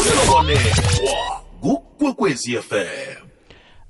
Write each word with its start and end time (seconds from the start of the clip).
fulela 0.00 0.32
wanethwa 0.34 1.42
kukwekwezi 1.60 2.56
FM 2.56 3.26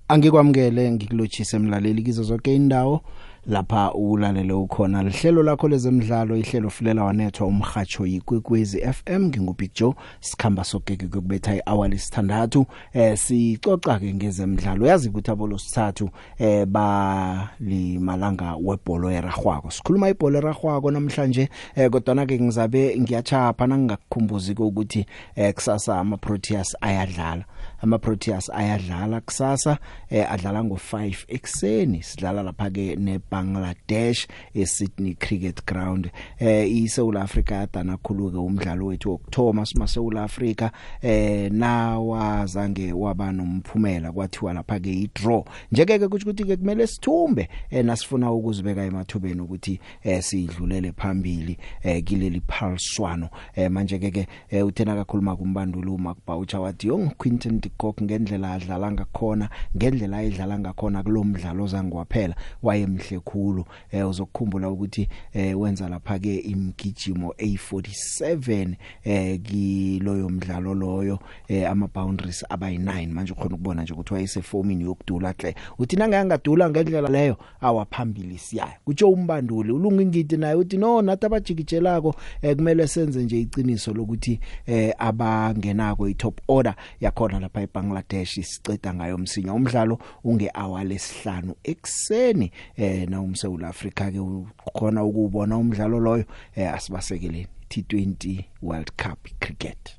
Angikwamukele 0.09 0.91
ngikulochise 0.93 1.57
emlaleli 1.57 2.03
kizo 2.03 2.23
zonke 2.23 2.55
indawo. 2.55 3.01
Lapha 3.47 3.93
ulalele 3.95 4.53
ukhona. 4.53 5.03
Lihlelo 5.03 5.43
lakho 5.43 5.69
lezemidlalo 5.69 6.37
ihlelo 6.37 6.71
fulela 6.71 7.05
wanethwa 7.05 7.47
umhajo 7.47 8.07
yikwekwezi 8.07 8.81
FM 8.81 9.25
ngingubig 9.25 9.71
Joe? 9.75 9.95
Sikhamba 10.21 10.65
sogeke 10.65 11.07
kokubetha 11.07 11.57
ihour 11.57 11.89
lesithandathu 11.89 12.67
eh 12.93 13.19
sicoca 13.19 13.99
ke 13.99 14.15
ngezemidlalo. 14.15 14.87
Yazi 14.87 15.09
ukuthi 15.09 15.31
abolo 15.31 15.59
sithathu 15.59 16.11
eh 16.39 16.67
ba 16.67 17.51
limalanga 17.61 18.57
webhola 18.57 19.13
eragwako 19.13 19.71
sikhuluma 19.71 20.09
ibhola 20.09 20.39
eragwako 20.39 20.91
namhlanje 20.91 21.49
eh 21.77 21.91
kodwa 21.91 22.15
na 22.15 22.27
ke 22.27 22.41
ngizabe 22.41 22.99
ngiyachapha 23.01 23.67
nangingakukhumbuzi 23.67 24.53
ukuthi 24.53 25.07
eh 25.37 25.55
kusasa 25.55 25.99
ama 25.99 26.17
Proteas 26.17 26.77
ayadlala. 26.81 27.45
Ama 27.83 27.99
Proteas 27.99 28.51
ayadlala 28.51 29.21
kusasa 29.21 29.79
eh 30.11 30.33
adlala 30.33 30.61
ngo5 30.63 31.17
ekseni 31.29 32.03
sidlala 32.03 32.43
lapha 32.43 32.71
ke 32.71 32.97
ne 32.97 33.19
Bangladesh 33.31 34.27
eSydney 34.55 35.15
Cricket 35.15 35.65
Ground. 35.67 36.11
Eh 36.39 36.69
iSouth 36.69 37.17
Africa 37.17 37.51
yadana 37.53 37.97
khulu 37.97 38.31
ke 38.31 38.39
umdlalo 38.39 38.87
wethu 38.87 39.11
wokthoma 39.11 39.67
sima 39.67 39.87
South 39.87 40.17
Africa. 40.17 40.71
Eh 41.03 41.51
nawazange 41.53 42.93
waba 42.93 43.33
nomphumela 43.33 44.13
kwathiwa 44.13 44.53
lapha 44.53 44.81
ke 44.81 44.93
idraw. 44.93 45.45
Njeke 45.73 45.99
ke 45.99 46.09
kuthi 46.09 46.25
ukuthi 46.25 46.45
ke 46.45 46.57
kumele 46.57 46.87
sithumbe 46.87 47.49
eh 47.71 47.85
nasifuna 47.85 48.33
ukuzibeka 48.33 48.85
emathubeni 48.85 49.41
ukuthi 49.41 49.81
eh 50.03 50.23
sidlulele 50.23 50.93
phambili 50.93 51.59
eh 51.83 52.05
kileli 52.05 52.43
phaliswano. 52.49 53.29
Eh 53.55 53.71
manje 53.71 53.99
ke 53.99 54.11
ke 54.11 54.27
eh, 54.51 54.67
uthena 54.67 54.95
kakhuluma 54.95 55.37
kumbandulo 55.37 55.95
uMakbaucha 55.95 56.61
wathi 56.61 56.89
yong 56.89 57.11
Quinton 57.19 57.61
de 57.61 57.70
Kock 57.77 58.03
ngendlela 58.03 58.53
adlala 58.53 58.93
ngakhona 58.93 59.51
ngendlela 59.77 60.17
ayidlala 60.17 60.59
ngakhona 60.59 61.03
kulomdlalo 61.03 61.67
zangwaphela 61.67 62.35
wayemhle 62.63 63.21
kakhulu 63.21 63.65
eh 63.91 64.09
uzokukhumbula 64.09 64.71
ukuthi 64.71 65.09
eh 65.33 65.61
wenza 65.61 65.89
lapha 65.89 66.19
ke 66.19 66.37
imgijimo 66.37 67.35
A47 67.39 68.75
eh 69.05 69.41
kiloyo 69.43 70.29
mdlalo 70.29 70.75
loyo 70.75 71.19
eh 71.49 71.71
ama 71.71 71.89
boundaries 71.89 72.45
abayi9 72.51 73.09
manje 73.13 73.33
ukhona 73.33 73.55
ukubona 73.55 73.83
nje 73.83 73.93
ukuthi 73.93 74.15
wayese 74.15 74.43
formini 74.43 74.85
yokudula 74.85 75.35
hle 75.39 75.55
uthi 75.79 75.97
nangayangadula 75.97 76.71
ngendlela 76.71 77.09
leyo 77.09 77.37
awaphambili 77.61 78.39
siyayo 78.39 78.73
kutsho 78.85 79.11
umbanduli 79.11 79.73
ulunga 79.73 80.03
ingidi 80.03 80.37
naye 80.37 80.55
uthi 80.55 80.77
no 80.77 81.03
nathi 81.03 81.27
abajikijelako 81.27 82.15
eh 82.43 82.57
kumele 82.57 82.87
senze 82.87 83.23
nje 83.23 83.41
iqiniso 83.41 83.93
lokuthi 83.93 84.41
eh 84.67 84.95
abangenako 84.99 86.09
i-top 86.09 86.41
order 86.49 86.75
yakhona 87.01 87.41
lapha 87.41 87.60
eBangladesh 87.63 88.39
isiceda 88.39 88.95
ngayo 88.95 89.19
msinya. 89.19 89.55
Umdlalo 89.55 89.99
unge 90.25 90.51
hour 90.55 90.85
lesihlanu 90.85 91.55
ekseni 91.65 92.53
eh 92.77 93.09
na 93.09 93.21
umSouth 93.21 93.65
Africa 93.65 94.11
ke 94.13 94.21
ukhona 94.21 95.05
ukubona 95.05 95.57
umdlalo 95.57 96.01
loyo 96.01 96.25
eh 96.57 96.75
asibasekeleni 96.75 97.47
T20 97.71 98.45
World 98.63 98.91
Cup 98.97 99.29
cricket. 99.41 99.97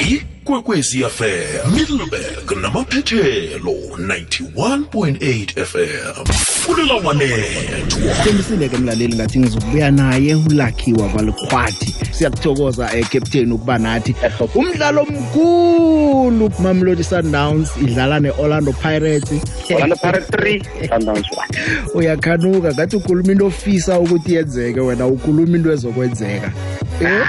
Ikwekwezi 0.00 1.04
FM 1.04 1.74
Middleburg 1.74 2.62
namaphethelo 2.62 3.72
91.8 3.98 5.64
FM 5.64 6.24
fulela 6.34 6.94
wanethwa. 6.94 8.14
Semisile 8.24 8.68
ke 8.68 8.76
mlaleli 8.76 9.14
ngathi 9.14 9.38
ngizokubuya 9.38 9.90
naye 9.90 10.34
ulakhiwa 10.34 11.08
kwalikhwathi 11.08 11.94
siyakuthokoza 12.10 12.96
eh 12.96 13.08
captain 13.08 13.52
ukuba 13.52 13.78
nathi 13.78 14.14
umdlalo 14.54 15.02
omkhulu. 15.02 16.50
Mamelodi 16.62 17.04
Sundowns 17.04 17.68
idlala 17.82 18.20
neOrlando 18.20 18.72
Pirates. 18.72 19.32
Orlando 19.70 19.96
Pirates 19.96 20.30
3 20.30 20.88
Sundowns 20.88 21.26
1 21.26 21.94
uyakhanuka 21.94 22.72
ngathi 22.72 22.96
ukhuluma 22.96 23.32
into 23.32 23.46
ofisa 23.46 23.98
ukuthi 23.98 24.34
yenzeke 24.34 24.80
wena 24.80 25.06
ukhuluma 25.06 25.56
into 25.56 25.72
ezokwenzeka. 25.72 26.52
Eh? 27.00 27.26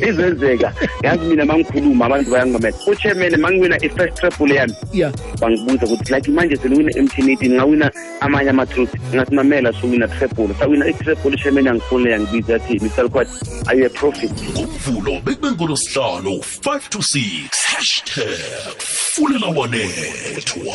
Izenzeka. 0.08 0.72
Yazi 1.02 1.24
mina 1.24 1.44
mangikhuluma 1.44 1.99
abantu 2.06 2.30
bayangimamela 2.30 2.76
uchairman 2.86 3.36
mangiwina 3.36 3.76
i-first 3.84 4.14
treble 4.14 4.54
yami. 4.54 4.74
Yeah 4.92 5.12
bangibuza 5.40 5.86
ukuthi 5.86 6.14
like 6.14 6.30
manje 6.30 6.56
seliwina 6.56 6.98
emthineti 6.98 7.50
ngawina 7.50 7.90
amanye 8.20 8.50
ama-truth. 8.50 8.94
Ngasimamela 9.14 9.72
sowina 9.72 10.08
treble 10.08 10.54
sawina 10.58 10.86
i-treble 10.86 11.34
uchairman 11.34 11.66
yangifonela 11.66 12.10
yangibiza 12.10 12.52
yathi 12.52 12.80
mr 12.80 13.04
lquat 13.04 13.28
are 13.66 13.78
you 13.78 13.86
a 13.86 13.88
profit 13.88 14.32
ngomvulo 14.52 15.20
bekube 15.24 15.50
ngolosihlanu 15.50 16.30
5 16.30 16.88
to 16.88 16.98
6 16.98 17.48
hashtag 17.66 18.78
fulela 18.78 19.46
wanethwa. 19.46 20.74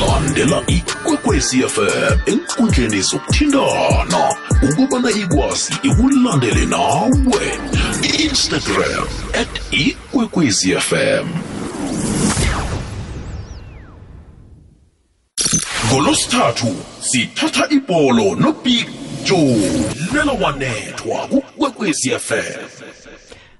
Landela 0.00 0.62
ikwekwezi 0.66 1.62
FM 1.62 2.18
enkundleni 2.26 3.00
zokuthintana 3.00 4.36
ukubana 4.62 5.10
ikwazi 5.10 5.72
ikulandele 5.82 6.66
nawe. 6.66 7.58
Instagram 8.18 9.06
at 9.40 9.48
ikwekwezi 9.70 10.74
FM 10.80 11.26
ngolosithathu 15.92 16.66
sithatha 17.00 17.68
ibholo 17.70 18.34
nobig 18.34 18.86
joe. 19.24 19.70
Lela 20.14 20.32
wanethwa 20.32 21.26
kukwekwezi 21.28 22.10
FM 22.10 22.58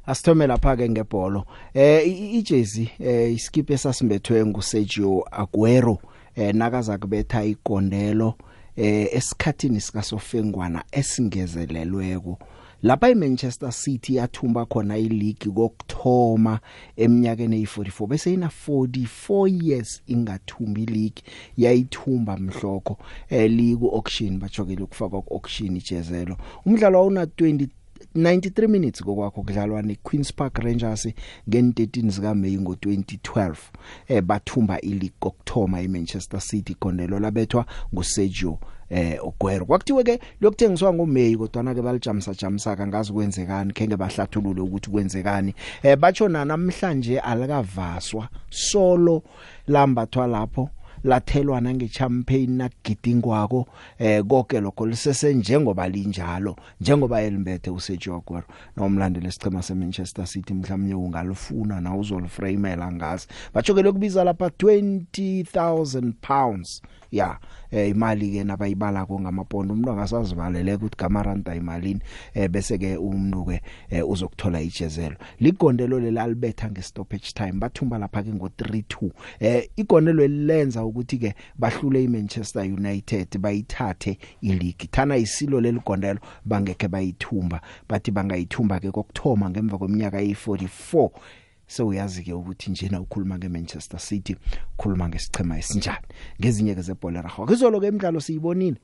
asithome 0.07 0.47
lapha 0.47 0.77
ke 0.77 0.89
ngebholo. 0.89 1.45
Eh 1.75 2.07
i- 2.09 2.39
ijezi 2.39 2.91
eh 3.01 3.33
iskip 3.35 3.71
esasimbethwe 3.71 4.47
nguSergio 4.47 5.25
Aguero 5.31 5.99
eh 6.37 6.55
nakaza 6.55 6.99
kubetha 6.99 7.45
igondelo 7.45 8.35
eh 8.77 9.09
esikhathini 9.13 9.81
sika 9.81 10.03
Sofengwana 10.03 10.85
esingezelelweko. 10.93 12.39
Lapha 12.83 13.11
iManchester 13.11 13.73
City 13.73 14.15
yathumba 14.15 14.67
khona 14.67 14.99
ileague 14.99 15.53
kokthoma 15.55 16.61
eminyakeni 16.97 17.65
eyi44 17.65 18.07
bese 18.07 18.35
ina 18.35 18.51
44 18.69 19.65
years 19.65 20.03
ingathumbi 20.07 20.87
league 20.87 21.23
yayithumba 21.57 22.37
mhlokho 22.37 22.99
eh 23.29 23.51
liku 23.51 23.89
auction 23.97 24.39
bajokela 24.39 24.85
ukufaka 24.85 25.21
ku 25.21 25.35
auction 25.35 25.77
ijezelo 25.77 26.37
umdlalo 26.67 27.07
una 27.07 27.25
20 27.25 27.69
93 28.17 28.69
minutes 28.69 29.03
kokwakho 29.03 29.43
kudlalwa 29.43 29.83
neQueens 29.83 30.33
Park 30.35 30.59
Rangers 30.59 31.09
ngen13 31.49 32.11
zika 32.11 32.35
May 32.35 32.57
ngo2012 32.57 33.55
eh 34.09 34.23
bathumba 34.23 34.81
ileague 34.81 35.13
kokthoma 35.21 35.81
eManchester 35.81 36.41
City. 36.41 36.77
Gondelo 36.81 37.19
labethwa 37.19 37.67
nguSergio 37.95 38.59
eh 38.91 39.19
Aguero 39.21 39.67
kwakuthiwe 39.67 40.05
ke 40.05 40.21
lokuthengiswa 40.41 40.95
ngoMay 40.95 41.37
kodwa 41.37 41.63
na 41.63 41.75
ke 41.75 41.83
balijamisa 41.83 42.35
jamisa 42.35 42.77
kangazi 42.77 43.13
kwenzekani 43.13 43.73
kenge 43.73 43.97
bahlathulule 43.97 44.61
ukuthi 44.61 44.91
kwenzekani. 44.91 45.55
Eh 45.83 45.97
batsho 45.97 46.29
namhlanje 46.29 47.19
alikavaswa 47.21 48.29
solo 48.51 49.23
lambathwa 49.67 50.27
lapho 50.27 50.71
lathelwa 51.05 51.61
nangechampagne 51.61 52.47
nagidingwako 52.47 53.67
eh 53.99 54.25
konke 54.25 54.61
lokho 54.61 54.87
lisese 54.87 55.35
njengoba 55.35 55.89
linjalo 55.89 56.57
njengoba 56.81 57.23
elimbethe 57.23 57.71
uSergio 57.71 58.15
Aguero 58.17 58.47
nomlandeli 58.77 59.33
sicema 59.33 59.63
seManchester 59.63 60.27
City 60.27 60.55
mhlawumnye 60.55 60.95
ungalufuna 60.95 61.81
na 61.81 61.97
uzoliframela 61.97 62.93
ngazi. 62.93 63.27
Batsho 63.55 63.75
ke 63.75 63.83
lokubiza 63.83 64.25
lapha 64.25 64.47
20000 64.47 66.13
pounds. 66.21 66.83
Ya 67.11 67.39
eh, 67.71 67.91
imali 67.91 68.31
ke 68.31 68.45
nabayibala 68.45 69.07
ko 69.07 69.21
ngamapondo. 69.21 69.75
Umuntu 69.75 69.91
angasazibalele 69.91 70.75
ukuthi 70.75 70.97
gamaranda 70.97 71.55
imalini 71.55 72.01
eh, 72.35 72.49
bese 72.49 72.79
ke 72.79 72.97
umuntu 72.97 73.45
ke 73.45 73.63
eh, 73.91 74.09
uzokuthola 74.09 74.61
ijezelo 74.61 75.17
ligondelo 75.41 76.01
lelalibetha 76.01 76.71
ngestoppage 76.71 77.33
time 77.35 77.53
bathumba 77.53 77.99
lapha 77.99 78.23
ke 78.23 78.31
ngo3-2 78.31 79.11
eh 79.41 79.69
igondelo 79.77 80.27
lenza 80.27 80.85
ukuthi 80.85 81.19
ke 81.19 81.35
bahlule 81.59 82.05
iManchester 82.05 82.63
United 82.63 83.39
bayithathe 83.39 84.19
ileague. 84.41 84.89
Thana 84.91 85.17
isilo 85.17 85.61
leligondelo 85.61 86.21
bangeke 86.45 86.89
bayithumba. 86.89 87.61
Bathi 87.89 88.11
bangayithumba 88.11 88.81
ke 88.81 88.91
kokthoma 88.91 89.51
ngemva 89.51 89.79
kweminyaka 89.79 90.21
e44 90.21 91.11
sewuyazi 91.69 92.23
ke 92.23 92.33
ukuthi 92.33 92.71
njena 92.71 93.01
ukhuluma 93.01 93.39
ngeManchester 93.39 94.01
City 94.01 94.37
ukhuluma 94.79 95.09
ngesichema 95.09 95.59
esinjani 95.59 96.07
ngezinye 96.41 96.75
ke 96.75 96.83
zebhola 96.83 97.23
rahawa 97.23 97.47
kuzolo 97.49 97.81
ke 97.81 97.89
imidlalo 97.89 98.21
siyibonile. 98.21 98.77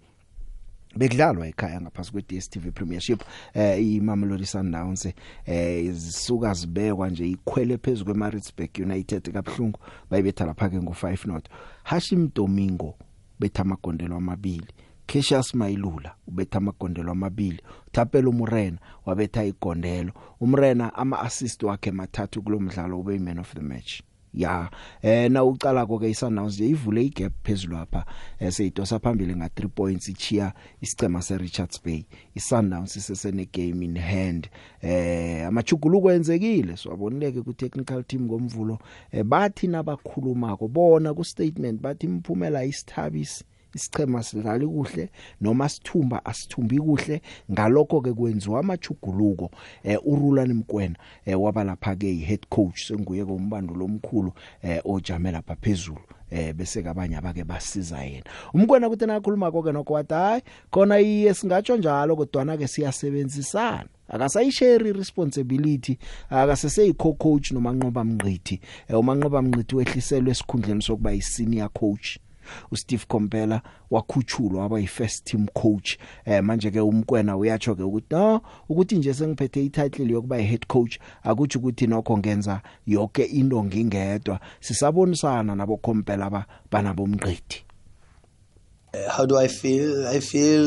Bekudlalwa 0.96 1.46
ekhaya 1.48 1.80
ngaphasi 1.80 2.12
kwe 2.12 2.22
DStv 2.22 2.70
Premiership 2.70 3.22
eh 3.54 3.86
iMamelodi 3.86 4.46
Sundowns 4.46 5.06
eh 5.46 5.92
zisuka 5.92 6.54
zibekwa 6.54 7.10
nje 7.10 7.30
ikhwele 7.30 7.78
phezulu 7.78 8.04
kweMaritzburg 8.04 8.70
United 8.78 9.32
kaBhlungu 9.32 9.78
bayibetha 10.10 10.46
lapha 10.46 10.68
ke 10.68 10.76
ngo5 10.76 11.26
not 11.26 11.48
Hashim 11.82 12.30
Domingo 12.34 12.94
betha 13.40 13.62
amagondelo 13.62 14.16
amabili. 14.16 14.66
Cassius 15.06 15.54
Mayilula 15.54 16.14
ubetha 16.26 16.58
amagondelo 16.58 17.12
amabili. 17.12 17.60
Thapelo 17.92 18.32
Murena 18.32 18.78
wabetha 19.06 19.44
igondelo. 19.44 20.12
Umrena 20.40 20.94
ama 20.94 21.20
assist 21.20 21.62
wakhe 21.62 21.90
mathathu 21.90 22.42
kulomdlalo 22.42 23.00
ube 23.00 23.18
man 23.18 23.38
of 23.38 23.54
the 23.54 23.60
match. 23.60 24.02
Ya 24.34 24.70
eh 25.02 25.30
na 25.30 25.44
ucala 25.44 25.86
ke 25.86 26.10
iSundowns 26.10 26.54
nje 26.54 26.68
ivule 26.68 27.04
igap 27.04 27.32
phezulu 27.44 27.76
lapha 27.76 28.04
eh, 28.40 28.52
seyidosa 28.52 28.98
phambili 28.98 29.36
nga 29.36 29.46
3 29.46 29.68
points 29.68 30.08
ichiya 30.08 30.52
isicema 30.80 31.22
seRichards 31.22 31.82
Bay. 31.84 32.04
iSundowns 32.34 32.96
isesene 32.96 33.46
game 33.52 33.84
in 33.84 33.98
hand. 33.98 34.48
Eh 34.82 35.46
amachuguluko 35.46 36.12
enzekile. 36.12 36.76
Siwabonileke 36.76 37.42
ku 37.42 37.52
technical 37.52 38.04
team 38.04 38.22
ngomvulo. 38.22 38.78
Eh, 39.12 39.22
bathi 39.24 39.68
nabakhulumako 39.68 40.68
bona 40.68 41.14
ku 41.14 41.24
statement 41.24 41.80
bathi 41.80 42.06
imphumela 42.06 42.64
isithabisi 42.64 43.44
isichema 43.74 44.22
sidlali 44.22 44.66
kuhle 44.66 45.10
noma 45.40 45.68
sithumba 45.68 46.24
asithumbi 46.24 46.78
kuhle. 46.78 47.22
Ngalokho 47.52 48.00
ke 48.00 48.12
kwenziwa 48.12 48.60
amachuguluko 48.60 49.50
eh 49.82 49.98
urulani 50.06 50.54
mkwena 50.54 50.96
eh 51.24 51.40
waba 51.40 51.64
lapha 51.64 51.96
ke 51.96 52.12
head 52.12 52.46
coach 52.48 52.86
senguye 52.86 53.24
kombandulo 53.24 53.84
omkhulu 53.84 54.32
eh 54.62 54.80
ojame 54.84 55.30
lapha 55.30 55.56
phezulu 55.56 56.00
eh 56.30 56.54
bese 56.54 56.82
kabanye 56.82 57.16
abake 57.16 57.44
basiza 57.44 58.02
yena. 58.04 58.24
Umkwena 58.54 58.88
kuthi 58.88 59.06
nakhuluma 59.06 59.52
konke 59.52 59.72
nokho 59.72 59.92
wathi 59.94 60.14
hayi 60.14 60.42
khona 60.70 61.00
iye 61.00 61.34
singatsho 61.34 61.76
njalo 61.76 62.16
kodwa 62.16 62.44
na 62.44 62.56
ke 62.56 62.68
siyasebenzisana. 62.68 63.88
Akasayishare 64.08 64.92
responsibility 64.92 65.98
akasese 66.30 66.92
co-coach 66.92 67.52
noma 67.52 67.72
nqoba 67.72 68.04
mnqithi 68.04 68.60
umanqoba 68.90 69.42
mnqithi 69.42 69.76
wehliselwe 69.76 70.30
esikhundleni 70.30 70.82
sokuba 70.82 71.12
yi 71.12 71.22
senior 71.22 71.70
coach. 71.72 72.18
uSteve 72.70 73.04
Kompela 73.08 73.62
wakhuchulwa 73.90 74.62
waba 74.62 74.80
yi-first 74.80 75.24
team 75.24 75.46
coach. 75.54 75.98
Eh 76.24 76.42
manje 76.42 76.70
ke 76.70 76.80
umkwena 76.80 77.36
uyatsho 77.36 77.74
ke 77.74 77.82
ukuthi 77.82 78.14
no 78.14 78.40
ukuthi 78.68 78.98
nje 78.98 79.14
sengiphethe 79.14 79.64
i-title 79.64 80.12
yokuba 80.12 80.38
i-head 80.38 80.66
coach 80.66 80.98
akuthi 81.22 81.58
ukuthi 81.58 81.86
nokho 81.86 82.18
ngenza 82.18 82.62
yonke 82.86 83.24
into 83.24 83.64
ngingedwa. 83.64 84.40
Sisabonisana 84.60 85.54
nabo 85.54 85.76
Kompela 85.76 86.30
ba 86.30 86.46
banabomnqithi 86.70 87.64
Uh, 88.94 89.10
how 89.10 89.26
do 89.26 89.36
I 89.36 89.48
feel? 89.48 90.06
I 90.06 90.20
feel 90.20 90.62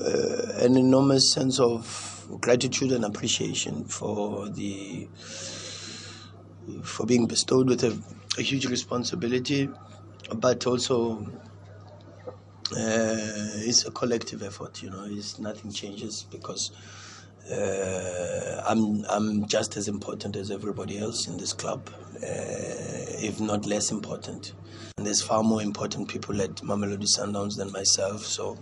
uh, 0.00 0.64
an 0.64 0.76
enormous 0.76 1.32
sense 1.32 1.60
of 1.60 2.26
gratitude 2.40 2.90
and 2.90 3.04
appreciation 3.04 3.84
for 3.84 4.48
the 4.48 5.06
for 6.82 7.06
being 7.06 7.26
bestowed 7.26 7.68
with 7.68 7.84
a, 7.84 7.96
a 8.38 8.42
huge 8.42 8.66
responsibility. 8.66 9.68
But 10.36 10.66
also 10.66 11.26
uh, 12.72 13.58
it's 13.66 13.84
a 13.86 13.90
collective 13.90 14.42
effort. 14.42 14.82
You 14.82 14.90
know, 14.90 15.04
it's 15.06 15.38
nothing 15.38 15.70
changes 15.72 16.26
because 16.30 16.70
uh, 17.50 18.62
I'm 18.66 19.04
I'm 19.10 19.46
just 19.46 19.76
as 19.76 19.88
important 19.88 20.36
as 20.36 20.50
everybody 20.50 20.98
else 20.98 21.26
in 21.28 21.36
this 21.36 21.52
club, 21.52 21.90
uh, 22.16 22.22
if 22.22 23.40
not 23.40 23.66
less 23.66 23.90
important. 23.90 24.54
And 24.96 25.06
there's 25.06 25.22
far 25.22 25.42
more 25.42 25.62
important 25.62 26.08
people 26.08 26.40
at 26.40 26.56
Mamelodi 26.56 27.06
Sundowns 27.06 27.56
than 27.56 27.70
myself. 27.72 28.24
So. 28.24 28.58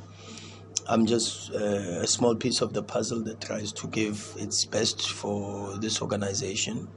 I'm 0.88 1.06
just 1.06 1.52
uh, 1.52 2.00
a 2.02 2.06
small 2.06 2.34
piece 2.34 2.62
of 2.62 2.72
the 2.72 2.82
puzzle 2.82 3.22
that 3.24 3.40
tries 3.40 3.70
to 3.74 3.86
give 3.88 4.34
its 4.36 4.64
best 4.64 5.12
for 5.12 5.78
this 5.78 6.02
organization 6.02 6.88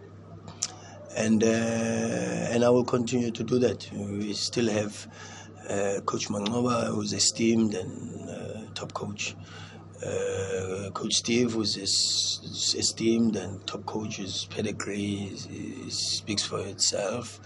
and 1.16 1.44
uh, 1.44 1.48
and 1.48 2.64
I 2.64 2.70
will 2.70 2.86
continue 2.86 3.32
to 3.32 3.44
do 3.44 3.60
that. 3.60 3.90
We 3.94 4.34
still 4.34 4.70
have 4.70 5.08
uh, 5.70 6.02
Coach 6.06 6.30
Mangoba, 6.30 6.88
who's 6.88 7.14
esteemed 7.14 7.74
and 7.76 8.30
uh, 8.30 8.62
top 8.74 8.94
coach. 8.94 9.36
Uh, 10.06 10.90
coach 10.94 11.14
Steve, 11.14 11.54
who's 11.54 11.78
es- 11.78 12.76
esteemed 12.78 13.38
and 13.38 13.66
top 13.66 13.86
coach, 13.86 14.18
his 14.18 14.46
pedigree 14.50 15.30
is, 15.32 15.48
is 15.48 15.98
speaks 15.98 16.44
for 16.44 16.60
itself. 16.60 17.40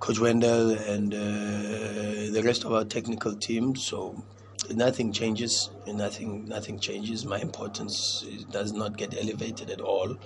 Coach 0.00 0.18
Wendell 0.20 0.70
and 0.70 1.12
uh, 1.12 2.32
the 2.32 2.42
rest 2.44 2.64
of 2.64 2.72
our 2.72 2.84
technical 2.84 3.34
team. 3.34 3.76
So 3.76 4.22
nothing 4.72 5.12
changes. 5.12 5.70
Nothing, 5.86 6.46
nothing 6.48 6.78
changes. 6.78 7.26
My 7.26 7.38
importance 7.40 8.24
does 8.50 8.72
not 8.72 8.96
get 8.96 9.14
elevated 9.20 9.70
at 9.70 9.80
all. 9.80 10.16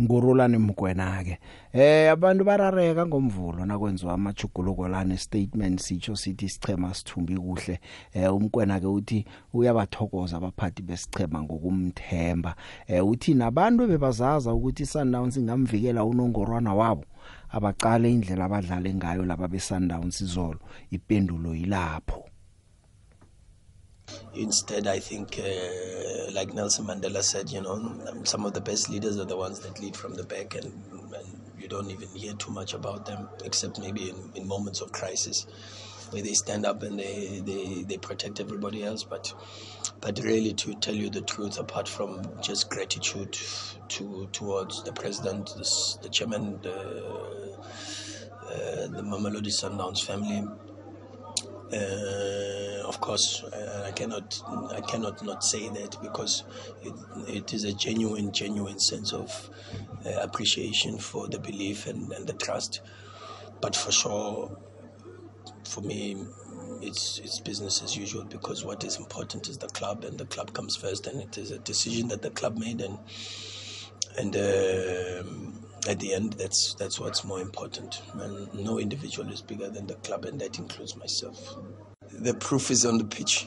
Ngurulani 0.00 0.58
mgwena 0.58 1.24
ke 1.24 1.38
eh 1.72 2.12
abantu 2.12 2.44
barareka 2.44 3.06
ngomvulo 3.06 3.66
nakwenziwa 3.66 4.12
amachuguluko 4.12 4.88
lana 4.88 5.16
statement 5.16 5.80
sicho 5.80 6.16
sithi 6.16 6.48
sichema 6.48 6.94
sithumbi 6.94 7.36
kuhle. 7.36 7.80
Eh 8.12 8.34
umkwena 8.34 8.80
ke 8.80 8.86
uthi 8.86 9.24
uyabathokoza 9.52 10.36
abaphathi 10.36 10.82
besichema 10.82 11.42
ngokumthemba. 11.42 12.56
Eh 12.86 13.06
uthi 13.06 13.34
nabantu 13.34 13.86
bebazaza 13.86 14.54
ukuthi 14.54 14.86
Sundowns 14.86 15.36
ingamvikela 15.36 16.04
unongorwana 16.04 16.74
wabo 16.74 17.04
abaqale 17.50 18.12
indlela 18.12 18.44
abadlale 18.44 18.94
ngayo 18.94 19.24
laba 19.24 19.48
be 19.48 19.58
Sundowns 19.58 20.20
izolo 20.20 20.60
ipendulo 20.90 21.54
yilapho. 21.54 22.35
Instead, 24.34 24.86
I 24.86 24.98
think, 24.98 25.38
uh, 25.38 26.30
like 26.32 26.52
Nelson 26.52 26.86
Mandela 26.86 27.22
said, 27.22 27.50
you 27.50 27.60
know, 27.60 27.72
um, 27.72 28.24
some 28.24 28.44
of 28.44 28.52
the 28.52 28.60
best 28.60 28.90
leaders 28.90 29.18
are 29.18 29.24
the 29.24 29.36
ones 29.36 29.60
that 29.60 29.80
lead 29.80 29.96
from 29.96 30.14
the 30.14 30.24
back, 30.24 30.54
and, 30.54 30.66
and 30.92 31.40
you 31.58 31.68
don't 31.68 31.90
even 31.90 32.08
hear 32.08 32.34
too 32.34 32.52
much 32.52 32.74
about 32.74 33.06
them, 33.06 33.28
except 33.44 33.80
maybe 33.80 34.10
in, 34.10 34.32
in 34.34 34.46
moments 34.46 34.80
of 34.80 34.92
crisis, 34.92 35.46
where 36.10 36.22
they 36.22 36.34
stand 36.34 36.66
up 36.66 36.82
and 36.82 37.00
they, 37.00 37.40
they, 37.44 37.82
they 37.82 37.96
protect 37.96 38.38
everybody 38.38 38.84
else. 38.84 39.02
But 39.04 39.32
but 40.00 40.18
really, 40.22 40.52
to 40.54 40.74
tell 40.74 40.94
you 40.94 41.10
the 41.10 41.22
truth, 41.22 41.58
apart 41.58 41.88
from 41.88 42.22
just 42.42 42.68
gratitude 42.68 43.36
to 43.88 44.28
towards 44.32 44.82
the 44.84 44.92
president, 44.92 45.54
this, 45.56 45.98
the 46.02 46.08
chairman, 46.08 46.60
the, 46.62 46.76
uh, 48.30 48.86
the 48.88 49.02
Mamelodi 49.02 49.48
Sundowns 49.48 50.04
family, 50.04 50.46
uh, 51.72 52.88
of 52.88 53.00
course, 53.00 53.42
uh, 53.44 53.84
I 53.86 53.92
cannot, 53.92 54.40
I 54.72 54.80
cannot 54.82 55.22
not 55.24 55.44
say 55.44 55.68
that 55.68 55.96
because 56.02 56.44
it, 56.82 56.94
it 57.28 57.52
is 57.54 57.64
a 57.64 57.72
genuine, 57.72 58.32
genuine 58.32 58.78
sense 58.78 59.12
of 59.12 59.50
uh, 60.06 60.10
appreciation 60.22 60.98
for 60.98 61.28
the 61.28 61.38
belief 61.38 61.86
and, 61.86 62.12
and 62.12 62.26
the 62.26 62.34
trust. 62.34 62.80
But 63.60 63.76
for 63.76 63.92
sure, 63.92 64.56
for 65.64 65.80
me, 65.82 66.16
it's 66.82 67.18
it's 67.20 67.40
business 67.40 67.82
as 67.82 67.96
usual 67.96 68.24
because 68.24 68.64
what 68.64 68.84
is 68.84 68.98
important 68.98 69.48
is 69.48 69.58
the 69.58 69.68
club, 69.68 70.04
and 70.04 70.18
the 70.18 70.26
club 70.26 70.52
comes 70.54 70.76
first, 70.76 71.06
and 71.06 71.20
it 71.20 71.38
is 71.38 71.50
a 71.50 71.58
decision 71.58 72.08
that 72.08 72.22
the 72.22 72.30
club 72.30 72.58
made, 72.58 72.80
and 72.80 72.98
and. 74.18 74.36
um 74.36 75.65
at 75.86 76.00
the 76.00 76.14
end, 76.14 76.34
that's 76.34 76.74
that's 76.74 76.98
what's 76.98 77.24
more 77.24 77.40
important. 77.40 78.02
And 78.14 78.52
no 78.54 78.78
individual 78.78 79.30
is 79.30 79.42
bigger 79.42 79.68
than 79.68 79.86
the 79.86 79.94
club, 79.96 80.24
and 80.24 80.40
that 80.40 80.58
includes 80.58 80.96
myself. 80.96 81.56
The 82.12 82.34
proof 82.34 82.70
is 82.70 82.84
on 82.84 82.98
the 82.98 83.04
pitch. 83.04 83.46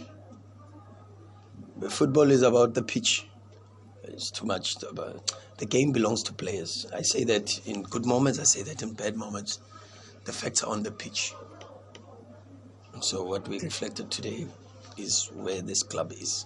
Football 1.90 2.32
is 2.32 2.42
about 2.42 2.74
the 2.74 2.84
pitch. 2.84 3.26
It's 4.04 4.32
too 4.32 4.46
much 4.46 4.78
the 5.60 5.66
game 5.66 5.92
belongs 5.92 6.24
to 6.24 6.34
players. 6.34 6.88
I 6.96 7.02
say 7.02 7.26
that 7.26 7.60
in 7.68 7.84
good 7.84 8.06
moments, 8.06 8.40
I 8.40 8.44
say 8.44 8.64
that 8.64 8.82
in 8.82 8.94
bad 8.94 9.18
moments. 9.18 9.60
The 10.24 10.32
facts 10.32 10.64
are 10.64 10.72
on 10.72 10.84
the 10.84 10.92
pitch. 10.92 11.34
So 13.02 13.24
what 13.24 13.48
we 13.48 13.60
reflected 13.60 14.10
today 14.10 14.48
is 14.98 15.30
where 15.34 15.62
this 15.62 15.84
club 15.84 16.14
is. 16.14 16.46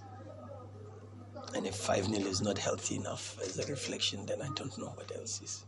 And 1.55 1.67
if 1.67 1.75
5 1.75 2.05
0 2.05 2.27
is 2.27 2.41
not 2.41 2.57
healthy 2.57 2.95
enough 2.95 3.39
as 3.41 3.59
a 3.59 3.65
reflection, 3.69 4.25
then 4.25 4.41
I 4.41 4.49
don't 4.55 4.75
know 4.77 4.93
what 4.95 5.11
else 5.15 5.41
is. 5.41 5.65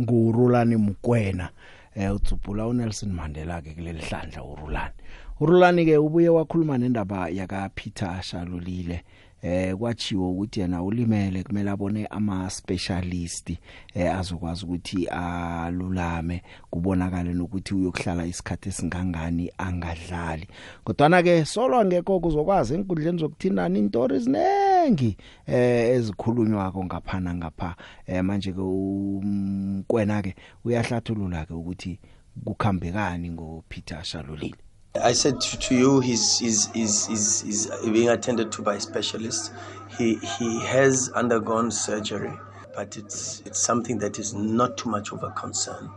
Ngurulani 0.00 0.76
mkwena 0.76 1.48
eh 1.94 2.14
udzubhula 2.14 2.66
uNelson 2.66 3.12
Mandela 3.12 3.62
ke 3.62 3.70
kuleli 3.74 4.00
hlandla 4.00 4.44
urulani. 4.44 4.94
Urulani 5.40 5.84
ke 5.84 5.98
ubuye 5.98 6.28
wakhuluma 6.28 6.78
nendaba 6.78 7.28
yaka 7.28 7.68
Peter 7.74 8.22
Shalulile 8.22 9.04
eh 9.42 9.74
kwachiwo 9.76 10.30
ukuthi 10.30 10.60
yena 10.60 10.82
ulimele 10.82 11.42
kumele 11.42 11.70
abone 11.70 12.06
ama 12.06 12.50
specialist 12.50 13.50
eh 13.94 14.18
azokwazi 14.18 14.64
ukuthi 14.64 15.06
alulame 15.06 16.42
kubonakala 16.70 17.32
nokuthi 17.32 17.74
uyokuhlala 17.74 18.26
isikhathi 18.26 18.68
esingangani 18.68 19.52
angadlali. 19.58 20.48
Kodwa 20.84 21.08
na 21.08 21.22
ke 21.22 21.44
solo 21.44 21.80
angekho 21.80 22.20
kuzokwazi 22.20 22.74
enkundleni 22.74 23.18
zokuthindana 23.18 23.78
intori 23.78 24.18
eziningi 24.90 25.16
eh 25.46 25.96
ezikhulunywako 25.96 26.84
ngaphana 26.84 27.34
ngapha 27.34 27.76
eh 28.06 28.22
manje 28.22 28.52
ke 28.52 28.60
umkwena 28.60 30.22
ke 30.22 30.34
uyahlathulula 30.64 31.46
ke 31.46 31.54
ukuthi 31.54 31.98
kukhambekani 32.44 33.30
ngo 33.30 33.64
Peter 33.68 34.02
Shalulile 34.02 34.56
I 35.04 35.12
said 35.12 35.40
to, 35.40 35.56
to 35.56 35.74
you, 35.76 36.00
he's, 36.00 36.40
he's, 36.40 36.68
he's, 36.72 37.06
he's, 37.06 37.42
he's 37.42 37.66
being 37.92 38.08
attended 38.08 38.50
to 38.50 38.62
by 38.62 38.76
specialists. 38.78 39.52
He, 39.96 40.16
he 40.16 40.58
has 40.66 41.10
undergone 41.10 41.70
surgery, 41.70 42.32
but 42.74 42.96
it's, 42.96 43.40
it's 43.46 43.60
something 43.60 43.98
that 43.98 44.18
is 44.18 44.34
not 44.34 44.76
too 44.76 44.90
much 44.90 45.12
of 45.12 45.22
a 45.22 45.30
concern. 45.30 45.90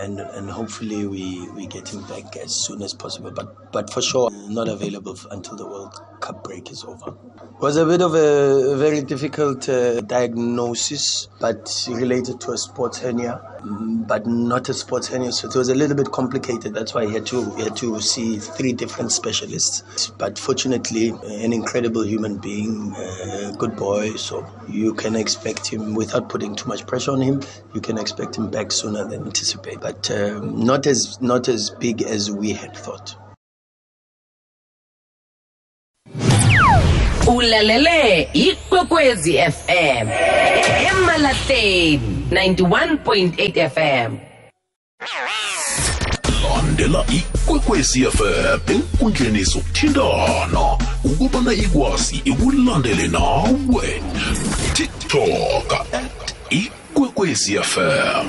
And 0.00 0.20
and 0.20 0.50
hopefully 0.50 1.06
we 1.06 1.48
we 1.50 1.66
get 1.66 1.92
him 1.92 2.02
back 2.06 2.36
as 2.36 2.54
soon 2.54 2.82
as 2.82 2.94
possible. 2.94 3.30
But 3.30 3.72
but 3.72 3.92
for 3.92 4.02
sure, 4.02 4.30
not 4.48 4.68
available 4.68 5.16
until 5.30 5.56
the 5.56 5.66
World 5.66 6.00
Cup 6.20 6.44
break 6.44 6.70
is 6.70 6.84
over. 6.84 7.08
It 7.10 7.60
was 7.60 7.76
a 7.76 7.84
bit 7.84 8.00
of 8.02 8.14
a 8.14 8.76
very 8.76 9.02
difficult 9.02 9.68
uh, 9.68 10.00
diagnosis, 10.02 11.28
but 11.40 11.86
related 11.88 12.40
to 12.42 12.52
a 12.52 12.58
sports 12.58 12.98
hernia, 12.98 13.57
but 13.62 14.26
not 14.26 14.68
a 14.68 14.74
sports 14.74 15.08
hernia. 15.08 15.32
So 15.32 15.48
it 15.48 15.54
was 15.54 15.68
a 15.68 15.74
little 15.74 15.96
bit 15.96 16.10
complicated. 16.12 16.74
That's 16.74 16.94
why 16.94 17.06
he 17.06 17.14
had 17.14 17.26
to 17.26 17.54
he 17.56 17.62
had 17.64 17.76
to 17.78 18.00
see 18.00 18.38
three 18.38 18.72
different 18.72 19.12
specialists. 19.12 20.10
But 20.10 20.38
fortunately, 20.38 21.10
an 21.10 21.52
incredible 21.52 22.04
human 22.04 22.38
being, 22.38 22.94
a 22.96 23.54
good 23.56 23.76
boy. 23.76 24.14
So 24.16 24.46
you 24.68 24.94
can 24.94 25.16
expect 25.16 25.66
him 25.66 25.94
without 25.94 26.28
putting 26.28 26.56
too 26.56 26.68
much 26.68 26.86
pressure 26.86 27.12
on 27.12 27.20
him. 27.20 27.42
You 27.74 27.80
can 27.80 27.98
expect 27.98 28.36
him 28.36 28.50
back 28.50 28.72
sooner 28.72 29.04
than 29.04 29.24
anticipated, 29.24 29.80
but 29.80 30.10
um, 30.10 30.64
not 30.64 30.86
as 30.86 31.20
not 31.20 31.48
as 31.48 31.70
big 31.70 32.02
as 32.02 32.30
we 32.30 32.52
had 32.52 32.76
thought. 32.76 33.16
Ulalele 37.38 38.28
ikwekwezi 38.32 39.38
fm 39.38 40.08
emalahleni 40.90 42.00
91.8 42.30 43.70
fm 43.70 44.16
landela 46.42 47.04
ikwekwezi 47.10 48.04
fm 48.04 48.60
enkundleni 48.74 49.44
zokuthintana 49.44 50.78
ukubana 51.04 51.52
ikwazi 51.52 52.22
ikulandele 52.24 53.08
nawe. 53.08 54.02
Tiktok 54.72 55.72
at 55.92 56.34
ikwekwezi 56.50 57.58
fm 57.62 58.26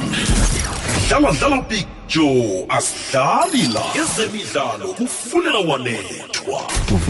dlala 1.09 1.31
dlala 1.31 1.61
picture 1.61 2.65
asidlali 2.69 3.61
la. 3.73 3.83
Ezemidlalo 4.01 4.87
kufunela 4.93 5.59
wanethwa. 5.59 6.61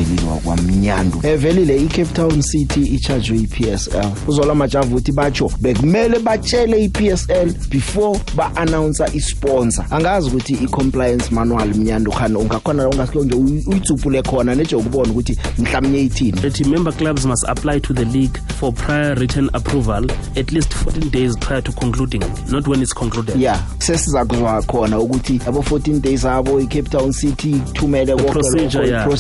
Uvelilwa 0.09 0.35
kwamnyandu 0.37 1.19
evelile 1.23 1.81
iCape 1.83 2.13
Town 2.13 2.41
City 2.41 2.81
icharge 2.81 3.35
iPSL 3.35 4.11
uzola 4.27 4.55
majavu 4.55 4.95
uthi 4.95 5.11
batsho 5.11 5.51
bekumele 5.61 6.19
batshele 6.19 6.83
iPSL 6.83 7.53
before 7.69 8.19
ba 8.35 8.55
announce 8.55 9.03
isponsor. 9.13 9.85
Angazi 9.89 10.27
ukuthi 10.27 10.53
icompliance 10.53 11.35
manual 11.35 11.75
mnyandu 11.75 12.11
khani 12.11 12.35
ungakhona 12.35 12.89
ungasike 12.89 13.19
nje 13.19 13.35
uyitsupule 13.35 14.21
khona 14.21 14.55
neje 14.55 14.75
ukubona 14.75 15.11
ukuthi 15.11 15.37
mhlawumnye 15.57 16.01
ithini. 16.01 16.41
That 16.41 16.67
member 16.67 16.93
clubs 16.93 17.25
must 17.25 17.49
apply 17.49 17.79
to 17.79 17.93
the 17.93 18.05
league 18.05 18.39
for 18.59 18.73
prior 18.73 19.15
written 19.15 19.49
approval 19.53 20.05
at 20.37 20.51
least 20.51 20.73
14 20.73 21.09
days 21.09 21.37
prior 21.37 21.61
to 21.61 21.71
concluding, 21.71 22.23
not 22.51 22.67
when 22.67 22.81
it's 22.81 22.93
concluded. 22.93 23.35
yeah 23.35 23.59
sesiza 23.77 24.25
kuzwa 24.25 24.61
khona 24.61 24.99
ukuthi 24.99 25.41
abo 25.47 25.59
14 25.59 25.99
days 25.99 26.25
abo 26.25 26.59
iCape 26.61 26.89
Town 26.89 27.11
City 27.11 27.61
thumele 27.73 28.15
konke 28.15 28.31
procedure, 28.31 28.91
lokho 28.91 29.17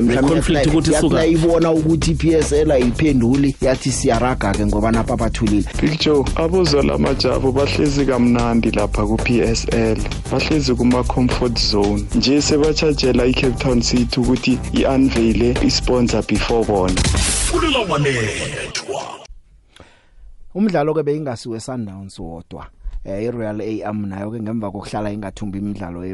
yeah. 0.00 0.20
procedure 0.20 0.20
ilandele 0.20 0.20
mhlawumbe 0.20 0.34
conflict 0.34 0.66
ukuthi 0.66 0.92
yathi 0.92 1.06
isuka- 1.06 1.26
ibona 1.26 1.70
ukuthi 1.72 2.10
iPSL 2.10 2.70
ayiphenduli 2.70 3.56
yathi 3.60 3.92
siyaraga 3.92 4.52
ke 4.52 4.66
ngoba 4.66 4.92
napha 4.92 5.16
bathulile 5.16 5.62
Picture 5.80 6.24
abozola 6.36 6.98
majabu 6.98 7.52
bahlezi 7.52 8.06
kamnandi 8.06 8.70
lapha 8.70 9.06
ku-PSL 9.06 9.98
bahlezi 10.32 10.74
kuma 10.74 11.04
comfort 11.04 11.58
zone. 11.60 12.04
Nje 12.14 12.42
sebachajela 12.42 13.26
iCape 13.26 13.58
Town 13.58 13.80
City 13.82 14.20
ukuthi 14.20 14.58
iunveil 14.72 15.56
isponsor 15.66 16.22
before 16.26 16.64
bona. 16.64 16.94
Funela 17.50 17.78
wanethwa. 17.78 19.02
Umdlalo 20.54 20.94
ke 20.94 21.02
beyingasiwe 21.02 21.60
Sundowns 21.60 22.18
wodwa 22.18 22.66
eh 23.04 23.22
iRoyal 23.24 23.60
AM 23.60 24.06
nayo 24.06 24.30
ke 24.30 24.40
ngemva 24.40 24.70
kokuhlala 24.70 25.12
ingathumbi 25.12 25.58
imidlalo 25.58 26.04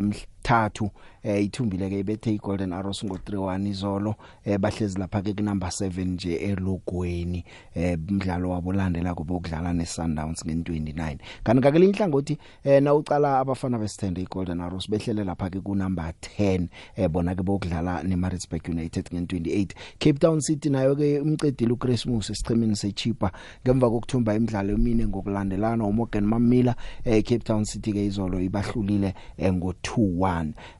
emithathu 0.42 0.90
eh 1.24 1.44
ithumbile 1.44 1.88
ke 1.88 1.98
ibethe 1.98 2.34
iGolden 2.34 2.72
Arrows 2.72 3.04
ngo 3.04 3.14
3-1 3.14 3.66
izolo 3.68 4.14
eh 4.44 4.58
bahlezi 4.58 4.98
lapha 4.98 5.22
ke 5.22 5.42
number 5.42 5.68
7 5.68 6.04
nje 6.04 6.34
elogweni 6.34 7.44
eh 7.74 7.98
umdlalo 8.10 8.50
wabo 8.50 8.72
landela 8.72 9.14
kube 9.14 9.34
ukudlala 9.34 9.72
neSundowns 9.72 10.44
nge29 10.44 11.16
kanti 11.44 11.62
kakele 11.62 11.86
inhlangothi 11.86 12.38
eh 12.64 12.82
na 12.82 12.94
ucala 12.94 13.38
abafana 13.38 13.78
besithende 13.78 14.22
iGolden 14.22 14.60
Arrows 14.60 14.90
behlele 14.90 15.24
lapha 15.24 15.50
ke 15.50 15.60
ku 15.60 15.74
number 15.74 16.12
10 16.38 16.66
eh 16.96 17.08
bona 17.08 17.34
ke 17.34 17.42
bokudlala 17.42 18.02
neMaritzburg 18.02 18.68
United 18.68 19.06
nge28 19.12 19.68
Cape 19.98 20.18
Town 20.18 20.40
City 20.40 20.70
nayo 20.70 20.96
ke 20.96 21.20
umcedile 21.20 21.72
uChristmas 21.72 22.30
esichemeni 22.30 22.76
sechipa 22.76 23.32
ngemva 23.64 23.90
kokuthumba 23.90 24.34
imidlalo 24.34 24.74
emine 24.74 25.06
ngokulandelana 25.06 25.84
uMorgan 25.84 26.26
Mamila 26.26 26.74
eh 27.04 27.22
Cape 27.22 27.44
Town 27.44 27.64
City 27.64 27.92
ke 27.92 28.06
izolo 28.06 28.40
ibahlulile 28.40 29.14
eh, 29.38 29.52
ngo 29.52 29.74
2-1 29.82 30.31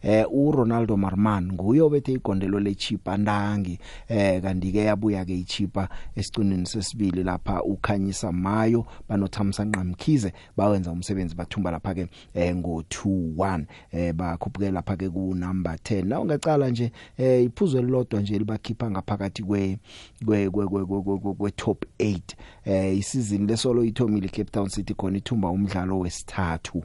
eh 0.03 0.25
uRonaldo 0.33 0.97
Marman 0.97 1.53
nguye 1.53 1.81
obethe 1.83 2.13
igondelo 2.13 2.61
lechipa 2.61 3.17
ndangi. 3.17 3.79
Eh 4.09 4.43
kanti 4.43 4.73
ke 4.73 4.79
yabuya 4.85 5.25
ke 5.25 5.39
ichipa 5.39 5.89
esicinini 6.17 6.67
sesibili 6.67 7.23
lapha 7.25 7.63
ukhanyisa 7.63 8.33
mayo 8.33 8.87
banothamsa 9.09 9.65
nqamkhize 9.65 10.33
bawenza 10.57 10.91
umsebenzi 10.93 11.35
bathumba 11.35 11.71
lapha 11.71 11.95
ke 11.95 12.07
eh, 12.35 12.57
ngo 12.57 12.81
2-1 12.91 13.65
eh 13.93 14.13
bakhuphukela 14.15 14.71
lapha 14.73 14.97
ke 14.97 15.11
ku 15.11 15.35
number 15.35 15.73
10 15.75 16.05
na 16.07 16.21
ungacala 16.21 16.69
nje 16.71 16.93
eh 17.19 17.45
iphuzo 17.45 17.79
elilodwa 17.79 18.21
nje 18.21 18.39
libakhipha 18.39 18.91
ngaphakathi 18.91 19.43
kwe 19.43 19.79
kwe 20.25 20.51
kwe 20.51 20.67
kwe- 20.67 20.85
kwe- 20.85 21.03
kwe- 21.03 21.19
kwe- 21.19 21.35
kwe 21.35 21.51
top 21.51 21.85
8 21.99 22.21
eh 22.65 22.99
isizini 22.99 23.47
lesolo 23.47 23.85
ithomile 23.85 24.29
Cape 24.29 24.51
Town 24.51 24.69
City 24.69 24.95
khona 24.95 25.19
ithumba 25.19 25.49
umdlalo 25.51 25.99
wesithathu. 25.99 26.83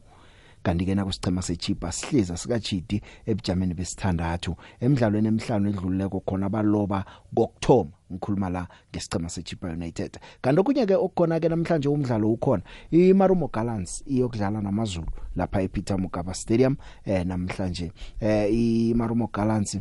Kanti 0.67 0.85
ke 0.85 0.95
nakusichema 0.95 1.41
sechipa 1.41 1.91
sihleza 1.91 2.37
sikachidi 2.37 3.01
ebujameni 3.25 3.73
besithandathu. 3.73 4.55
Emidlalweni 4.81 5.27
emihlanu 5.27 5.69
edlulileko 5.69 6.19
khona 6.19 6.49
baloba 6.49 7.05
kokthoma 7.35 7.91
ngikhuluma 8.11 8.49
la 8.49 8.67
ngesichema 8.91 9.29
sechipa 9.29 9.67
United. 9.67 10.19
Kanti 10.41 10.59
okunye 10.59 10.85
ke 10.85 10.95
okukhona 10.95 11.39
ke 11.39 11.49
namhlanje 11.49 11.87
umdlalo 11.87 12.31
ukhona 12.31 12.63
iMarumo 12.91 13.47
Gallants 13.47 14.03
iyokudlala 14.07 14.61
namazulu 14.61 15.07
lapha 15.35 15.61
ePeter 15.61 15.97
Mokaba 15.97 16.33
Stadium 16.33 16.75
eh 17.05 17.25
namhlanje 17.25 17.91
eh 18.19 18.51
iMarumo 18.51 19.29
Gallants 19.31 19.77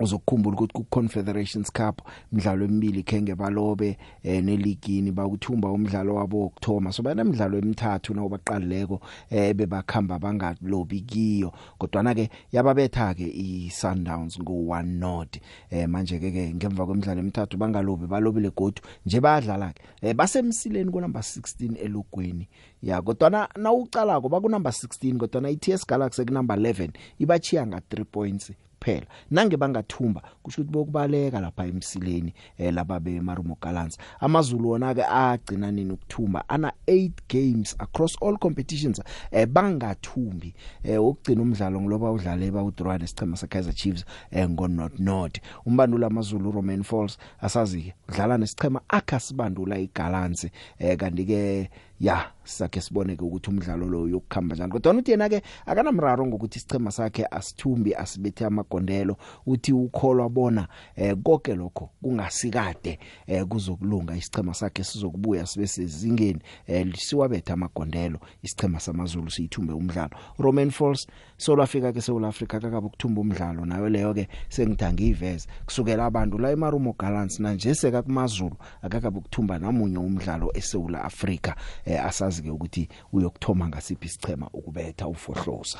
uzokukhumbula 0.00 0.56
ukuthi 0.56 0.72
ku 0.72 0.84
Confederations 0.84 1.72
Cup 1.72 2.02
imidlalo 2.32 2.64
emibili 2.64 3.02
khenge 3.02 3.34
balobe 3.34 3.98
eh 4.22 4.44
neligini 4.44 5.12
bakuthumba 5.12 5.70
umdlalo 5.70 6.14
wabo 6.14 6.40
wokthoma 6.40 6.92
so 6.92 7.02
banemidlalo 7.02 7.58
emithathu 7.58 8.14
nawo 8.14 8.28
baqalileko 8.28 9.00
eh 9.30 9.54
bebakhamba 9.54 10.18
bangalobi 10.18 11.00
kiyo. 11.00 11.52
Kodwa 11.78 12.02
na 12.02 12.14
ke 12.14 12.30
yababetha 12.52 13.14
ke 13.14 13.24
iSundowns 13.24 14.38
ngo 14.40 14.52
1 14.52 14.82
not 14.84 15.38
eh 15.70 15.88
manje 15.88 16.18
ke 16.18 16.30
ke 16.30 16.54
ngemva 16.54 16.86
kwemidlalo 16.86 17.20
emithathu 17.20 17.56
bangalobi 17.56 18.06
balobile 18.06 18.50
godu 18.50 18.82
nje 19.06 19.20
bayadlala 19.20 19.72
ke 19.72 19.82
eh 20.02 20.14
basemsileni 20.14 20.90
ku 20.92 21.00
number 21.00 21.22
16 21.22 21.78
elogweni 21.80 22.48
ya 22.82 23.02
kodwa 23.02 23.30
na 23.30 23.48
nawucalako 23.56 24.28
baku 24.28 24.48
number 24.48 24.72
16 24.72 25.16
kodwa 25.16 25.40
na 25.40 25.50
iTS 25.50 25.86
Galaxy 25.86 26.24
ku 26.24 26.32
number 26.34 26.56
11 26.56 26.90
ibachiya 27.18 27.66
nga 27.66 27.78
3 27.78 28.04
points. 28.04 28.52
Kuphela. 28.80 29.06
Nange 29.30 29.56
bangathumba 29.56 30.22
kusho 30.42 30.62
ukuthi 30.62 30.72
bokubaleka 30.72 31.40
lapha 31.40 31.66
emsileni 31.66 32.32
eh 32.58 32.74
laba 32.74 33.00
beMarumo 33.00 33.56
Gallants. 33.60 33.98
Amazulu 34.20 34.70
wona 34.70 34.94
ke 34.94 35.02
agcina 35.02 35.72
nini 35.72 35.92
ukuthumba? 35.92 36.48
Ana 36.48 36.72
8 36.86 37.10
games 37.28 37.76
across 37.78 38.16
all 38.22 38.38
competitions 38.38 39.00
eh 39.30 39.46
bangathumbi 39.46 40.54
eh 40.84 41.02
ukugcina 41.02 41.42
umdlalo 41.42 41.80
ngiloba 41.80 42.12
udlale 42.12 42.50
ba 42.50 42.62
udraw 42.62 42.98
nesichema 42.98 43.36
seKaizer 43.36 43.74
Chiefs 43.74 44.04
eh 44.30 44.48
ngo 44.48 44.68
not 44.68 44.98
not 44.98 45.40
umbandula 45.66 46.06
amazulu 46.06 46.50
Roman 46.50 46.82
Falls 46.82 47.18
asazi 47.40 47.94
udlala 48.08 48.38
nesichema 48.38 48.80
akasibandula 48.88 49.78
iGallants 49.78 50.46
eh 50.78 50.96
kanti 50.96 51.24
ke 51.24 51.70
ya 52.00 52.30
sakhe 52.44 52.80
siboneke 52.80 53.24
ukuthi 53.24 53.50
umdlalo 53.50 53.86
lo 53.86 54.08
yokukhamba 54.08 54.54
njani. 54.54 54.72
Kodwa 54.72 54.94
uthi 54.94 55.10
yena 55.10 55.28
ke 55.28 55.42
akanamraro 55.66 56.26
ngokuthi 56.26 56.58
isichema 56.58 56.90
sakhe 56.90 57.26
asithumbi 57.30 57.94
asibethe 57.94 58.44
amagondelo 58.44 59.16
uthi 59.46 59.72
ukholwa 59.72 60.28
bona 60.28 60.68
eh 60.96 61.16
konke 61.24 61.54
lokho 61.54 61.90
kungasikade 62.02 62.98
eh 63.26 63.44
kuzokulunga 63.44 64.16
isichema 64.16 64.54
sakhe 64.54 64.84
sizokubuya 64.84 65.46
sibe 65.46 65.66
sezingeni 65.66 66.40
eh 66.66 66.86
siwabethe 66.96 67.52
amagondelo 67.52 68.18
isichema 68.42 68.80
samazulu 68.80 69.30
siyithumbe 69.30 69.72
umdlalo. 69.72 70.10
Roman 70.38 70.70
Falls 70.70 71.06
South 71.36 71.60
Africa 71.60 71.92
ke 71.92 72.00
South 72.00 72.24
Africa 72.24 72.60
kakabe 72.60 72.86
ukuthumba 72.86 73.20
umdlalo 73.20 73.66
nayo 73.66 73.88
leyo 73.88 74.14
ke 74.14 74.28
sengithanga 74.48 75.02
iveze 75.02 75.48
kusukela 75.64 76.06
abantu 76.06 76.38
la 76.38 76.50
eMarumo 76.50 76.94
Gallants 76.98 77.40
manje 77.40 77.74
seka 77.74 78.02
kumazulu 78.02 78.56
akakabe 78.82 79.18
ukuthumba 79.18 79.58
namunye 79.58 79.98
umdlalo 79.98 80.50
eSouth 80.54 80.94
Africa 80.94 81.54
eh, 81.84 81.85
asazi 81.86 82.42
ke 82.42 82.50
ukuthi 82.50 82.88
uyokuthoma 83.12 83.68
ngasiphi 83.68 84.06
isichema 84.06 84.50
ukubetha 84.52 85.08
ufohloza. 85.08 85.78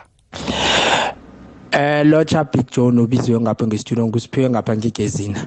Eh 1.72 2.04
locha 2.04 2.44
Big 2.44 2.70
John 2.70 2.98
obiziwe 2.98 3.40
ngapha 3.40 3.66
ngesitudio 3.66 4.06
nkusiphiwe 4.06 4.50
ngapha 4.50 4.76
ngigezina. 4.76 5.46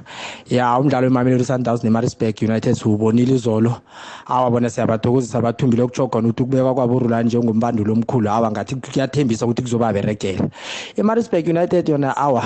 Ya 0.50 0.78
umdlalo 0.78 1.06
weMamelodi 1.06 1.44
Sundowns 1.44 1.84
neMaritzburg 1.84 2.34
United 2.42 2.76
ubonile 2.84 3.34
izolo. 3.34 3.80
Awabona 4.26 4.70
siyabathokozisa 4.70 5.38
abathumbile 5.38 5.82
ukujoga 5.82 6.18
ukuthi 6.18 6.42
kubekwa 6.42 6.74
kwabo 6.74 6.98
Rulani 6.98 7.26
njengombandulo 7.26 7.92
omkhulu 7.92 8.28
awa 8.28 8.50
ngathi 8.50 8.76
kuyathembisa 8.76 9.46
ukuthi 9.46 9.62
kuzoba 9.62 9.92
berekela. 9.92 10.48
iMaritzburg 10.96 11.48
United 11.48 11.88
yona 11.88 12.16
awa 12.16 12.44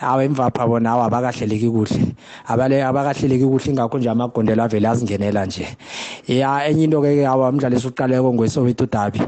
awa 0.00 0.24
emvapha 0.24 0.66
bona 0.66 0.90
awa 0.90 1.06
abakahleleki 1.06 1.70
kuhle. 1.70 2.14
Abale 2.46 2.84
abakahleleki 2.84 3.44
kuhle 3.44 3.70
ingakho 3.72 3.98
nje 3.98 4.10
amagondelo 4.10 4.62
avele 4.62 4.88
azingenela 4.88 5.46
nje. 5.46 5.66
Ya 6.28 6.68
enye 6.68 6.84
into 6.84 7.02
ke 7.02 7.26
awa 7.26 7.48
umdlalo 7.48 7.76
esuqaleko 7.76 8.32
ngweSoweto 8.32 8.86
Derby. 8.86 9.20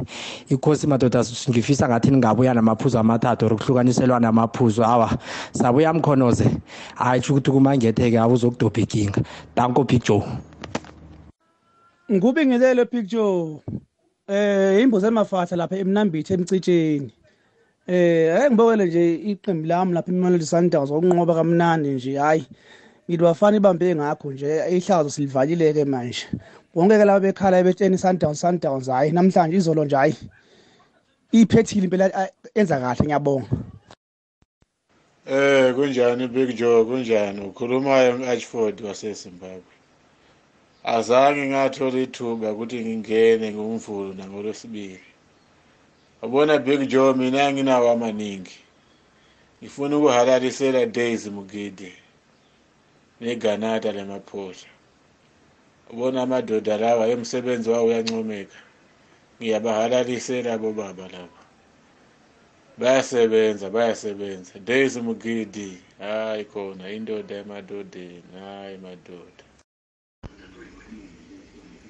Ikhosi 0.49 0.87
madoda 0.87 1.25
ngifisa 1.50 1.88
ngathi 1.88 2.11
ningabuya 2.11 2.54
namaphuzu 2.54 2.99
amathathu 2.99 3.49
okuhlukaniselwa 3.80 4.20
namaphuzu. 4.20 4.84
Awa 4.84 5.18
sabuya 5.52 5.92
mkhonoze. 5.92 6.50
Hayi 6.94 7.22
ukuthi 7.30 7.50
kumangetheke 7.50 8.18
awuzokudobha 8.18 8.80
inkinga 8.80 9.22
danko 9.56 9.84
big 9.84 10.04
joe. 10.04 10.25
Ngubingelele 12.10 12.84
picture 12.84 13.60
eh 14.28 14.82
imbuzi 14.82 15.06
emafatha 15.06 15.56
lapha 15.56 15.76
emnambithi 15.76 16.32
emcitsheni. 16.34 17.12
Eh 17.87 18.37
ake 18.37 18.50
ngibokele 18.50 18.87
nje 18.87 19.14
iqembu 19.14 19.66
lami 19.66 19.92
lapha 19.92 20.10
iMamelodi 20.12 20.46
Sundowns 20.46 20.90
okunqoba 20.90 21.34
kamnandi 21.34 21.88
nje 21.88 22.18
hayi 22.18 22.46
ngithi 23.08 23.22
bafana 23.22 23.56
ibambe 23.56 23.94
ngakho 23.94 24.32
nje 24.32 24.62
ihlazo 24.70 25.10
silivalile-ke 25.10 25.84
manje. 25.84 26.26
Bonke-ke 26.75 27.04
laba 27.04 27.20
bekhala 27.20 27.62
betsheni 27.62 27.99
Sundowns 27.99 28.40
Sundowns 28.40 28.88
hayi 28.88 29.12
namhlanje 29.12 29.56
izolo 29.56 29.84
nje 29.84 29.96
hayi 29.96 30.14
iphethile 31.32 31.84
impela 31.84 32.10
a- 32.14 32.30
enza 32.54 32.80
kahle 32.80 33.04
ngiyabonga. 33.06 33.49
Eh 35.26 35.75
kunjani 35.75 36.28
Big 36.28 36.56
Joe? 36.56 36.84
Kunjani? 36.84 37.40
Ukhuluma 37.40 38.02
eMatchford 38.02 38.80
waseZimbabwe. 38.80 39.75
Azange 40.84 41.46
ngathola 41.49 41.99
ithuba 42.00 42.52
ukuthi 42.52 42.80
ngingene 42.84 43.52
ngumvulo 43.52 44.14
nangolwesibili 44.14 45.00
Ubona 46.22 46.58
Big 46.58 46.88
Joe 46.88 47.14
mina 47.14 47.52
nginawo 47.52 47.90
amaningi. 47.90 48.58
Ngifuna 49.62 49.96
ukuhalalisela 49.96 50.87
Daisy 50.87 51.30
Mugidi 51.30 51.92
neGanata 53.20 53.92
lemaphosa 53.92 54.66
Ubona 55.90 56.22
amadoda 56.22 56.76
lawa 56.76 57.08
emsebenzi 57.08 57.70
wawo 57.70 57.87
uyancomeka. 57.87 58.56
Ngiyabahalalisela 59.40 60.61
bobaba 60.61 61.09
laba. 61.09 61.40
Bayasebenza 62.76 63.70
bayasebenza. 63.73 64.61
Daisy 64.61 65.00
mugidi 65.00 65.80
hayi 65.99 66.44
khona 66.44 66.92
indoda 66.92 67.35
emadodeni 67.40 68.37
hayi 68.37 68.76
madoda. 68.85 69.44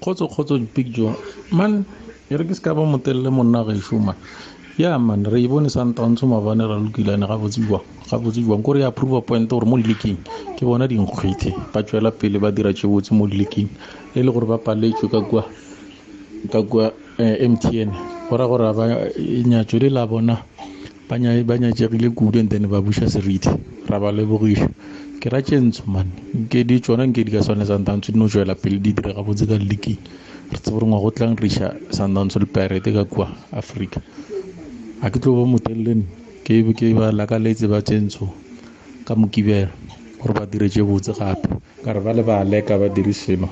Kgotso 0.00 0.28
kgotso 0.28 0.58
joe. 0.94 1.14
Man 1.50 1.84
e 2.30 2.36
re 2.36 2.44
ke 2.46 2.54
se 2.54 2.62
ka 2.62 2.74
ba 2.74 2.86
motelele 2.86 3.30
monna 3.30 3.64
gešo 3.66 3.98
man 3.98 4.14
ya 4.78 4.98
man 4.98 5.24
re 5.26 5.42
e 5.42 5.48
bone 5.48 5.66
santaontsho 5.68 6.26
mabane 6.30 6.62
ra 6.62 6.78
lokilane 6.78 7.26
gabotse 7.26 7.60
jwang 7.60 7.82
gabotse 8.08 8.40
jwang 8.40 8.62
ko 8.62 8.72
re 8.72 8.86
approva 8.86 9.20
point 9.20 9.50
gore 9.50 9.66
mo 9.66 9.76
leaking 9.76 10.16
ke 10.54 10.62
bona 10.62 10.86
dinkgwete 10.86 11.50
ba 11.74 11.82
tswela 11.82 12.10
pele 12.14 12.38
ba 12.38 12.52
dira 12.54 12.72
tše 12.72 12.86
botse 12.86 13.10
mo 13.10 13.26
leaking 13.26 13.66
e 14.14 14.22
le 14.22 14.30
gore 14.30 14.46
ba 14.46 14.58
paletswe 14.62 15.10
ka 15.10 15.20
kua 16.62 16.92
mtn 17.22 17.90
go 18.28 18.36
ra 18.36 18.46
gore 18.46 18.72
ba 18.72 18.84
nyatso 19.44 19.78
le 19.78 19.88
la 19.90 20.06
bona 20.06 20.36
ba 21.08 21.18
nya- 21.18 21.42
ba 21.44 21.58
nyatšegile 21.58 22.10
kudu 22.14 22.38
and 22.38 22.50
then 22.50 22.66
ba 22.70 22.80
buša 22.80 23.08
seriti. 23.10 23.50
Ra 23.88 23.98
ba 23.98 24.12
lebogiša. 24.14 24.68
Ke 25.20 25.28
ra 25.28 25.42
tše 25.42 25.58
ntsho 25.58 25.82
man. 25.90 26.06
Nke 26.34 26.62
di 26.64 26.78
tsona 26.80 27.02
nke 27.06 27.24
di 27.26 27.30
ka 27.34 27.42
swane 27.42 27.66
santantsho 27.66 28.12
di 28.12 28.18
no 28.18 28.28
tswela 28.28 28.54
pele 28.54 28.78
di 28.78 28.92
dire 28.94 29.12
gabotse 29.12 29.44
ka 29.46 29.58
leaking 29.58 29.98
re 30.50 30.58
tsebe 30.58 30.78
gore 30.78 30.86
ngwa 30.86 31.00
go 31.00 31.10
tlang 31.10 31.34
riša 31.36 31.90
santantsho 31.90 32.38
le 32.38 32.46
pirate 32.46 32.90
ka 32.94 33.04
kua 33.04 33.26
africa 33.52 34.00
ga 35.02 35.10
ke 35.10 35.18
tlo 35.18 35.34
ba 35.34 35.44
motelele 35.46 36.02
ke 36.46 36.62
ba 36.94 37.10
lakaletse 37.12 37.66
ba 37.66 37.82
tše 37.82 37.98
ntsho 38.00 38.30
ka 39.04 39.14
mokibela 39.18 39.70
gore 40.22 40.32
ba 40.34 40.46
dire 40.46 40.70
tše 40.70 40.82
botse 40.82 41.10
gape. 41.12 41.48
Ka 41.84 41.90
re 41.92 42.00
ba 42.00 42.12
le 42.14 42.22
ba 42.22 42.44
leka 42.44 42.78
ba 42.78 42.88
dire 42.88 43.12
selo. 43.12 43.50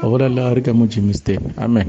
Go 0.00 0.10
bolelela 0.16 0.54
re 0.54 0.62
ka 0.64 0.72
mo 0.72 0.86
jimiston 0.88 1.40
amen. 1.60 1.86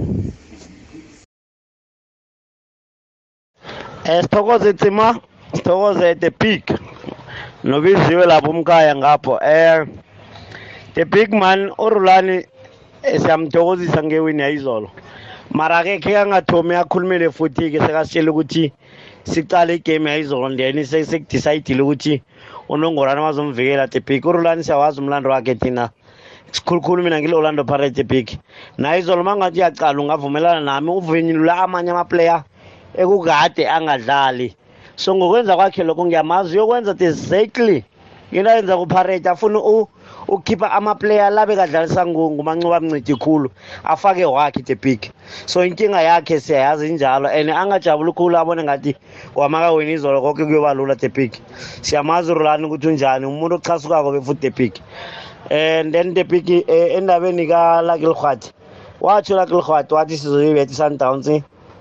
Sithokoze 4.08 4.74
Tsima, 4.74 5.20
sithokoze 5.54 6.20
the 6.20 6.32
big. 6.32 6.64
Nobiziwe 7.64 8.26
lapho 8.26 8.52
umkhaya 8.52 8.96
ngapho. 8.96 9.38
Eh 9.42 9.86
the 10.94 11.06
big 11.06 11.34
man 11.34 11.72
uRulani 11.78 12.46
eh, 13.04 13.20
siyamthokozisa 13.20 14.04
ngewini 14.04 14.42
yayizolo. 14.42 14.92
Mara 15.52 15.84
ke 15.84 16.00
ke 16.00 16.16
angathomi 16.16 16.76
akhulumele 16.76 17.30
futhi 17.32 17.72
ke 17.72 17.80
sekasitshela 17.80 18.32
ukuthi 18.32 18.72
sicale 19.26 19.76
igame 19.76 20.10
yayizolo 20.10 20.56
then 20.56 20.86
sekudecide 20.86 21.82
ukuthi 21.82 22.22
unongorana 22.70 23.22
bazomvikela 23.22 23.92
the 23.92 24.00
big. 24.00 24.24
uRulani 24.24 24.64
siyawazi 24.64 25.02
umlando 25.02 25.30
wakhe 25.30 25.56
thina. 25.56 25.90
sikhulukhulu 26.52 27.04
mina 27.04 27.20
ngile 27.20 27.36
Orlando 27.36 27.66
Pirates 27.66 28.04
big. 28.04 28.40
Na 28.78 28.96
izolo 28.98 29.24
mangathi 29.24 29.60
uyacala 29.60 30.00
ungavumelana 30.00 30.62
nami 30.62 30.90
uvinyulula 30.90 31.64
amanye 31.64 31.92
amaplayer 31.92 32.44
ekukade 32.98 33.70
angadlali. 33.70 34.56
So 34.96 35.16
ngokwenza 35.16 35.56
kwakhe 35.56 35.84
lokho 35.84 36.06
ngiyamazi 36.06 36.58
uyokwenza 36.58 36.94
the 36.98 37.06
exactly. 37.06 37.84
Into 38.32 38.50
ayenza 38.50 38.78
kupharate 38.78 39.30
afuna 39.30 39.60
u- 39.60 39.88
ukukhipha 40.28 40.72
amaplayer 40.72 41.32
labe 41.32 41.56
kadlalisa 41.56 42.06
ngu- 42.06 42.32
ngumancuba 42.32 42.80
mncidi 42.80 43.16
khulu 43.16 43.50
afake 43.84 44.26
wakhe 44.26 44.62
the 44.64 44.76
big. 44.76 45.12
So 45.46 45.66
inkinga 45.66 46.02
yakhe 46.02 46.40
siyayazi 46.40 46.90
injalo 46.90 47.30
and 47.30 47.50
angajabuli 47.50 48.12
khulu 48.12 48.38
abone 48.38 48.64
ngathi 48.64 48.96
wamakawini 49.36 49.94
izolo 49.94 50.22
konke 50.22 50.46
kuyoba 50.46 50.74
lula 50.74 50.96
the 50.96 51.10
big. 51.10 51.32
Siyamazi 51.82 52.32
urulani 52.32 52.66
ukuthi 52.66 52.88
unjani? 52.88 53.26
Umuntu 53.26 53.56
ochasukako 53.56 54.12
befuthi 54.12 54.42
the 54.42 54.50
big. 54.50 54.74
And 55.50 55.94
then 55.94 56.14
the 56.14 56.24
big 56.24 56.50
eh, 56.50 56.98
endabeni 56.98 57.48
ka-lucky 57.48 58.06
lhwati 58.06 58.52
watsho 59.00 59.36
lucky 59.36 59.54
lhwati 59.54 59.94
wathi 59.94 60.18
sizoyibethi 60.18 60.74
sundowns 60.76 61.30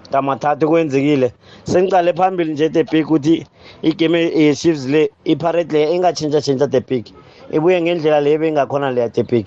ngamathathu 0.09 0.69
kwenzekile. 0.69 1.33
Sengicale 1.64 2.12
phambili 2.12 2.53
nje 2.53 2.69
the 2.69 2.85
big 2.85 3.07
ukuthi 3.07 3.47
igame 3.83 4.21
ye-chiefs 4.21 4.87
le 4.87 5.11
iparate 5.25 5.73
le 5.73 5.95
ingatshintsha-tshintsha 5.95 6.71
the 6.71 6.81
big 6.81 7.07
ibuye 7.51 7.83
ngendlela 7.83 8.21
le 8.21 8.38
bengakhona 8.38 8.90
leya 8.90 9.09
the 9.09 9.23
big 9.23 9.47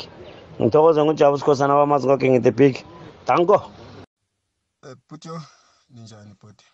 ngithokoze 0.61 1.03
ngujabu 1.03 1.37
sikhosana 1.37 1.73
bamazi 1.73 2.07
kwakhe 2.07 2.29
nge-the 2.29 2.51
big 2.51 2.75
danko. 3.27 3.71
Pucho 5.07 5.41
ninjani 5.89 6.33
bhuti? 6.41 6.65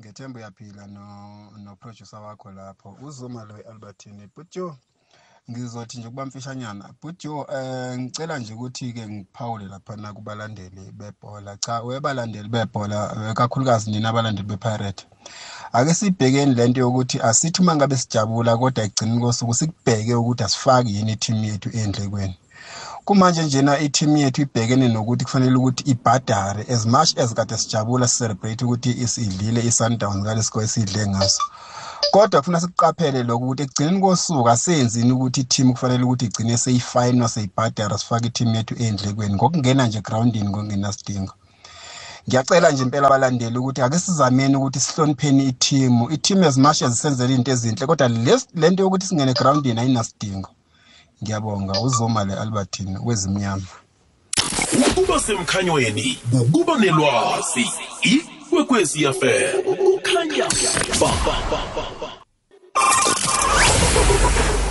Ngethemba 0.00 0.40
uyaphila 0.40 0.86
no 0.86 1.50
noproducer 1.64 2.20
wakho 2.20 2.50
lapho. 2.50 2.96
Uzuma 3.02 3.44
lo 3.44 3.54
Albertine 3.70 4.28
Pucho 4.34 4.76
ngizothi 5.50 5.98
nje 5.98 6.08
kuba 6.08 6.26
mfishanyana 6.26 6.84
Pucho 7.00 7.46
eh 7.56 7.98
ngicela 7.98 8.38
nje 8.38 8.52
ukuthi 8.54 8.92
ke 8.92 9.08
ngiphawule 9.08 9.64
lapha 9.64 9.96
na 9.96 10.12
kubalandeli 10.12 10.92
bebhola. 10.92 11.56
Cha 11.56 11.82
webalandeli 11.82 12.48
bebhola 12.48 13.34
kakhulukazi 13.34 13.90
nina 13.90 14.08
abalandeli 14.08 14.48
bePirate 14.48 15.06
ake 15.72 15.94
sibhekeni 15.94 16.54
lento 16.54 16.80
yokuthi 16.80 17.20
asithi 17.20 17.62
mangabe 17.62 17.96
sijabula 17.96 18.56
kodwa 18.56 18.84
ekugcineni 18.84 19.20
kosuku 19.20 19.54
sikubheke 19.54 20.14
ukuthi 20.14 20.42
asifaki 20.44 20.96
yini 20.96 21.16
team 21.16 21.44
yethu 21.44 21.68
endlekweni. 21.80 22.36
Kumanje 23.04 23.42
njena 23.42 23.78
i-team 23.78 24.16
yethu 24.16 24.42
ibhekene 24.42 24.88
nokuthi 24.88 25.24
kufanele 25.24 25.56
ukuthi 25.56 25.82
ibhadare 25.92 26.62
as 26.74 26.86
much 26.86 27.18
as 27.18 27.34
kade 27.34 27.56
sijabula 27.56 28.08
sicelebrate 28.08 28.64
ukuthi 28.64 28.90
isidlile 28.90 29.60
i-sundowns 29.68 30.16
ngalesiko 30.16 30.62
esidle 30.62 31.06
ngaso. 31.06 31.42
Kodwa 32.10 32.40
kufuna 32.40 32.60
sikuqaphele 32.60 33.22
lokho 33.22 33.44
ukuthi 33.44 33.62
ekugcineni 33.62 34.00
kosuku 34.00 34.48
asenzini 34.48 35.12
ukuthi 35.12 35.40
i-team 35.40 35.72
kufanele 35.72 36.04
ukuthi 36.04 36.24
igcine 36.24 36.56
seyifayinwa 36.58 37.28
seyibhadara 37.28 37.98
sifake 37.98 38.26
i-team 38.26 38.54
yethu 38.54 38.74
endlekweni? 38.78 39.34
Ngokungena 39.34 39.86
nje 39.86 39.98
egrawundini 39.98 40.48
ngokungenasidingo 40.48 41.34
ngiyacela 42.28 42.70
nje 42.70 42.82
impela 42.82 43.06
abalandeli 43.06 43.58
ukuthi 43.58 43.82
ake 43.82 43.98
sizameni 43.98 44.56
ukuthi 44.56 44.80
sihlonipheni 44.80 45.44
i-team. 45.48 46.02
I-team 46.10 46.42
as 46.44 46.56
much 46.56 46.82
as 46.82 46.92
isenzela 46.92 47.34
into 47.34 47.50
ezinhle 47.50 47.86
kodwa 47.86 48.08
les- 48.08 48.48
lento 48.54 48.82
yokuthi 48.82 49.06
singene 49.06 49.30
egrawundini 49.30 49.80
ayinasidingo. 49.80 50.50
Ngiyabonga 51.22 51.80
uzoma 51.80 52.24
le 52.24 52.34
albertine 52.34 52.98
wezimnyama 53.04 53.62
ukuba 54.96 55.20
semkhanyweni 55.20 56.18
ukuba 56.40 56.78
nelwazi 56.78 57.66
ikwekwezi 58.02 59.04
fm 59.04 59.71
kukhanya 60.12 60.48
ba 61.00 61.10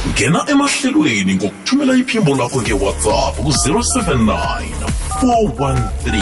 ngena 0.07 0.45
emahlelweni 0.51 1.35
ngokuthumela 1.35 1.93
iphimbo 1.95 2.35
lakho 2.35 2.61
ngewhatsapp 2.61 3.35
ku-079 3.35 4.37
413 5.21 6.21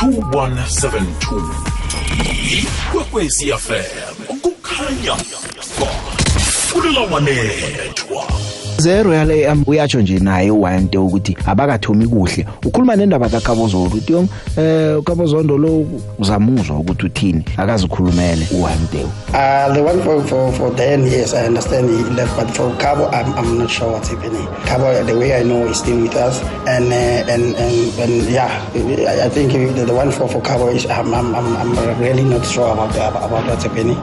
2172 0.00 1.74
ikwekwezi 2.58 3.52
fm 3.52 4.14
kukhanya. 4.42 5.14
Ba 5.80 5.90
kulelawanethwa 6.72 8.03
zero 8.78 9.14
yale 9.14 9.48
am 9.48 9.64
uyatsho 9.66 10.00
nje 10.00 10.18
naye 10.18 10.50
uwante 10.50 10.98
ukuthi 10.98 11.36
abakathomi 11.46 12.06
kuhle. 12.06 12.46
Ukhuluma 12.64 12.96
nendaba 12.96 13.28
kaKabozondo 13.28 13.96
uthi 13.96 14.12
yom 14.12 14.28
eh 14.56 14.98
uKabozondo 14.98 15.58
lo 15.58 15.86
uzamuzwa 16.18 16.76
ukuthi 16.78 17.06
uthini? 17.06 17.44
Akazikhulumele 17.56 18.46
uwante 18.52 19.04
Uh, 19.34 19.74
the 19.74 19.82
one 19.82 20.00
for, 20.02 20.22
for, 20.24 20.52
for 20.52 20.70
Dan, 20.76 21.04
yes, 21.04 21.34
I 21.34 21.46
understand 21.46 21.90
he 21.90 21.96
left, 22.14 22.36
but 22.36 22.48
for 22.54 22.72
Cabo, 22.78 23.08
I'm, 23.08 23.34
I'm 23.34 23.58
not 23.58 23.68
sure 23.68 23.90
what's 23.90 24.08
happening. 24.08 24.46
Cabo, 24.64 25.02
the 25.02 25.18
way 25.18 25.34
I 25.34 25.42
know, 25.42 25.66
is 25.66 25.78
still 25.78 26.00
with 26.00 26.14
us, 26.14 26.40
and 26.68 26.92
uh, 26.92 27.32
and, 27.32 27.56
and 27.56 27.98
and 27.98 28.30
yeah, 28.30 28.46
I 28.74 29.24
I 29.26 29.28
think 29.28 29.52
the, 29.52 29.84
the 29.84 29.92
one 29.92 30.12
for, 30.12 30.28
for 30.28 30.40
Cabo 30.40 30.68
is 30.68 30.86
I'm, 30.86 31.12
I'm, 31.12 31.34
I'm 31.34 31.56
I'm 31.56 32.00
really 32.00 32.22
not 32.22 32.46
sure 32.46 32.72
about 32.72 32.92
the, 32.92 33.08
about 33.08 33.44
what's 33.44 33.64
happening. 33.64 33.96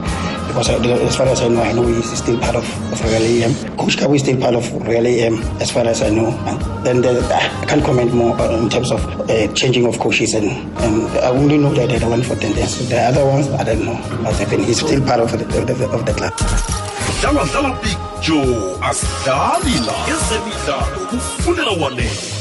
Because 0.52 0.68
as 0.68 1.16
far 1.16 1.26
as 1.28 1.40
I 1.40 1.48
know, 1.48 1.62
I 1.62 1.72
know 1.72 1.86
he's 1.86 2.12
still 2.18 2.38
part 2.38 2.54
of, 2.54 2.92
of 2.92 3.02
Real 3.04 3.22
AM. 3.22 3.54
Coach 3.78 3.96
Cabo 3.96 4.12
is 4.12 4.20
still 4.20 4.38
part 4.38 4.54
of 4.54 4.70
Real 4.86 5.06
AM, 5.06 5.40
as 5.62 5.70
far 5.70 5.86
as 5.86 6.02
I 6.02 6.10
know. 6.10 6.28
And 6.84 6.84
then 6.84 7.00
the, 7.00 7.24
I 7.34 7.64
can't 7.66 7.82
comment 7.82 8.12
more 8.12 8.38
in 8.52 8.68
terms 8.68 8.90
of 8.92 9.00
uh, 9.30 9.50
changing 9.54 9.86
of 9.86 9.98
coaches, 9.98 10.34
and, 10.34 10.50
and 10.80 11.06
I 11.18 11.30
only 11.30 11.56
know 11.56 11.72
that 11.72 11.88
the 11.98 12.06
one 12.06 12.22
for 12.22 12.36
Tendence. 12.36 12.86
The 12.88 13.00
other 13.00 13.24
ones, 13.24 13.48
I 13.48 13.64
don't 13.64 13.84
know 13.84 13.94
what's 14.22 14.38
happening. 14.40 14.66
He's 14.66 14.80
still 14.80 15.02
part 15.06 15.20
of 15.20 15.32
the, 15.32 15.44
of 15.58 15.66
the, 15.66 15.88
of 15.88 16.04
the 16.04 16.12
club. 16.12 16.32
dlala 17.22 17.44
dlala 17.52 17.70
big 17.82 17.98
joe 18.20 18.76
asidlali 18.82 19.74
la 19.86 19.94
ezemidlalo 20.12 21.06
kufunela 21.10 21.72
wanethwa 21.82 22.31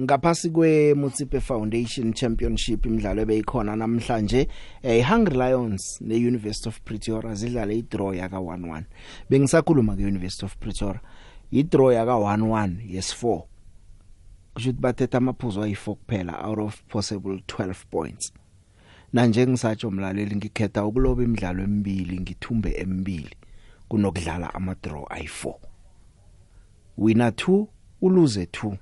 ngaphasi 0.00 0.50
kweMutsipe 0.50 1.40
Foundation 1.40 2.12
Championship 2.12 2.86
imidlalo 2.86 3.22
ebeyikhona 3.22 3.76
namhlanje 3.76 4.48
eh 4.82 5.04
Hungry 5.08 5.36
Lions 5.36 6.00
neUniversity 6.00 6.68
of 6.68 6.80
Pretoria 6.80 7.34
zidlala 7.34 7.72
idraw 7.72 8.14
yaka 8.14 8.36
1-1 8.36 8.82
bengisakhuluma 9.30 9.96
ngeUniversity 9.96 10.44
of 10.44 10.56
Pretoria. 10.56 11.00
Idraw 11.52 11.92
yaka 11.92 12.12
1-1 12.12 12.76
yes4 12.88 13.42
kusho 14.54 14.70
ukuthi 14.70 14.80
bathethe 14.80 15.16
amaphuzu 15.16 15.60
ayi4 15.60 15.94
kuphela 15.94 16.44
out 16.44 16.58
of 16.58 16.82
possible 16.88 17.42
12 17.46 17.74
points. 17.90 18.32
Na 19.12 19.26
nje 19.26 19.46
ngisatsho 19.46 19.90
mlaleli 19.90 20.36
ngikhetha 20.36 20.84
ukuloba 20.84 21.22
imidlalo 21.22 21.62
emibili 21.62 22.20
ngithumbe 22.20 22.74
emibili 22.76 23.36
kunokudlala 23.88 24.54
ama 24.54 24.74
draw 24.82 25.04
ayi4 25.04 25.54
winner 26.98 27.30
2 27.30 27.66
uluze 28.00 28.44
2 28.44 28.76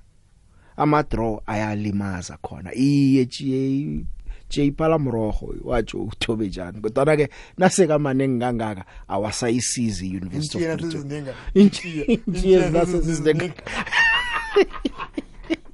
ama 0.79 1.03
draw 1.03 1.41
ayalimaza 1.45 2.37
khona 2.41 2.75
iye 2.75 3.25
J 3.25 4.05
J 4.49 4.71
Palamrogo 4.71 5.55
watsho 5.63 5.97
uthobe 6.03 6.47
njani 6.47 6.81
kodwa 6.81 7.17
ke 7.17 7.29
naseka 7.57 7.99
manengi 7.99 8.39
kangaka 8.39 8.85
awasayisizi 9.07 10.07
University 10.17 10.65
of 10.65 10.79
Pretoria 10.79 11.33
injiye 11.53 12.69
zase 12.71 13.01
sizinenga 13.01 13.53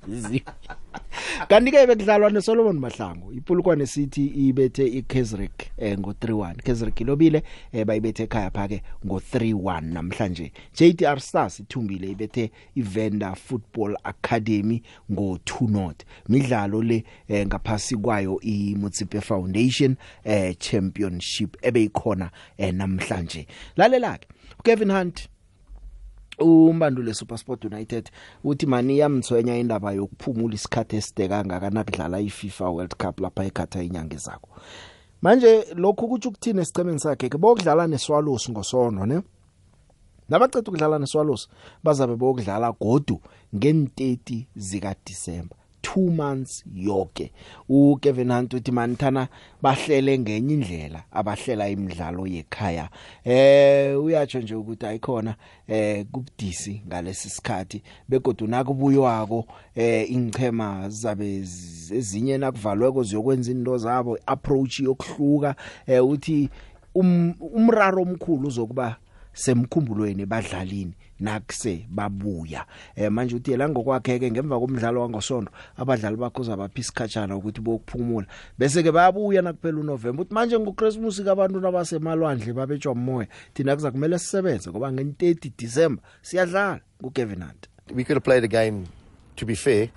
kanti 0.06 0.65
ke 1.48 1.88
bekudlalwa 1.88 2.30
neSolomon 2.30 2.80
Mahlangu 2.80 3.34
ipulukwane 3.34 3.86
City 3.86 4.26
ibethe 4.26 4.88
iKaizersburg 4.88 5.52
eh, 5.78 6.00
ngo 6.00 6.12
3-1 6.12 6.56
Kaizersburg 6.56 7.02
ilobile 7.02 7.44
eh, 7.72 7.86
bayibethe 7.86 8.24
ekhaya 8.24 8.52
phake 8.52 8.82
ngo 9.06 9.22
3-1 9.34 9.82
namhlanje. 9.82 10.52
JTR 10.74 11.20
Stars 11.20 11.60
ithumbile 11.60 12.12
ibethe 12.12 12.52
iVenda 12.76 13.36
Football 13.36 13.98
Academy 14.04 14.82
ngo 15.12 15.40
2-0 15.46 15.94
midlalo 16.30 16.82
le 16.82 17.04
eh, 17.28 17.48
ngaphasi 17.48 17.96
kwayo 17.96 18.40
iMutsipe 18.42 19.22
Foundation 19.22 19.96
eh, 20.24 20.56
Championship 20.60 21.58
ebeyikhona 21.62 22.32
eh, 22.58 22.74
namhlanje. 22.74 23.48
Lalela 23.78 24.18
ke 24.18 24.28
Kevin 24.64 24.92
Hunt 24.92 25.30
umbandule 26.40 27.14
SuperSport 27.14 27.66
United 27.66 28.10
uthi 28.44 28.66
mani 28.66 29.00
yamthwenya 29.00 29.58
indaba 29.58 29.92
yokuphumula 29.92 30.56
isikhathi 30.56 30.96
eside 30.96 31.28
kangaka 31.28 31.70
nakudlala 31.70 32.20
iFIFA 32.20 32.70
World 32.70 32.96
Cup 32.96 33.20
lapha 33.20 33.46
eKatar 33.46 33.84
inyanga 33.84 34.18
zakho 34.18 34.50
manje 35.22 35.66
lokhu 35.76 36.08
kuthi 36.08 36.28
ukuthini 36.28 36.62
esicemeni 36.62 37.00
sakhe? 37.00 37.30
Ke 37.30 37.38
bokudlala 37.38 37.88
neswalosi 37.88 38.52
ngosono 38.52 39.06
ne? 39.06 39.22
Nabaceda 40.30 40.70
ukudlala 40.70 41.00
neswalosi 41.00 41.48
bazabe 41.84 42.16
bokudlala 42.16 42.72
godu 42.72 43.22
ngen30 43.56 44.46
zika 44.56 44.96
December 45.06 45.58
2 45.86 46.12
months 46.12 46.64
yonke 46.76 47.32
uKevin 47.70 48.32
Hunt 48.32 48.54
uthi 48.54 48.72
manithana 48.72 49.28
bahlele 49.62 50.20
ngenye 50.20 50.54
indlela 50.54 51.04
abahlela 51.12 51.70
imidlalo 51.70 52.28
yekhaya. 52.28 52.90
Eh 53.24 54.04
uyatsho 54.04 54.40
nje 54.40 54.56
ukuthi 54.56 54.86
ayikhona 54.86 55.36
eh 55.68 56.06
kubudisi 56.12 56.82
ngalesi 56.88 57.30
sikhathi 57.30 57.84
begodu 58.10 58.48
nakubuywako 58.48 59.46
eh 59.76 60.12
ingchema 60.12 60.90
zabe 60.90 61.36
ezinye 61.92 62.38
nakuvalweko 62.38 63.04
ziyokwenza 63.04 63.52
into 63.52 63.78
zabo 63.78 64.18
approach 64.26 64.80
yokuhluka 64.80 65.56
eh 65.88 66.06
uthi 66.06 66.50
um, 66.96 67.34
umraro 67.40 68.02
omkhulu 68.02 68.48
uzokuba 68.48 68.96
semkhumbulweni 69.34 70.26
badlalini. 70.26 70.94
Nakuse 71.20 71.86
babuya. 71.90 72.66
Eh 72.96 73.10
manje 73.12 73.36
uthi 73.36 73.58
la 73.58 73.70
ngokwakheke 73.70 74.32
ngemva 74.32 74.60
komdlalo 74.60 75.02
wangosondo 75.02 75.52
abadlali 75.78 76.18
bakho 76.18 76.44
zabaphi 76.44 76.82
isikhatshana 76.82 77.36
ukuthi 77.36 77.62
bokuphumula. 77.62 78.28
Bese 78.58 78.84
ke 78.84 78.92
bayabuya 78.92 79.42
nakuphela 79.42 79.80
uNovember 79.80 80.22
uthi 80.22 80.34
manje 80.34 80.60
ngoChristmas 80.60 81.24
kabantu 81.24 81.60
nabasemalwandle 81.60 82.54
babetshwa 82.54 82.92
umoya 82.92 83.28
thina 83.54 83.76
kuza 83.76 83.92
kumele 83.92 84.20
sisebenze 84.20 84.70
ngoba 84.70 84.92
nge30 84.92 85.52
December 85.58 86.04
siyadlala 86.22 86.80
kuKevin 87.02 87.44
Hunt. 87.44 87.68
We 87.94 88.04
could 88.04 88.18
have 88.18 88.24
played 88.24 88.44
a 88.44 88.48
game 88.48 88.88
to 89.36 89.46
be 89.46 89.56
fair. 89.56 89.90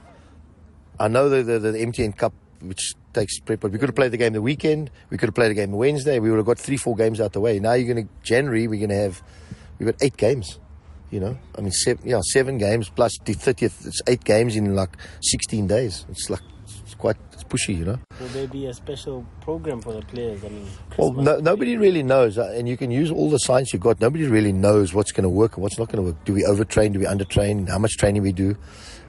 I 1.00 1.08
know 1.08 1.28
the 1.28 1.42
the, 1.42 1.58
the 1.58 1.78
MTN 1.78 2.16
Cup 2.16 2.32
which 2.62 2.94
takes 3.12 3.38
prep 3.40 3.60
but 3.60 3.72
we 3.72 3.78
could 3.78 3.88
have 3.88 3.96
played 3.96 4.12
the 4.12 4.18
game 4.18 4.32
the 4.32 4.42
weekend. 4.42 4.90
We 5.10 5.18
could 5.18 5.28
have 5.28 5.34
played 5.34 5.50
a 5.50 5.54
game 5.54 5.72
Wednesday. 5.72 6.18
We 6.18 6.30
would 6.30 6.36
have 6.36 6.46
got 6.46 6.58
3 6.58 6.76
4 6.76 6.96
games 6.96 7.20
out 7.20 7.32
the 7.32 7.40
way. 7.40 7.58
Now 7.58 7.72
you're 7.74 7.92
going 7.92 8.06
to 8.06 8.12
January 8.22 8.68
we're 8.68 8.78
going 8.78 8.90
to 8.90 8.96
have 8.96 9.22
we've 9.78 9.86
got 9.86 10.00
8 10.00 10.16
games. 10.16 10.58
You 11.10 11.20
know? 11.20 11.36
I 11.56 11.60
mean 11.60 11.72
seven 11.72 12.06
yeah 12.06 12.20
seven 12.22 12.58
games 12.58 12.88
plus 12.88 13.16
the 13.24 13.34
30th 13.34 13.86
it's 13.86 14.02
eight 14.06 14.24
games 14.24 14.56
in 14.56 14.74
like 14.74 14.96
16 15.22 15.66
days. 15.66 16.06
It's 16.08 16.30
like 16.30 16.42
it's 16.82 16.94
quite 16.94 17.16
it's 17.32 17.44
pushy 17.44 17.78
you 17.78 17.84
know? 17.84 17.98
Will 18.20 18.28
there 18.28 18.46
be 18.48 18.66
a 18.66 18.74
special 18.74 19.24
program 19.40 19.80
for 19.80 19.92
the 19.92 20.02
players? 20.02 20.44
I 20.44 20.48
mean, 20.48 20.66
well 20.96 21.12
no, 21.12 21.38
nobody 21.38 21.76
really 21.76 22.02
knows 22.02 22.38
uh, 22.38 22.52
and 22.54 22.68
you 22.68 22.76
can 22.76 22.90
use 22.90 23.10
all 23.10 23.30
the 23.30 23.38
science 23.38 23.72
you've 23.72 23.82
got. 23.82 24.00
Nobody 24.00 24.26
really 24.26 24.52
knows 24.52 24.94
what's 24.94 25.12
going 25.12 25.24
to 25.24 25.30
work 25.30 25.56
and 25.56 25.62
what's 25.62 25.78
not 25.78 25.88
going 25.88 26.04
to 26.04 26.12
work. 26.12 26.24
Do 26.24 26.32
we 26.32 26.42
overtrain? 26.42 26.92
Do 26.92 26.98
we 27.00 27.06
undertrain? 27.06 27.68
How 27.68 27.78
much 27.78 27.96
training 27.96 28.22
we 28.22 28.32
do? 28.32 28.56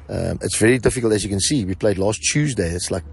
Um, 0.09 0.39
it's 0.41 0.57
very 0.57 0.79
difficult 0.79 1.13
as 1.13 1.23
you 1.23 1.29
can 1.29 1.39
see. 1.39 1.65
We 1.65 1.75
played 1.75 1.99
last 1.99 2.21
tuesday. 2.23 2.69
It's 2.69 2.89
like 2.89 3.03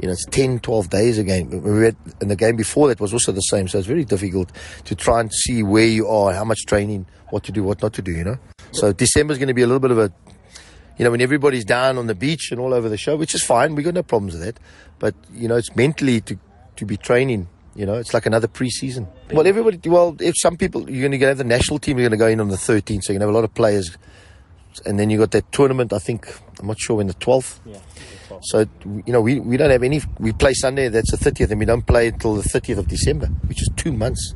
you 0.00 0.06
know 0.06 0.12
it's 0.12 0.24
10 0.26 0.60
12 0.60 0.88
days 0.88 1.18
again 1.18 1.62
we 1.62 1.84
had, 1.84 1.96
and 2.20 2.30
the 2.30 2.36
game 2.36 2.56
before 2.56 2.88
that 2.88 3.00
was 3.00 3.12
also 3.12 3.32
the 3.32 3.40
same. 3.40 3.66
So 3.66 3.78
it's 3.78 3.88
very 3.88 4.04
difficult 4.04 4.52
to 4.84 4.94
try 4.94 5.20
and 5.20 5.32
see 5.32 5.62
where 5.62 5.86
you 5.86 6.06
are 6.06 6.32
how 6.32 6.44
much 6.44 6.64
training 6.66 7.06
what 7.30 7.42
to 7.44 7.52
do 7.52 7.62
what 7.62 7.82
not 7.82 7.92
to 7.94 8.02
do 8.02 8.12
you 8.12 8.24
know? 8.24 8.38
So 8.72 8.92
december 8.92 9.32
is 9.32 9.38
going 9.38 9.48
to 9.48 9.54
be 9.54 9.62
a 9.62 9.66
little 9.66 9.80
bit 9.80 9.90
of 9.90 9.98
a 9.98 10.12
you 10.96 11.04
know 11.04 11.10
when 11.10 11.20
everybody's 11.20 11.64
down 11.64 11.98
on 11.98 12.06
the 12.06 12.14
beach 12.14 12.50
and 12.52 12.60
all 12.60 12.72
over 12.72 12.88
the 12.88 12.96
show 12.96 13.16
which 13.16 13.34
is 13.34 13.42
fine. 13.42 13.74
We 13.74 13.82
got 13.82 13.94
no 13.94 14.04
problems 14.04 14.34
with 14.34 14.44
that. 14.44 14.60
But 15.00 15.16
you 15.34 15.48
know 15.48 15.56
it's 15.56 15.74
mentally 15.74 16.20
to 16.22 16.38
to 16.76 16.86
be 16.86 16.96
training 16.96 17.48
you 17.74 17.86
know? 17.86 17.94
It's 17.94 18.12
like 18.12 18.26
another 18.26 18.48
pre-season. 18.48 19.06
Well 19.32 19.46
everybody 19.46 19.88
well 19.88 20.16
if 20.20 20.34
some 20.38 20.56
people 20.56 20.88
you're 20.90 21.08
going 21.08 21.18
to 21.18 21.26
have 21.26 21.38
the 21.38 21.44
national 21.44 21.78
team 21.80 21.98
you're 21.98 22.08
going 22.08 22.18
to 22.18 22.24
go 22.24 22.28
in 22.28 22.40
on 22.40 22.48
the 22.48 22.56
13th 22.56 23.04
so 23.04 23.12
you're 23.12 23.18
going 23.18 23.20
to 23.20 23.26
have 23.26 23.28
a 23.28 23.32
lot 23.32 23.44
of 23.44 23.54
players 23.54 23.96
and 24.86 24.98
then 24.98 25.10
you 25.10 25.18
got 25.18 25.30
that 25.30 25.50
tournament 25.52 25.92
i 25.92 25.98
think 25.98 26.26
i'm 26.60 26.66
not 26.66 26.78
sure 26.78 26.96
when 26.96 27.06
the 27.06 27.14
12th 27.14 27.58
yeah 27.66 27.78
so 28.42 28.66
you 28.84 29.12
know 29.12 29.20
we, 29.20 29.40
we 29.40 29.56
don't 29.56 29.70
have 29.70 29.82
any 29.82 30.00
we 30.18 30.32
play 30.32 30.52
sunday 30.54 30.88
that's 30.88 31.10
the 31.10 31.16
30th 31.16 31.50
and 31.50 31.58
we 31.58 31.66
don't 31.66 31.86
play 31.86 32.08
until 32.08 32.34
the 32.34 32.42
30th 32.42 32.78
of 32.78 32.88
december 32.88 33.26
which 33.46 33.62
is 33.62 33.70
two 33.76 33.92
months 33.92 34.34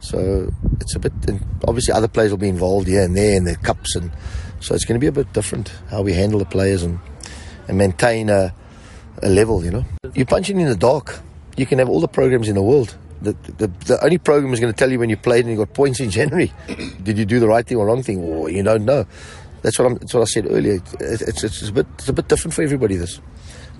so 0.00 0.48
it's 0.80 0.94
a 0.94 0.98
bit 0.98 1.12
and 1.26 1.44
obviously 1.66 1.92
other 1.92 2.08
players 2.08 2.30
will 2.30 2.38
be 2.38 2.48
involved 2.48 2.86
here 2.86 3.02
and 3.02 3.16
there 3.16 3.36
in 3.36 3.44
the 3.44 3.56
cups 3.56 3.96
and 3.96 4.10
so 4.60 4.74
it's 4.74 4.84
going 4.84 4.98
to 4.98 5.00
be 5.00 5.06
a 5.06 5.12
bit 5.12 5.32
different 5.32 5.72
how 5.90 6.02
we 6.02 6.12
handle 6.12 6.38
the 6.38 6.44
players 6.44 6.82
and 6.82 6.98
and 7.68 7.76
maintain 7.76 8.28
a, 8.28 8.52
a 9.22 9.28
level 9.28 9.64
you 9.64 9.70
know 9.70 9.84
you're 10.14 10.26
punching 10.26 10.60
in 10.60 10.68
the 10.68 10.76
dark 10.76 11.20
you 11.56 11.66
can 11.66 11.78
have 11.78 11.88
all 11.88 12.00
the 12.00 12.08
programs 12.08 12.48
in 12.48 12.54
the 12.54 12.62
world 12.62 12.96
the, 13.20 13.32
the, 13.56 13.66
the 13.86 14.04
only 14.04 14.18
program 14.18 14.52
is 14.52 14.60
going 14.60 14.72
to 14.72 14.76
tell 14.76 14.90
you 14.90 14.98
when 14.98 15.10
you 15.10 15.16
played 15.16 15.44
and 15.44 15.50
you 15.50 15.56
got 15.56 15.74
points 15.74 15.98
in 16.00 16.10
January. 16.10 16.52
Did 17.02 17.18
you 17.18 17.24
do 17.24 17.40
the 17.40 17.48
right 17.48 17.66
thing 17.66 17.76
or 17.76 17.86
wrong 17.86 18.02
thing? 18.02 18.22
Or 18.22 18.48
you 18.48 18.62
don't 18.62 18.84
know. 18.84 19.06
That's 19.62 19.78
what 19.78 19.86
I'm. 19.86 19.94
That's 19.96 20.14
what 20.14 20.22
I 20.22 20.24
said 20.24 20.46
earlier. 20.50 20.80
It's, 21.00 21.22
it's, 21.22 21.44
it's 21.44 21.68
a 21.68 21.72
bit. 21.72 21.86
It's 21.94 22.08
a 22.08 22.12
bit 22.12 22.28
different 22.28 22.54
for 22.54 22.62
everybody. 22.62 22.96
This, 22.96 23.20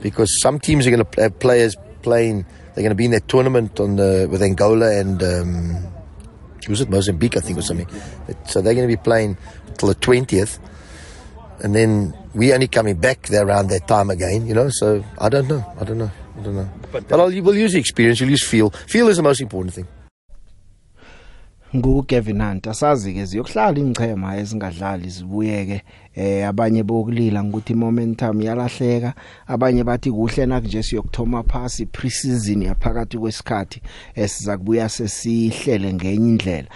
because 0.01 0.41
some 0.41 0.59
teams 0.59 0.87
are 0.87 0.91
going 0.91 1.05
to 1.05 1.21
have 1.23 1.39
players 1.39 1.77
playing. 2.03 2.45
They're 2.75 2.83
going 2.83 2.91
to 2.91 2.95
be 2.95 3.05
in 3.05 3.13
that 3.13 3.29
tournament 3.29 3.79
on 3.81 3.97
the 3.97 4.29
with 4.31 4.43
Angola 4.43 4.99
and 4.99 5.23
um, 5.23 5.87
was 6.69 6.81
it 6.81 6.91
Mozambique? 6.91 7.37
I 7.37 7.41
think 7.41 7.59
or 7.59 7.63
something. 7.63 7.89
So 8.47 8.61
they're 8.61 8.75
going 8.75 8.89
to 8.89 8.97
be 8.97 9.01
playing 9.01 9.37
till 9.77 9.89
the 9.89 9.95
twentieth, 9.95 10.59
and 11.61 11.75
then 11.75 12.15
we 12.35 12.53
only 12.53 12.69
coming 12.69 12.97
back 12.97 13.27
there 13.29 13.47
around 13.47 13.69
that 13.69 13.87
time 13.89 14.11
again. 14.11 14.47
You 14.47 14.55
know. 14.55 14.69
So 14.71 15.05
I 15.19 15.29
don't 15.29 15.49
know. 15.49 15.65
I 15.81 15.85
don't 15.85 15.99
know. 15.99 16.11
I 16.39 16.43
don't 16.43 16.55
know. 16.55 16.69
But, 16.93 17.09
but 17.09 17.21
I'll, 17.21 17.43
we'll 17.43 17.57
use 17.57 17.73
the 17.73 17.79
experience. 17.79 18.21
You'll 18.21 18.31
use 18.31 18.47
feel. 18.47 18.71
Feel 18.71 19.09
is 19.09 19.17
the 19.17 19.23
most 19.23 19.41
important 19.41 19.75
thing. 19.75 19.89
nguKevin 21.77 22.43
Hunt. 22.43 22.67
Asazi 22.67 23.15
ke 23.15 23.25
ziyokuhlala 23.25 23.79
ingchema 23.79 24.37
ezingadlali 24.37 25.09
zibuyeke 25.09 25.83
eh 26.17 26.49
abanye 26.49 26.83
bokulila 26.83 27.43
ukuthi 27.43 27.75
momentum 27.75 28.41
yalahleka 28.41 29.15
abanye 29.47 29.85
bathi 29.85 30.11
kuhle 30.11 30.47
nakuje 30.47 30.83
siyokthoma 30.83 31.43
phasi 31.43 31.87
preseason 31.87 32.63
yaphakathi 32.63 33.19
kwesikhathi 33.19 33.81
esiza 34.15 34.59
kubuya 34.59 34.89
sesihlele 34.89 35.95
ngenye 35.95 36.29
indlela. 36.29 36.69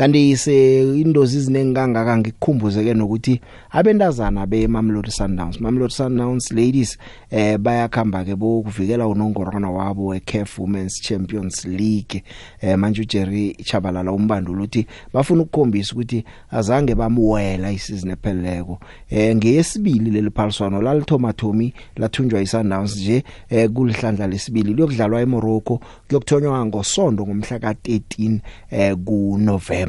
Kanti 0.00 0.30
ise 0.30 0.80
indozi 1.00 1.36
izinengi 1.36 1.74
kangaka 1.74 2.18
ngikukhumbuzeke 2.18 2.94
nokuthi 2.94 3.40
abentazana 3.70 4.46
beMamelodi 4.46 5.10
Sundowns 5.10 5.60
Mamelodi 5.60 5.92
Sundowns 5.94 6.50
ladies 6.52 6.98
eh 7.30 7.58
bayakhamba 7.58 8.24
ke 8.24 8.36
bokuvikela 8.36 9.06
unongorwana 9.06 9.70
wabo 9.70 10.06
weCAF 10.06 10.58
Women's 10.58 11.00
Champions 11.00 11.64
League. 11.64 12.22
Eh 12.60 12.78
manje 12.78 13.02
uJerry 13.02 13.56
Chabalala 13.64 14.12
umbandulu 14.12 14.62
uthi 14.62 14.86
bafuna 15.12 15.42
ukukhombisa 15.42 15.92
ukuthi 15.92 16.24
azange 16.50 16.94
bamuwela 16.94 17.72
isizini 17.72 18.12
epheleleko. 18.12 18.78
Eh 19.10 19.36
ngeyesibili 19.36 20.10
leli 20.10 20.30
phaliswano 20.30 20.82
lalithoma 20.82 21.32
thomi 21.32 21.74
lathunjwa 21.96 22.42
iSundowns 22.42 22.96
nje 22.96 23.24
eh 23.50 23.70
kulihlandla 23.70 24.26
lesibili. 24.26 24.74
Liyokudlalwa 24.74 25.20
eMorocco 25.20 25.80
kuyokuthonywa 26.08 26.66
ngosonto 26.66 27.26
ngomhla 27.26 27.58
ka13 27.58 28.38
eh 28.70 28.96
ku 29.04 29.36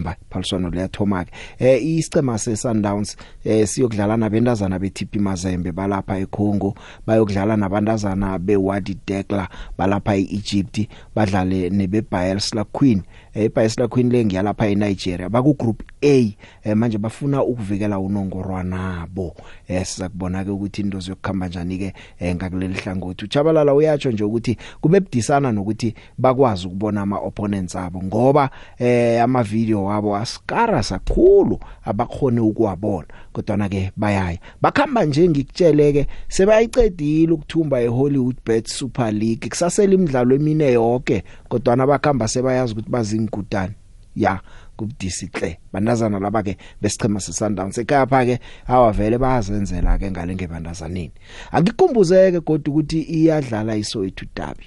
November 0.02 0.16
phaliswano 0.30 0.70
liyathoma 0.70 1.26
ke 1.26 1.32
eh 1.60 1.84
isicema 1.84 2.38
seSundowns 2.38 3.18
eh 3.46 3.68
siyokudlala 3.68 4.18
nabentazana 4.18 4.80
beTP 4.80 5.16
Mazembe 5.16 5.72
balapha 5.72 6.18
eCongo 6.18 6.76
bayokudlala 7.08 7.58
nabantazana 7.58 8.40
beWadi 8.40 8.98
Dekla 9.08 9.48
balapha 9.78 10.16
eEgypt 10.16 10.88
badlale 11.16 11.70
nebeBayersla 11.70 12.64
Queen. 12.64 13.04
eBayersla 13.36 13.88
Queen 13.88 14.10
lengiyalapha 14.10 14.68
eNigeria. 14.68 15.30
Baku 15.30 15.54
group 15.54 15.84
A 16.04 16.36
eh, 16.64 16.76
manje 16.76 16.98
bafuna 16.98 17.44
ukuvikela 17.44 18.00
unongorwana 18.00 18.92
nabo 18.92 19.36
eh 19.68 19.86
siza 19.86 20.10
kubona 20.10 20.44
ke 20.44 20.52
ukuthi 20.52 20.82
into 20.82 21.00
zokukhamba 21.00 21.48
njani 21.48 21.78
ke 21.78 21.94
eh, 22.20 22.36
ngakuleli 22.36 22.74
hlangothi. 22.74 23.26
Uchabalala 23.26 23.74
uyatsho 23.74 24.12
nje 24.12 24.24
ukuthi 24.24 24.58
kube 24.82 25.00
budisana 25.00 25.52
nokuthi 25.52 25.96
bakwazi 26.18 26.68
ukubona 26.68 27.02
ama 27.02 27.18
opponents 27.20 27.76
abo 27.76 28.04
ngoba 28.04 28.50
eh 28.80 29.24
ama 29.24 29.44
video 29.44 29.84
wabo 29.84 30.16
askara 30.16 30.84
sakhulu 30.84 31.60
abakhone 31.86 32.40
ukuwabona. 32.40 33.08
Kodwa 33.34 33.70
ke 33.70 33.92
bayaya. 33.98 34.40
Bakhamba 34.62 35.06
nje 35.06 35.30
ngikutsheleke 35.30 36.08
sebayicedile 36.28 37.34
ukuthumba 37.34 37.82
eHollywood 37.82 38.36
Bet 38.46 38.68
Super 38.68 39.14
League. 39.14 39.50
Kusasela 39.50 39.94
imidlalo 39.94 40.36
emine 40.36 40.72
yonke 40.72 41.24
kodwa 41.50 41.76
nabakhamba 41.76 42.28
sebayazi 42.28 42.74
ukuthi 42.74 42.92
bazingigudane 43.22 43.74
ya 44.16 44.40
kubudisi 44.76 45.30
hle. 45.34 45.58
Bandazana 45.74 46.20
laba 46.20 46.44
ke 46.44 46.58
besichema 46.82 47.20
seSundowns. 47.20 47.78
Ekhaya 47.78 48.08
pha 48.08 48.26
ke 48.26 48.40
awavele 48.68 49.18
bayazenzela 49.18 49.98
ke 49.98 50.12
ngale 50.12 50.36
ngebandazaneni 50.36 51.12
akikumbuzeke 51.52 52.40
kodwa 52.42 52.74
ukuthi 52.74 53.02
iyadlala 53.02 53.76
iSoweto 53.76 54.26
Derby. 54.36 54.66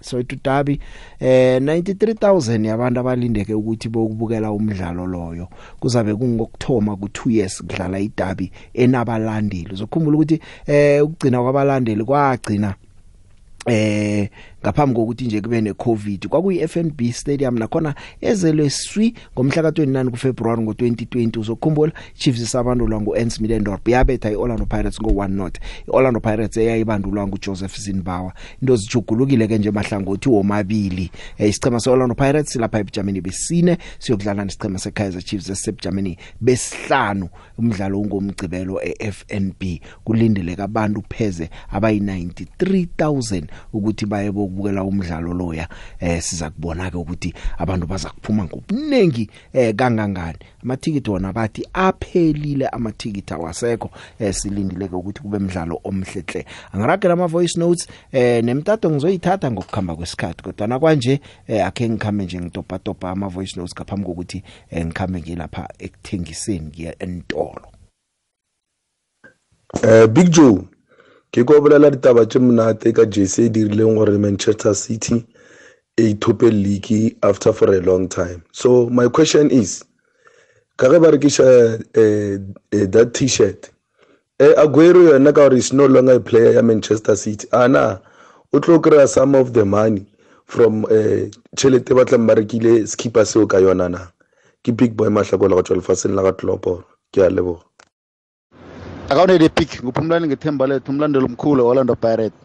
Soweto 0.00 0.36
Derby 0.44 0.80
eh 1.20 1.60
93000 1.60 2.66
yabantu 2.66 3.00
abalindeke 3.00 3.54
ukuthi 3.54 3.88
bokubukela 3.88 4.52
umdlalo 4.52 5.06
loyo. 5.06 5.48
Kuzabe 5.80 6.14
kungokthoma 6.14 6.92
ku2 6.92 7.30
years 7.30 7.62
kudlala 7.62 7.98
iDerby 7.98 8.50
enabalandeli. 8.74 9.72
Uzokhumbula 9.72 10.16
ukuthi 10.16 10.40
eh 10.66 11.04
ukugcina 11.04 11.42
kwabalandeli 11.42 12.04
kwagcina 12.04 12.74
eh 13.66 14.28
ngaphambi 14.62 14.94
kokuthi 14.94 15.24
nje 15.24 15.40
kube 15.40 15.60
necovid. 15.60 16.28
Kwakuyi 16.28 16.68
FNB 16.68 17.00
Stadium 17.12 17.58
nakhona 17.58 17.94
ezelwe 18.20 18.70
swi 18.70 19.14
ngomhla 19.34 19.62
ka29 19.62 20.10
kuFebruary 20.10 20.62
ngo2020 20.62 21.38
uzokhumbula 21.40 21.92
Chiefs 22.14 22.50
sabandulwa 22.50 23.00
nguEns 23.00 23.40
Middendorp 23.40 23.88
yabetha 23.88 24.30
iOrlando 24.30 24.66
Pirates 24.66 25.00
ngo1 25.00 25.28
not 25.28 25.58
iOrlando 25.88 26.20
Pirates 26.20 26.56
eyayibandulwa 26.56 27.26
nguJoseph 27.26 27.78
Zinbawa 27.78 28.32
into 28.62 28.76
zijugulukile 28.76 29.48
ke 29.48 29.58
nje 29.58 29.70
mahlangothi 29.70 30.28
womabili. 30.28 31.10
Eh, 31.38 31.48
isicema 31.48 31.80
seOrlando 31.80 32.14
Pirates 32.14 32.56
lapha 32.56 32.78
eGermany 32.78 33.20
besine 33.20 33.78
siyokudlala 33.98 34.44
nesicema 34.44 34.78
seKaizer 34.78 35.22
Chiefs 35.22 35.50
eseGermany 35.50 36.16
besihlanu 36.40 37.28
umdlalo 37.58 38.00
ungomgcibelo 38.00 38.80
eFNB 38.82 39.62
kulindeleke 40.04 40.62
abantu 40.62 41.02
pheze 41.08 41.50
abayi 41.70 42.00
93000 42.00 43.42
ukuthi 43.72 44.06
baye 44.06 44.30
ukubukela 44.50 44.84
umdlalo 44.84 45.32
loya 45.34 45.68
eh 46.00 46.22
siza 46.22 46.50
kubona 46.50 46.90
ke 46.90 46.96
ukuthi 46.96 47.34
abantu 47.58 47.86
baza 47.86 48.10
kuphuma 48.10 48.44
ngobuningi 48.44 49.30
eh 49.52 49.74
kangangani. 49.74 50.38
Amathikiti 50.62 51.10
wona 51.10 51.32
bathi 51.32 51.66
aphelile 51.72 52.68
amathikiti 52.68 53.34
awasekho 53.34 53.90
eh 54.18 54.34
silindileke 54.34 54.94
ukuthi 54.96 55.22
kube 55.22 55.36
umdlalo 55.36 55.80
omhlehle 55.84 56.46
angaragela 56.72 57.14
ama 57.14 57.26
voice 57.26 57.58
notes 57.60 57.88
eh 58.12 58.44
nemtato 58.44 58.90
ngizoyithatha 58.90 59.50
ngokukhamba 59.50 59.96
kwesikhathi 59.96 60.42
kodwa 60.42 60.66
na 60.66 60.78
kwanje 60.78 61.20
eh 61.48 61.66
akhe 61.66 61.88
ngikhambe 61.88 62.24
nje 62.24 62.40
ngitopa 62.40 62.78
topa 62.78 63.10
ama 63.10 63.28
voice 63.28 63.56
notes 63.56 63.74
ngaphambi 63.74 64.06
kokuthi 64.06 64.42
eh, 64.70 64.86
ngikhambe 64.86 65.20
ngilapha 65.20 65.68
ekuthengiseni 65.78 66.66
ngiya 66.66 67.02
entolo 67.02 67.68
eh 69.82 70.06
big 70.08 70.30
joe. 70.30 70.69
Ke 71.32 71.44
go 71.46 71.60
bolela 71.60 71.90
ditaba 71.90 72.26
tše 72.26 72.38
monate 72.38 72.92
ka 72.92 73.04
jese 73.04 73.46
e 73.46 73.48
dirileng 73.48 73.94
gore 73.96 74.18
manchester 74.18 74.74
city 74.74 75.24
e 75.96 76.10
ithope 76.14 76.50
league 76.50 77.16
after 77.22 77.52
for 77.52 77.72
a 77.74 77.80
long 77.80 78.08
time. 78.08 78.42
So 78.52 78.90
my 78.90 79.08
question 79.08 79.50
is 79.50 79.84
ka 80.76 80.88
ge 80.90 80.98
ba 80.98 81.12
rekiša 81.14 81.46
uh, 82.02 82.36
uh, 82.76 82.86
that 82.90 83.14
t-shirt 83.14 83.70
uh, 84.40 84.54
aguero 84.64 85.06
yona 85.12 85.32
ka 85.32 85.48
gore 85.48 85.58
is 85.58 85.72
no 85.72 85.86
longer 85.86 86.16
a 86.18 86.20
player 86.20 86.52
ya 86.58 86.62
manchester 86.62 87.16
city 87.16 87.46
ana 87.52 88.02
o 88.52 88.58
tlo 88.58 88.82
kry-a 88.82 89.06
some 89.06 89.36
of 89.36 89.52
the 89.52 89.64
money 89.64 90.06
from 90.46 90.82
tšhelete 91.54 91.90
uh, 91.92 91.96
ba 91.96 92.04
tlang 92.04 92.26
ba 92.26 92.34
rekile 92.34 92.86
skipper 92.86 93.26
seo 93.26 93.46
ka 93.46 93.58
yona 93.58 93.90
na? 93.90 94.06
Ke 94.64 94.76
big 94.76 94.96
boy 94.96 95.08
mahlakola 95.08 95.54
go 95.56 95.62
tswa 95.62 95.76
lefaseng 95.78 96.14
la 96.18 96.22
ka 96.22 96.32
tloporo 96.32 96.84
ke 97.14 97.22
a 97.22 97.30
leboga 97.30 97.69
akawune 99.10 99.38
the 99.38 99.48
pick 99.48 99.82
nguphumlani 99.82 100.26
ngethemba 100.26 100.66
lethu 100.66 100.92
umlandeli 100.92 101.24
omkhulu 101.24 101.66
Orlando 101.66 101.94
Pirates. 101.96 102.38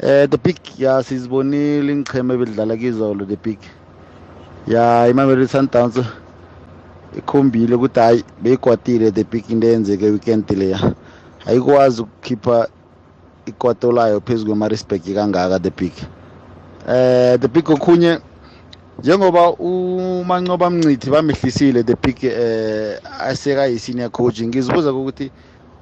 Eh 0.00 0.26
the 0.30 0.38
pick 0.38 0.78
ya 0.78 1.02
sizibonile 1.02 1.92
ingcheme 1.92 2.36
bedlala 2.36 2.76
kizolo 2.76 3.26
the 3.26 3.36
pick. 3.36 3.58
Ya 4.66 5.08
iMamelodi 5.08 5.48
Sundowns 5.48 6.00
ikhombile 7.18 7.74
ukuthi 7.74 8.00
hayi 8.00 8.24
beyikwatile 8.42 9.10
the 9.10 9.24
pick 9.24 9.50
into 9.50 9.66
eyenzeke 9.66 10.10
weekend 10.10 10.50
leya 10.50 10.92
ayikwazi 11.46 12.02
ukukhipha 12.02 12.68
ikwato 13.46 13.92
layo 13.92 14.20
phezu 14.20 14.46
kwema-respect 14.46 15.14
kangaka 15.14 15.58
the 15.58 15.70
pick. 15.70 15.92
Eh 16.88 17.40
the 17.40 17.48
pick 17.48 17.70
okhunye 17.70 18.18
njengoba 18.98 19.50
umancoba 19.50 20.70
mncithi 20.70 21.10
bamehlisile 21.10 21.82
the 21.82 21.96
pick 21.96 22.24
eh 22.24 22.98
asekayisenior 23.20 24.10
coach 24.10 24.40
ngizibuza 24.40 24.92
ukuthi 24.92 25.30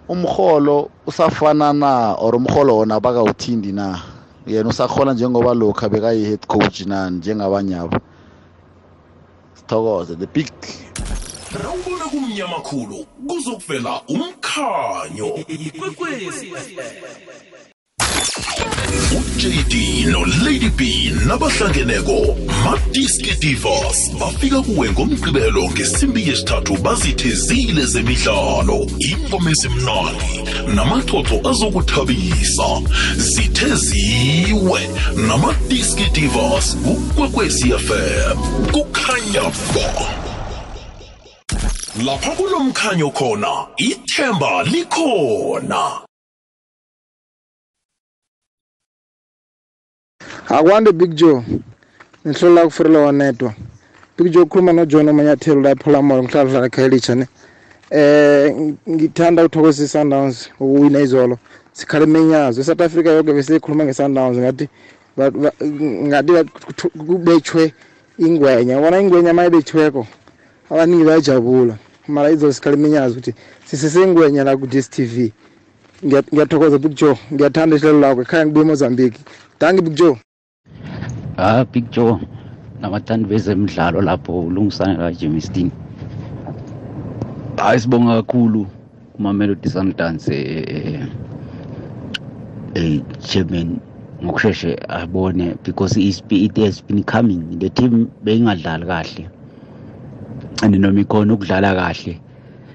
umholo 0.09 0.91
usafana 1.07 1.73
na 1.73 2.15
or 2.15 2.35
umholo 2.35 2.77
wona 2.77 3.01
bakawuthindi 3.01 3.73
na? 3.73 3.99
Yena 4.47 4.69
usahola 4.69 5.13
njengoba 5.15 5.55
lokhu 5.55 5.89
bekayi-head 5.89 6.47
coach 6.47 6.81
na 6.87 7.11
njengabanye 7.11 7.77
abo 7.77 7.97
sithokoze 9.55 10.17
the 10.19 10.27
big 10.27 10.51
rawubona 11.63 12.05
kumnyama 12.05 12.61
khulu 12.61 13.07
kuzokuvela 13.29 14.01
umkhanyo. 14.09 15.39
uJD 19.19 20.07
noLady 20.07 20.71
B 20.71 21.13
nabahlangeneko 21.27 22.37
Madiski 22.65 23.35
Divas 23.41 24.11
bafika 24.21 24.63
kuwe 24.63 24.91
ngomgqibelo 24.91 25.71
ngesimbi 25.71 26.29
yesithathu 26.29 26.77
bazithezile 26.77 27.87
zemidlalo. 27.87 28.87
Ingoma 28.99 29.51
ezimnandi 29.51 30.33
namaxoxo 30.75 31.41
azokuthabisa. 31.51 32.69
Zitheziwe 33.17 34.81
namadiski 35.29 36.11
Divas 36.13 36.77
ukwekwezi 36.85 37.73
FM 37.73 38.37
kukhanya 38.73 39.43
ba. 39.75 39.89
Lapha 42.05 42.31
kulomkhanyo 42.31 43.11
khona 43.11 43.67
ithemba 43.77 44.63
likhona. 44.63 46.12
Akwande 50.49 50.93
big 50.93 51.15
joe. 51.15 51.43
Nihlola 52.25 52.65
kufurela 52.65 52.99
wanedwa 52.99 53.55
big 54.19 54.33
joe 54.33 54.43
ukhuluma 54.43 54.73
nojohn 54.73 55.09
omanyathelo 55.09 55.61
la 55.61 55.71
epholamolo 55.71 56.23
ngihlala 56.23 56.51
dlala 56.51 56.67
ekhayelitsha 56.67 57.15
ne? 57.15 57.27
Eh 57.91 58.55
ngithanda 58.89 59.45
ukuthokozisa 59.45 59.85
i-sundowns 59.85 60.51
ukuwina 60.61 61.01
izolo. 61.01 61.39
Sikhala 61.73 62.05
imenyazo 62.05 62.61
e-south 62.61 62.81
africa 62.81 63.07
yoke 63.07 63.33
besiyikhuluma 63.33 63.85
nge-sundowns 63.85 64.39
ngathi 64.39 64.69
ngathi 66.09 66.33
kubethwe 67.07 67.73
ingwenya. 68.19 68.81
Bona 68.81 69.01
ingwenya 69.01 69.33
ma 69.35 69.47
ibethiweko 69.47 70.07
abaningi 70.71 71.05
bayajabula. 71.05 71.77
Mara 72.09 72.31
izosikhala 72.31 72.77
iminyazi 72.77 73.13
ukuthi 73.19 73.35
sisesengwenya 73.67 74.45
la 74.45 74.57
ku-dstv 74.57 75.31
Ngiya- 76.05 76.25
ngiyathokoza 76.35 76.79
big 76.79 76.95
joe. 76.95 77.19
Ngiyathanda 77.33 77.77
ihlelo 77.77 78.01
lakho. 78.01 78.23
Ekhaya 78.23 78.47
ngibuye 78.47 78.65
emozambique. 78.65 79.19
Danki 79.61 79.83
big 79.83 79.95
joe. 79.95 80.17
Ah 81.47 81.65
big 81.73 81.87
joe 81.95 82.15
nabathandi 82.81 83.27
bezemidlalo 83.33 83.99
lapho 84.09 84.33
ulungisane 84.49 84.95
kajimistin 85.03 85.71
hayi 87.63 87.81
sibonga 87.81 88.15
kakhulu 88.23 88.63
umamelodi 89.19 89.69
sundowns 89.75 90.29
eh, 90.29 91.09
eh, 92.75 93.03
chairman. 93.21 93.81
Ngokusheshe 94.25 94.77
abone 94.89 95.57
because 95.65 95.97
it 95.99 96.59
has 96.59 96.81
been 96.83 97.05
coming. 97.05 97.59
The 97.59 97.71
team 97.71 98.13
beyingadlali 98.25 98.87
kahle 98.87 99.31
and 100.63 100.81
noma 100.81 101.01
ikhona 101.05 101.35
ukudlala 101.35 101.75
kahle 101.75 102.21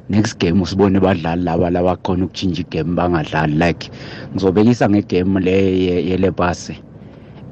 next 0.10 0.40
game 0.40 0.62
usibone 0.62 1.00
badlali 1.00 1.44
laba 1.44 1.70
labakhona 1.72 2.26
ukutshintsha 2.26 2.62
igame 2.64 2.96
bangadlali. 2.96 3.58
Like 3.58 3.92
ngizobekisa 4.36 4.90
ngegame 4.90 5.40
le 5.42 5.58
ye- 5.86 6.06
yelebase 6.10 6.76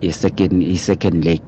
ye-second 0.05 0.61
i-second 0.63 1.25
leg 1.25 1.41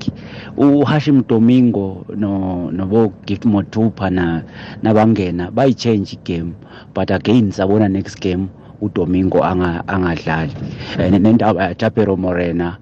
uhashim 0.56 1.22
domingo 1.28 2.04
no 2.16 2.70
nobo 2.74 3.12
gift 3.26 3.44
motupa 3.46 4.10
na 4.10 4.42
nabangena 4.82 5.50
bayi-change 5.54 6.18
igame 6.18 6.52
but 6.94 7.10
again 7.10 7.52
sabona 7.54 7.88
next 7.88 8.18
game 8.20 8.48
udomingo 8.82 9.38
anga- 9.42 9.82
angadlali 9.86 10.54
and 10.98 11.14
nendaba 11.22 11.70
yatapero 11.70 12.16
morena 12.16 12.78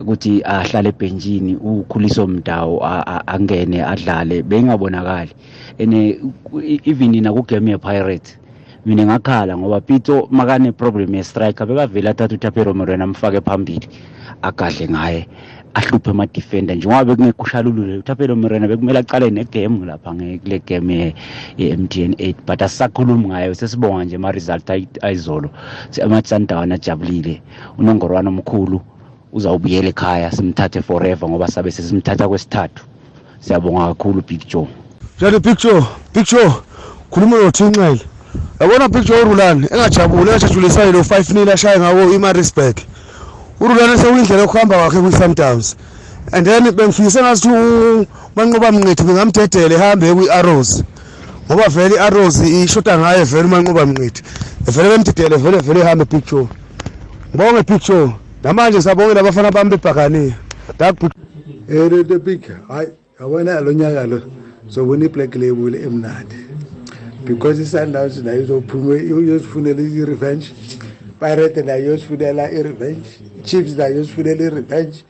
ukuthi 0.00 0.40
ahlale 0.44 0.88
ebhenjini 0.88 1.56
ukhuliso 1.56 2.26
mdawo 2.26 2.80
angene 3.26 3.84
adlale 3.84 4.42
bengabonakali. 4.42 5.30
And 5.78 5.94
even 6.88 7.12
nakugame 7.22 7.70
ye-pirate 7.70 8.36
mina 8.86 9.04
ngakhala 9.04 9.58
ngoba 9.58 9.80
pito 9.80 10.28
makane 10.32 10.72
problem 10.72 11.14
ye-striker 11.14 11.66
bekavele 11.66 12.10
athatha 12.10 12.34
utapero 12.34 12.74
morena 12.74 13.04
amfake 13.04 13.40
phambili. 13.44 13.88
Agadle 14.42 14.88
ngaye 14.88 15.28
ahluphe 15.74 16.10
ama-defender. 16.10 16.76
Njengoba 16.76 17.04
bekungekho 17.04 17.42
ushalulule 17.42 17.98
utapelo 17.98 18.36
morena 18.36 18.68
bekumele 18.68 18.98
aqale 18.98 19.30
negame 19.30 19.86
lapha 19.86 20.10
nge- 20.10 20.38
kule 20.38 20.58
game 20.66 20.94
ye- 20.94 21.14
ye-m 21.58 21.88
t 21.88 22.04
n 22.04 22.14
eight 22.18 22.36
but 22.46 22.62
asisakhulumi 22.62 23.28
ngayo. 23.28 23.54
Sesibonga 23.54 24.04
nje 24.04 24.16
ama-result 24.16 24.66
ayi- 24.70 24.88
ayizolo. 25.02 25.50
Amasandawana 26.02 26.74
ajabulile. 26.74 27.42
Unongorwana 27.78 28.28
omkhulu 28.30 28.80
uzawubuyela 29.32 29.88
ekhaya 29.88 30.30
simthathe 30.32 30.82
forever 30.82 31.28
ngoba 31.28 31.48
sabe 31.48 31.70
sesimthatha 31.70 32.28
kwesithathu. 32.28 32.84
Siyabonga 33.40 33.88
kakhulu 33.94 34.22
big 34.28 34.46
joe. 34.48 34.68
Njalo 35.18 35.40
picture 35.40 35.82
picture 36.12 36.50
khuluma 37.10 37.36
nothinqele 37.36 38.00
yabona 38.60 38.88
picture 38.88 39.22
urulani 39.22 39.66
engajabuli 39.70 40.30
engajajulisayo 40.30 40.92
lo 40.92 41.00
5 41.00 41.34
nil 41.34 41.50
ashaye 41.50 41.78
ngawo 41.78 42.14
imarisburg 42.14 42.76
urulani 43.60 43.98
sewuyindlela 43.98 44.42
yokuhamba 44.42 44.76
kwakhe 44.76 45.00
kwi-sundowns 45.00 45.76
and 46.32 46.46
then 46.46 46.70
bengifisa 46.72 47.10
sengathi 47.10 47.48
u- 47.48 48.06
umanqoba 48.36 48.72
mnqethi 48.72 49.02
bengamdedele 49.02 49.74
ehambe 49.74 50.14
kwi-arrows 50.14 50.82
ngoba 51.46 51.68
vele 51.68 51.94
i-arrows 51.94 52.40
ishoda 52.40 52.98
ngaye 52.98 53.24
vele 53.24 53.44
umanqoba 53.44 53.86
mnqethi 53.86 54.22
vele 54.66 54.88
bemdedele 54.88 55.36
vele 55.36 55.58
vele 55.58 55.80
ehambe 55.80 56.04
picture 56.04 56.46
ngibonge 57.34 57.62
picture 57.62 58.12
namanje 58.42 58.82
sabongela 58.82 59.20
abafana 59.20 59.50
bami 59.50 59.70
bebhakaniya. 59.70 60.34
Eh 61.68 61.88
the 62.08 62.18
big 62.18 62.42
hayi 62.68 62.88
yabona 63.20 63.60
lo 63.60 63.72
nyaka 63.72 64.06
lo 64.06 64.22
sobona 64.68 65.04
i-black 65.04 65.34
label 65.34 65.74
emnandi. 65.74 66.36
Because 67.24 67.60
i-sundowns 67.60 68.22
nayo 68.24 68.42
izophuma 68.42 68.96
iyozifunela 68.96 69.82
i-revenge 69.82 70.52
pirate 71.20 71.62
nayo 71.62 71.84
iyozifunela 71.84 72.50
i-revenge 72.52 73.08
chiefs 73.42 73.76
nayo 73.76 73.94
iyozifunela 73.94 74.42
i-revenge 74.44 75.04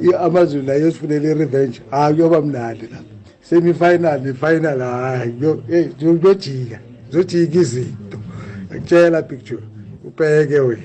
i-amazon 0.00 0.64
nayo 0.64 0.80
iyozifunela 0.80 1.28
i-revenge. 1.30 1.80
Hayi 1.90 2.14
kuyoba 2.14 2.40
mnandi 2.42 2.86
lapha 2.86 3.04
semi-final 3.42 4.20
ne-final 4.22 4.78
hayi 4.80 5.32
kuyo- 5.32 5.62
eh, 5.70 5.90
kuyojika 5.98 6.78
zojika 7.10 7.58
izinto. 7.60 8.18
Ngiyakutshela 8.66 9.22
picture 9.22 9.62
ubheke 10.04 10.60
wena. 10.60 10.82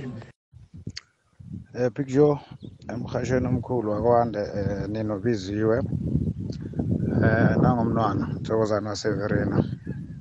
Eh 1.79 1.89
Big 1.95 2.07
Joe 2.07 2.39
emhashweni 2.93 3.47
omkhulu 3.47 3.91
wakwande 3.91 4.39
eh 4.39 4.89
ninobiziwe 4.89 5.77
eh 7.23 7.57
nangomntwana 7.61 8.27
Thokozana 8.43 8.95
Severina 8.95 9.63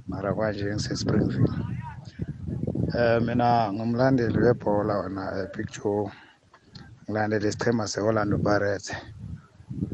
mara 0.09 0.35
kwanje 0.35 0.65
ngise 0.75 0.97
Springfield. 0.97 1.51
Eh 2.97 3.21
mina 3.27 3.73
ngumlandeli 3.73 4.39
webhola 4.47 4.95
wona 5.01 5.23
eh 5.39 5.49
Big 5.55 5.69
Joe. 5.75 6.11
Ngilandela 7.05 7.49
isichema 7.49 7.85
seOrlando 7.89 8.39
Pirates. 8.39 8.89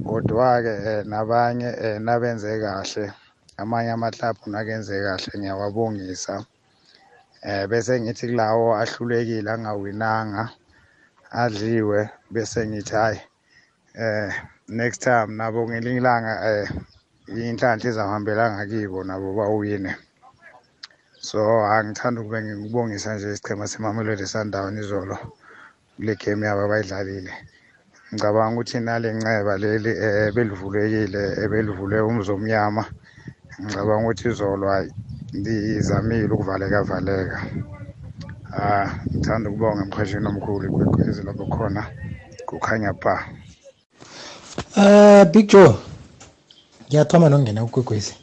Kodwa 0.07 0.63
ke 0.63 0.73
eh, 0.89 1.05
nabanye 1.07 1.69
eh, 1.85 1.99
nabenze 2.01 2.61
kahle 2.61 3.13
amanye 3.57 3.91
amaklabhu 3.91 4.51
nakenze 4.51 4.95
kahle 5.03 5.39
ngiyawabongisa. 5.39 6.35
Eh 7.43 7.67
bese 7.69 8.01
ngithi 8.01 8.27
kulawo 8.31 8.77
ahlulekile 8.81 9.51
angawinanga 9.51 10.51
adliwe 11.31 12.11
bese 12.31 12.67
ngithi 12.69 12.95
hayi 12.95 13.21
eh 13.95 14.31
next 14.69 15.03
time 15.03 15.31
nabo 15.37 15.67
ngelinye 15.69 15.97
ilanga 16.01 16.35
eh 16.51 16.69
inhlanhla 17.27 17.91
izahambelanga 17.91 18.67
kibo 18.67 19.05
nabo 19.05 19.35
bawine. 19.35 19.97
So 21.29 21.39
angithanda 21.75 22.21
ukube 22.21 22.39
ngikubongisa 22.43 23.15
nje 23.15 23.27
isichema 23.33 23.67
semamelodi 23.73 24.27
sundown 24.33 24.79
izolo 24.83 25.17
kule 25.97 26.15
game 26.21 26.47
yabo 26.47 26.63
abayidlalile 26.65 27.33
ngicabanga 28.13 28.55
ukuthi 28.55 28.79
nale 28.81 29.09
nceba 29.17 29.53
leli 29.63 29.93
eh, 30.05 30.29
belivulekile 30.35 31.23
ebelivule 31.45 31.97
umzomnyama 32.09 32.85
ngicabanga 33.61 34.05
ukuthi 34.07 34.29
izolo 34.33 34.65
hayi 34.73 34.89
lizamile 35.43 36.33
ukuvaleka 36.35 36.79
valeka 36.91 37.39
ah 38.59 38.89
ngithanda 39.09 39.47
ukubonga 39.49 39.83
emhashweni 39.87 40.27
omkhulu 40.31 40.65
ikwekwezi 40.69 41.21
lapho 41.27 41.45
khona 41.55 41.83
kukhanya 42.49 42.93
ba 43.03 43.15
Uh 44.77 45.25
Big 45.33 45.49
Joe. 45.49 45.75
Ngiyathoma 46.89 47.29
nokungena 47.29 47.65
ukugwegwezi. 47.65 48.22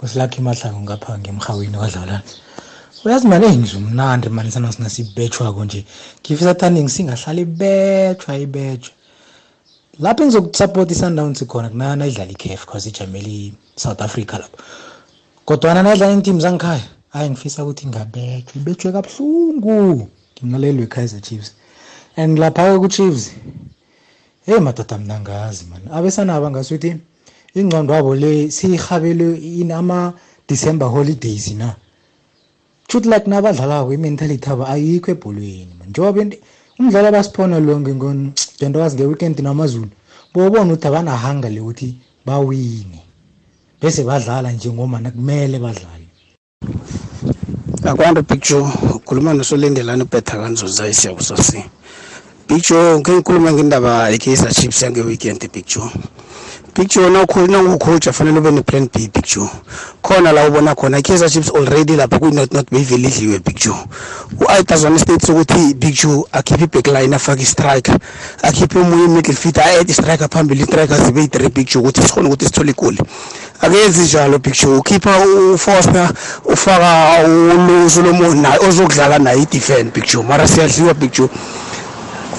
Kusilakho 0.00 0.36
imahlango 0.40 0.80
ngapha 0.80 1.18
ngemhawini 1.18 1.76
kwadlawulana. 1.76 2.22
Uyazi 3.04 3.26
manje 3.28 3.46
engizwe 3.46 3.78
umnandi 3.78 4.28
manje 4.28 4.50
sana 4.50 4.72
sina 4.72 4.88
sibetshwa 4.88 5.64
nje. 5.64 5.84
Ngifisa 6.20 6.54
thani 6.54 6.82
ngisingahlala 6.82 7.40
ibetshwa 7.40 8.32
ibetshwa. 8.46 8.94
Lapho 10.00 10.22
engizokusupport 10.22 10.90
iSundowns 10.90 11.44
khona 11.44 11.68
kunana 11.68 12.06
idlala 12.06 12.32
iCAF 12.32 12.64
because 12.64 12.88
ijameli 12.88 13.52
South 13.76 14.00
Africa 14.00 14.34
lapho. 14.42 14.56
Kodwa 15.44 15.74
na 15.74 15.94
idlala 15.94 16.12
iinteam 16.12 16.40
zangikhaya. 16.40 16.84
Hayi 17.12 17.30
ngifisa 17.30 17.64
ukuthi 17.64 17.86
ngabetshwa 17.86 18.56
ibetshwe 18.56 18.92
kabuhlungu. 18.92 20.08
Ngimlaleli 20.36 20.80
weKaizer 20.80 21.20
Chiefs. 21.20 21.52
And 22.16 22.38
lapha 22.38 22.78
ku 22.78 22.88
Chiefs 22.88 23.32
hey 24.46 24.58
madoda 24.60 24.98
mina 24.98 25.20
ngazi 25.20 25.64
man 25.64 25.82
abesanaba 25.92 26.50
ngasuthi 26.50 26.96
ingqondo 27.54 27.92
wabo 27.94 28.14
le 28.14 28.50
siyihabele 28.50 29.34
in 29.60 29.72
ama 29.72 30.14
December 30.48 30.88
holidays 30.88 31.50
na. 31.54 31.74
Shoot 32.88 33.06
like 33.06 33.26
nabadlalako 33.26 33.92
i-mentality 33.94 34.50
abo 34.50 34.64
ayikho 34.66 35.10
ebholweni 35.10 35.74
man. 35.78 35.88
Njengoba 35.90 36.20
int- 36.22 36.38
umdlalo 36.78 37.08
abasiphona 37.08 37.60
lonke 37.60 37.94
ngentokazi 37.94 38.96
nge-weekend 38.96 39.40
namazulu 39.40 39.88
bobona 40.34 40.72
ukuthi 40.74 40.86
abanahanga 40.88 41.48
le 41.48 41.60
ukuthi 41.60 41.94
bawine. 42.26 43.00
Bese 43.80 44.02
badlala 44.04 44.52
nje 44.52 44.70
ngomana 44.72 45.10
kumele 45.10 45.58
badlale. 45.58 46.06
Akwanda 47.84 48.22
picture 48.22 48.66
ukhuluma 48.94 49.34
nosolindelani 49.34 50.02
ubetha 50.02 50.36
kanzuza 50.38 50.88
isiyabo 50.88 51.20
sasi 51.20 51.64
picture 52.46 52.98
ngike 52.98 53.12
ngikhuluma 53.12 53.52
ngendaba 53.52 54.08
ye-kaizer 54.10 54.52
chiefs 54.54 54.82
yange-weekend 54.82 55.48
picture 55.50 55.90
picture 56.74 57.10
nangucoach 57.10 58.08
afanele 58.08 58.38
ube 58.38 58.50
ne-plan 58.50 58.88
b 58.92 59.08
picture. 59.08 59.48
Khona 60.02 60.32
la 60.32 60.48
ubona 60.48 60.74
khona 60.74 60.98
i-kaizer 60.98 61.30
chiefs 61.30 61.50
already 61.50 61.96
lapho 61.96 62.18
kuyi-not 62.18 62.52
not 62.52 62.70
beyivele 62.70 63.08
idliwe 63.08 63.38
picture. 63.38 63.76
U-aitazone 64.40 64.98
state 64.98 65.26
sokuthi 65.26 65.74
picture 65.74 66.22
akhiphe 66.32 66.64
i-backline 66.64 67.14
afake 67.14 67.42
i-striker. 67.42 67.98
Akhiphe 68.42 68.78
omunye 68.78 69.04
i-middle 69.04 69.34
fielder 69.34 69.64
aede 69.64 69.90
i-striker 69.90 70.28
phambili 70.28 70.62
i-striker 70.62 71.04
zibe 71.04 71.20
yi-three 71.20 71.50
picture 71.50 71.80
ukuthi 71.80 72.02
sikhone 72.02 72.26
ukuthi 72.26 72.44
sithole 72.44 72.70
igoli 72.70 72.98
akenzi 73.60 74.00
njalo 74.00 74.38
picture 74.38 74.76
ukhipha 74.76 75.10
ufoster 75.54 76.12
ufaka 76.44 77.18
usolomon 77.86 78.40
naye 78.40 78.58
ozokudlala 78.68 79.18
naye 79.18 79.42
i-defend 79.42 79.92
picture. 79.92 80.22
Mara 80.22 80.48
siyadliwa 80.48 80.94
picture. 80.94 81.28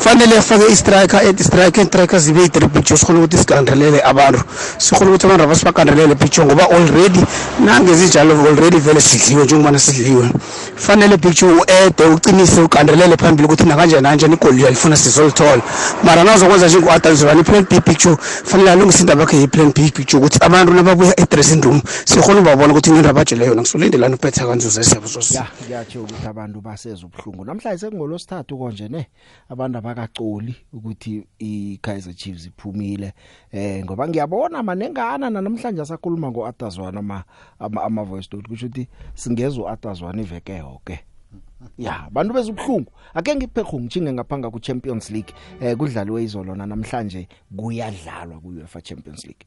Fanele 0.04 0.38
afake 0.38 0.72
istriker 0.72 1.20
at 1.30 1.40
striker 1.40 1.86
striker 1.86 2.20
zibe 2.20 2.42
yi-three 2.42 2.68
picture. 2.68 2.98
Sikhona 2.98 3.20
ukuthi 3.20 3.38
sigandelele 3.38 4.02
abantu. 4.04 4.44
Sikhona 4.78 5.10
ukuthi 5.10 5.26
abantu 5.26 5.44
aba 5.44 5.56
sibagandelele 5.56 6.16
picture 6.16 6.46
ngoba 6.46 6.64
already 6.70 7.20
nangezinjalo 7.66 8.34
already 8.48 8.78
vele 8.80 9.02
sidliwe 9.02 9.46
njengobana 9.46 9.80
sidliwe. 9.80 10.30
Fanele 10.76 11.18
picture 11.18 11.52
u-ede 11.52 12.06
ucinise 12.06 12.62
ugandelele 12.62 13.18
phambili 13.18 13.46
ukuthi 13.46 13.64
nakanjani 13.64 14.02
nanjani 14.02 14.34
igoli 14.34 14.62
uyalifuna 14.62 14.98
sizolithola. 14.98 15.62
Mara 16.04 16.24
nawuzokwenza 16.24 16.68
njengo-adalzobani 16.68 17.42
i-plan 17.42 17.66
b 17.70 17.82
picture 17.82 18.18
fanele 18.44 18.72
alungise 18.72 19.00
indaba 19.00 19.22
yakhe 19.22 19.38
yi-plan 19.38 19.72
b 19.74 19.92
picture 19.92 20.20
ukuthi 20.20 20.38
abantu 20.42 20.74
nababuya 20.74 21.20
e-dressing 21.20 21.62
room 21.62 21.82
sikhona 22.06 22.40
ubabona 22.40 22.74
ukuthi 22.74 22.90
into 22.90 23.10
abajeleyo 23.10 23.56
nakusolindelani 23.56 24.16
upetha 24.16 24.48
kanzuza 24.48 24.82
esiyabuzosi 24.82 25.36
ya 25.36 25.44
kuyatsho 25.44 26.02
ukuthi 26.02 26.28
abantu 26.28 26.62
baseza 26.62 27.06
ubuhlungu 27.06 27.46
namhlanje 27.46 27.80
sekungolosithathu 27.80 28.58
konje 28.58 28.88
ne 28.88 29.08
abantu 29.50 29.78
abakacoli 29.92 30.56
ukuthi 30.74 31.24
i-Kaizer 31.40 32.14
Chiefs 32.14 32.46
iphumile 32.46 33.14
eh 33.52 33.84
ngoba 33.86 34.08
ngiyabona 34.08 34.64
manengana 34.64 35.30
namhlanje 35.30 35.82
asakhuluma 35.82 36.32
ngoAtazwana 36.32 37.00
ama 37.00 37.24
ama, 37.60 37.84
ama 37.84 38.04
voice 38.04 38.30
note 38.32 38.48
kusho 38.48 38.68
ukuthi 38.68 38.88
singeza 39.14 39.62
uAtazwana 39.62 40.22
iveke 40.22 40.58
yonke 40.58 41.00
ya 41.78 42.10
bantu 42.12 42.34
bezubuhlungu 42.34 42.92
ake 43.14 43.36
ngiphekho 43.36 43.80
ngichinge 43.80 44.14
ngaphanga 44.14 44.50
ku 44.50 44.60
Champions 44.60 45.10
League 45.10 45.34
eh 45.62 45.78
kudlaliwe 45.78 46.24
izolo 46.24 46.56
na 46.56 46.66
namhlanje 46.66 47.28
kuyadlalwa 47.58 48.40
ku 48.40 48.48
UEFA 48.48 48.82
Champions 48.82 49.26
League. 49.26 49.46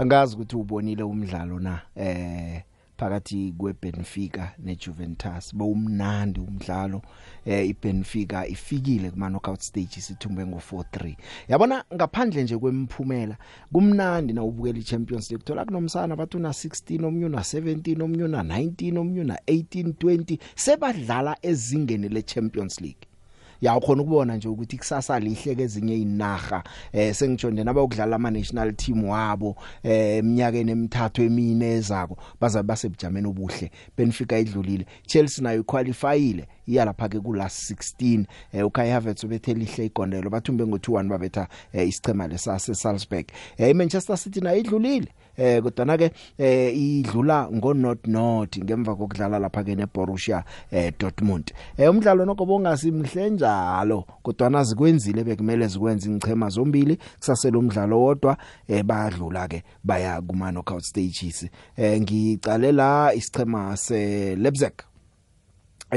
Angazi 0.00 0.34
ukuthi 0.34 0.56
ubonile 0.56 1.02
umdlalo 1.02 1.58
na 1.58 1.80
eh 1.96 2.62
phakathi 2.96 3.54
kweBenfica 3.58 4.52
neJuventus. 4.58 5.54
Bowumnandi 5.54 6.40
umdlalo 6.40 7.02
eh 7.46 7.68
iBenfica 7.68 8.46
ifikile 8.48 9.10
kuma 9.10 9.28
knockout 9.28 9.60
stage 9.60 10.00
sithumbe 10.00 10.44
ngo4-3 10.44 11.16
yabona 11.48 11.84
ngaphandle 11.94 12.42
nje 12.42 12.58
kwemphumela 12.58 13.36
kumnandi 13.72 14.32
na 14.32 14.42
ubukela 14.42 14.78
iChampions 14.78 15.30
League? 15.30 15.44
Thola 15.44 15.64
kunomsana 15.64 16.16
bathu 16.16 16.38
na 16.38 16.48
16 16.48 17.04
omnye 17.04 17.28
na 17.28 17.38
17 17.38 18.02
omnye 18.02 18.28
na 18.28 18.42
19 18.42 18.98
omnye 18.98 19.24
na 19.24 19.34
18 19.46 19.92
20 19.92 20.38
sebadlala 20.54 21.36
ezingeni 21.42 22.08
leChampions 22.08 22.80
League. 22.80 23.09
Ya 23.60 23.76
ukhona 23.76 24.02
ukubona 24.02 24.36
nje 24.36 24.48
ukuthi 24.48 24.78
kusasa 24.78 25.20
lihle 25.20 25.54
kezinye 25.54 25.96
inaga 25.96 26.62
eh 26.92 27.14
sengitsho 27.14 27.50
nje 27.50 27.64
nabayokudlala 27.64 28.16
ama 28.16 28.30
national 28.30 28.72
team 28.72 29.04
wabo 29.04 29.56
eh 29.82 30.18
eminyakeni 30.18 30.72
emithathu 30.72 31.22
emine 31.22 31.66
ezako. 31.72 32.18
Baza 32.40 32.62
basebujameni 32.62 33.28
obuhle. 33.28 33.70
Benfica 33.96 34.38
idlulile. 34.38 34.86
Chelsea 35.06 35.44
nayo 35.44 35.62
qualifyile 35.62 36.46
iya 36.70 36.84
lapha 36.84 37.08
ke 37.08 37.20
ku 37.20 37.34
last 37.34 37.70
16 37.70 38.24
eh 38.52 38.66
uKai 38.66 38.90
Havertz 38.90 39.24
ubethe 39.24 39.54
lihle 39.54 39.86
igondelo. 39.86 40.30
Bathumbe 40.30 40.64
ngo2-1 40.64 41.08
babetha 41.08 41.48
eh, 41.72 41.88
isichema 41.88 42.28
lesase 42.28 42.74
Salzburg 42.74 43.26
eh 43.58 43.74
Manchester 43.74 44.16
City 44.16 44.40
nayo 44.40 44.58
idlulile. 44.60 45.08
Eh 45.36 45.62
kodwa 45.62 45.96
ke 45.98 46.10
eh 46.38 46.76
idlula 46.76 47.48
ngo 47.52 47.74
not 47.74 48.06
not 48.06 48.58
ngemva 48.58 48.96
kokudlala 48.96 49.38
lapha 49.38 49.64
ke 49.64 49.74
neBorussia 49.74 50.44
eh 50.70 50.92
Dortmund. 50.98 51.52
Eh 51.78 51.90
umdlalo 51.90 52.24
nokho 52.24 52.46
bongasimhle 52.46 53.30
njalo 53.30 54.04
kodwa 54.22 54.50
nazi 54.50 54.74
kwenzile 54.74 55.24
bekumele 55.24 55.66
zikwenza 55.66 56.10
ingchema 56.10 56.48
zombili. 56.48 56.98
Kusasela 57.18 57.58
umdlalo 57.58 58.00
wodwa 58.00 58.36
eh 58.68 58.82
bayadlula 58.82 59.48
ke 59.48 59.62
baya 59.84 60.20
kuma 60.22 60.52
knockout 60.52 60.84
stages. 60.84 61.46
Eh 61.76 62.00
ngicalela 62.00 63.14
isichema 63.14 63.76
se 63.76 64.36
Leipzig 64.36 64.89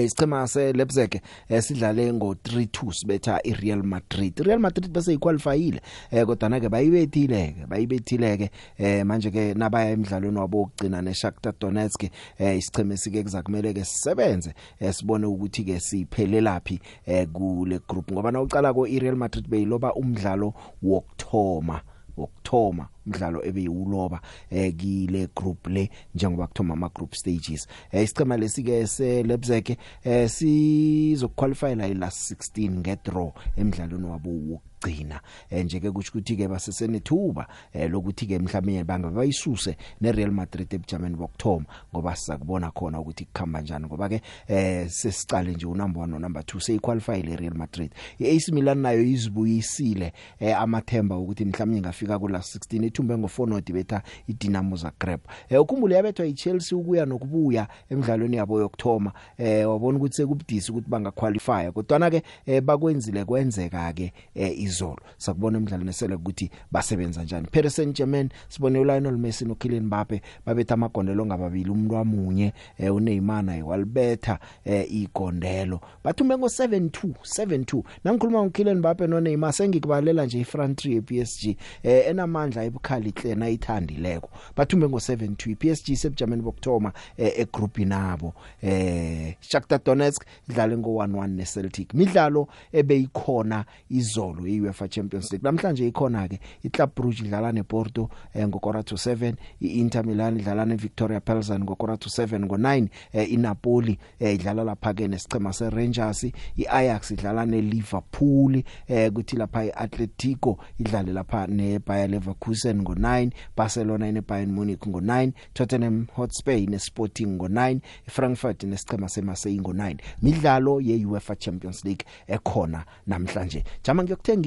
isichema 0.02 0.48
seLeipzig 0.48 1.22
esidlale 1.50 2.12
ngo3-2 2.12 2.94
sibetha 2.94 3.40
iReal 3.44 3.84
Madrid. 3.84 4.40
iReal 4.40 4.60
Madrid 4.60 4.92
bese 4.92 5.14
iqualifyile 5.14 5.82
eh 6.12 6.26
kodwa 6.26 6.50
na 6.50 6.60
ke 6.60 6.70
bayibethile 6.70 7.48
ke 7.48 7.66
bayibethile 7.68 8.38
ke 8.38 8.52
eh 8.78 9.06
manje 9.06 9.32
ke 9.32 9.54
nabaya 9.54 9.92
emidlalweni 9.92 10.38
wabo 10.38 10.62
ukugcina 10.62 11.02
neShakhtar 11.02 11.54
Donetsk 11.60 12.04
eh 12.40 12.58
isicheme 12.58 12.98
sike 12.98 13.24
kuzakumele 13.24 13.74
ke 13.74 13.86
sisebenze 13.86 14.54
sibone 14.92 15.26
ukuthi 15.26 15.64
ke 15.64 15.80
siphelelaphi 15.80 16.80
eh 17.06 17.28
kule 17.28 17.80
group 17.88 18.12
ngoba 18.12 18.32
nawucala 18.32 18.74
ko 18.74 18.88
iReal 18.88 19.16
Madrid 19.16 19.48
beyiloba 19.48 19.94
umdlalo 19.94 20.54
wokthoma 20.84 21.82
wokthoma 22.18 22.88
umdlalo 23.06 23.46
ebeyiwuloba 23.46 24.22
eh 24.52 24.76
kile 24.76 25.28
group 25.36 25.68
le 25.68 25.90
njengoba 26.16 26.48
kuthoma 26.48 26.74
ama 26.74 26.90
group 26.90 27.14
stages. 27.16 27.68
Eh 27.92 28.04
isichema 28.04 28.38
lesike 28.38 28.88
se 28.88 29.24
Leipzig 29.24 29.78
eh 30.04 30.30
sizoqualify 30.30 31.76
la 31.76 31.88
last 31.94 32.32
16 32.32 32.72
ngedraw 32.72 33.32
emidlalweni 33.58 34.06
wabo 34.06 34.62
wokugcina 34.84 35.20
eh 35.50 35.66
nje 35.66 35.80
ke 35.80 35.92
kuthi 35.92 36.10
ukuthi 36.10 36.36
ke 36.36 36.48
basesenethuba 36.48 37.48
eh 37.74 37.90
lokuthi 37.90 38.28
ke 38.28 38.40
mhlawumbe 38.40 38.84
banga 38.84 39.10
bayisuse 39.10 39.78
neReal 40.02 40.32
Madrid 40.32 40.74
ebujameni 40.74 41.16
bokthoma 41.16 41.66
ngoba 41.94 42.16
sizakubona 42.16 42.72
khona 42.72 43.00
ukuthi 43.00 43.26
kukhamba 43.26 43.60
kanjani 43.60 43.86
ngoba 43.86 44.10
ke 44.10 44.22
eh 44.48 44.90
sesicale 44.90 45.52
nje 45.52 45.66
unumber 45.66 46.04
1 46.04 46.08
no 46.08 46.20
number 46.20 46.42
2 46.42 46.60
seyiqualify 46.60 47.22
le 47.22 47.36
Real 47.36 47.54
Madrid 47.54 47.92
iAC 48.20 48.50
Milan 48.52 48.78
nayo 48.78 49.04
izibuyisile 49.04 50.14
eh 50.40 50.58
amathemba 50.58 51.18
ukuthi 51.18 51.46
mhlawumbe 51.46 51.78
ingafika 51.78 52.20
ku 52.20 52.28
last 52.28 52.56
16 52.56 52.86
ithumbe 52.86 53.16
ngo4 53.16 53.74
betha 53.74 54.02
iDynamo 54.28 54.76
Zagreb. 54.76 55.20
Eh 55.50 55.62
ukhumbule 55.62 55.96
yabethwa 55.96 56.26
iChelsea 56.26 56.78
ukuya 56.78 57.06
nokubuya 57.06 57.68
emidlalweni 57.90 58.38
yabo 58.38 58.60
yokthoma 58.60 59.12
eh 59.38 59.70
wabona 59.70 59.98
ukuthi 59.98 60.16
sekubudisi 60.16 60.72
ukuthi 60.72 60.90
bangaqualify 60.90 61.72
kodwa 61.72 62.00
na 62.00 62.10
ke 62.10 62.24
eh, 62.46 62.62
bakwenzile 62.62 63.26
kwenzeka 63.26 63.94
ke 63.94 64.14
eh, 64.36 64.64
izolo. 64.74 65.02
Sakubona 65.18 65.58
emidlalweni 65.58 65.90
esele 65.90 66.16
ukuthi 66.16 66.50
basebenza 66.72 67.20
kanjani 67.20 67.48
Paris 67.52 67.76
Saint-Germain 67.76 68.30
sibone 68.50 68.80
uLionel 68.80 69.18
Messi 69.18 69.46
noKylian 69.46 69.84
Mbappe 69.84 70.22
babetha 70.46 70.74
amagondelo 70.74 71.26
ngababili 71.26 71.70
umuntu 71.70 71.96
wamunye 71.96 72.54
eh, 72.78 72.96
uNeymar 72.96 73.44
naye 73.44 73.62
walibetha 73.62 74.40
eh, 74.66 74.94
igondelo. 74.94 75.82
Bathume 76.04 76.38
ngo 76.38 76.48
7-2 76.48 77.14
7-2 77.24 77.84
nangikhuluma 78.04 78.44
ngoKylian 78.44 78.78
Mbappe 78.78 79.08
noNeymar 79.08 79.54
sengikubalela 79.54 80.26
nje 80.26 80.40
ifront 80.40 80.80
three 80.80 80.94
yePSG 80.94 81.46
eh, 81.84 82.08
enamandla 82.08 82.64
ebukhali 82.64 83.14
hle 83.22 83.36
nayithandileko. 83.36 84.30
Bathume 84.58 84.90
ngo 84.90 84.98
7-2 84.98 85.52
iPSG 85.52 85.96
sebujameni 85.96 86.42
bokthoma 86.42 86.92
eh, 87.18 87.34
egroupini 87.40 87.90
nabo. 87.90 88.34
Eh 88.62 89.36
Shakhtar 89.40 89.80
Donetsk 89.86 90.26
idlale 90.50 90.78
ngo 90.78 90.90
1-1 90.90 91.28
neCeltic. 91.28 91.94
Midlalo 91.94 92.48
ebeyikhona 92.74 93.66
izolo 93.90 94.48
iUEFA 94.64 94.88
Champions 94.88 95.32
League. 95.32 95.44
Namhlanje 95.44 95.88
ikhona 95.88 96.28
ke 96.28 96.40
iClub 96.64 96.96
Brugge 96.96 97.26
idlala 97.26 97.52
nePorto 97.52 98.10
eh, 98.34 98.48
ngokora 98.48 98.84
to 98.84 98.96
7 98.96 99.36
iInter 99.62 100.06
Milan 100.06 100.40
idlala 100.40 100.66
neVictoria 100.66 101.20
Pilsen 101.20 101.64
ngokora 101.64 101.98
to 101.98 102.10
7 102.10 102.46
ngo9 102.46 102.88
eh, 103.14 103.34
iNapoli 103.34 103.98
eh, 104.20 104.36
idlala 104.36 104.64
lapha 104.64 104.94
ke 104.94 105.08
nesicema 105.08 105.54
seRangers 105.54 106.26
iAjax 106.58 107.12
idlala 107.12 107.46
neLiverpool 107.46 108.64
eh 108.88 109.12
kuthi 109.12 109.38
lapha 109.38 109.66
iAtletico 109.66 110.58
idlale 110.80 111.14
lapha 111.14 111.48
neBayer 111.48 112.10
Leverkusen 112.10 112.82
ngo9 112.82 113.32
Barcelona 113.58 114.12
neBayern 114.12 114.52
Munich 114.52 114.80
ngo9 114.80 115.32
Tottenham 115.54 116.08
Hotspur 116.16 116.70
neSporting 116.70 117.38
ngo9 117.38 117.80
iFrankfurt 118.08 118.64
nesicema 118.64 119.10
seMarseille 119.10 119.62
ngo9 119.62 119.98
midlalo 120.22 120.82
yeUEFA 120.82 121.36
Champions 121.36 121.86
League 121.86 122.06
ekhona 122.28 122.86
namhlanje. 123.08 123.64
Jama 123.84 124.04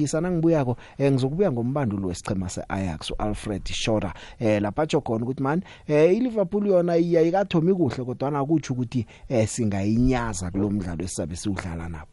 ngiyokuthengisa 0.07 0.21
nangibuyako 0.21 0.77
eh, 0.97 1.11
ngizokubuya 1.11 1.51
ngombandulo 1.51 2.07
wesicema 2.07 2.49
seAjax 2.49 3.11
uAlfred 3.11 3.67
Schroeder 3.71 4.13
eh 4.39 4.61
lapha 4.61 4.87
tsho 4.87 5.01
khona 5.01 5.25
ukuthi 5.25 5.43
man 5.43 5.61
eh 5.87 6.17
iLiverpool 6.17 6.67
yona 6.67 6.97
iya 6.97 7.21
ikathomi 7.21 7.73
kuhle 7.73 8.05
kodwa 8.05 8.31
na 8.31 8.45
kuthi 8.45 8.73
ukuthi 8.73 9.05
eh 9.29 9.47
singayinyaza 9.47 10.51
kulomdlalo 10.51 11.03
esisabe 11.03 11.35
siudlala 11.35 11.89
nabo 11.89 12.07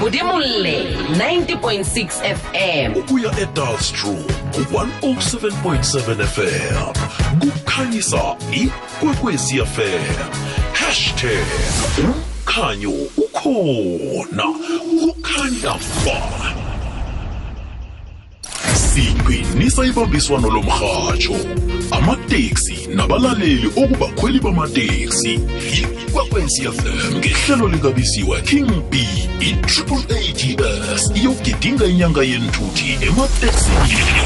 Budimulle 0.00 0.96
90.6 1.12 2.34
FM. 2.34 2.96
Ukuya 2.98 3.40
eDalstroom 3.40 4.24
107.7 4.72 6.24
FM. 6.24 6.94
Kukhanyisa 7.40 8.36
ikwekwezi 8.52 9.58
FM. 9.58 10.14
#ukhanyo 12.50 12.92
ukhona. 13.44 14.44
Kukhanya 15.00 15.74
ba. 16.04 16.18
Siqinisa 18.74 19.84
ibambiswano 19.84 20.50
lomhajo. 20.50 21.36
Amateksi 21.90 22.88
nabalaleli 22.94 23.66
okubakhweli 23.76 24.40
bamateksi. 24.40 25.40
Ikwekwezi 25.72 26.62
FM 26.62 27.16
ngehlelo 27.16 27.68
likabisiwa 27.68 28.40
King 28.40 28.70
B 28.90 29.08
i-Triple 29.40 30.04
AGS 30.10 31.10
iyogidinga 31.14 31.84
inyanga 31.86 32.22
yenthuthi 32.22 32.98
emateksini. 33.06 34.20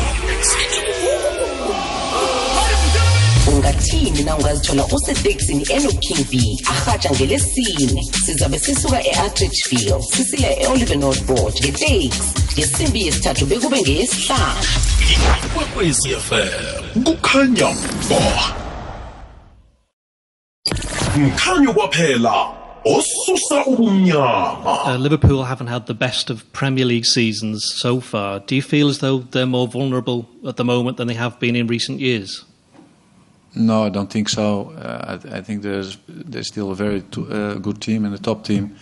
Uthini 3.84 4.22
na 4.22 4.36
ungazithola 4.36 4.86
usetekisini 4.86 5.66
enoking 5.70 6.26
b 6.30 6.58
ahatsha 6.66 7.10
ngelesine. 7.10 8.02
Sizabe 8.26 8.58
sisuka 8.58 9.04
e-atridgeville 9.04 10.02
sisiya 10.02 10.60
e-oliver 10.62 10.96
north 10.96 11.24
board 11.26 11.54
ngeteksi. 11.54 12.10
Ngesimbi 12.54 13.06
yesithathu 13.06 13.46
bekube 13.46 13.80
ngeyesihlanu. 13.80 14.60
Ikwekwezi 15.44 16.08
fm 16.08 17.02
kukhanya 17.04 17.74
ba 18.10 18.54
mkhanyo 21.16 21.72
kwaphela 21.74 22.46
osusa 22.84 23.66
ubumnyama. 23.66 24.84
Uh, 24.84 24.96
Liverpool 24.96 25.44
haven't 25.44 25.68
had 25.68 25.86
the 25.86 25.94
best 25.94 26.30
of 26.30 26.52
Premier 26.52 26.84
League 26.84 27.06
seasons 27.06 27.74
so 27.76 28.00
far. 28.00 28.40
Do 28.40 28.56
you 28.56 28.62
feel 28.62 28.88
as 28.88 28.98
though 28.98 29.18
they're 29.30 29.46
more 29.46 29.68
vulnerable 29.68 30.26
at 30.46 30.56
the 30.56 30.64
moment 30.64 30.96
than 30.96 31.06
they 31.06 31.14
have 31.14 31.38
been 31.38 31.56
in 31.56 31.66
recent 31.66 32.00
years? 32.00 32.44
No, 33.56 33.84
I 33.84 33.88
don't 33.88 34.10
think 34.10 34.28
so. 34.28 34.72
Uh, 34.76 35.18
I, 35.24 35.36
I 35.38 35.40
think 35.40 35.62
there's 35.62 35.96
there's 36.08 36.48
still 36.48 36.72
a 36.72 36.74
very 36.74 37.02
t- 37.02 37.24
uh, 37.30 37.54
good 37.54 37.80
team 37.80 38.04
and 38.04 38.14
a 38.14 38.18
top 38.18 38.44
team, 38.44 38.76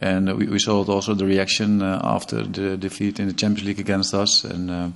and 0.00 0.36
we, 0.36 0.46
we 0.46 0.58
saw 0.58 0.84
also 0.84 1.14
the 1.14 1.26
reaction 1.26 1.80
uh, 1.80 2.00
after 2.02 2.42
the 2.42 2.76
defeat 2.76 3.20
in 3.20 3.28
the 3.28 3.34
Champions 3.34 3.66
League 3.68 3.78
against 3.78 4.12
us. 4.12 4.44
And 4.44 4.70
uh, 4.70 4.88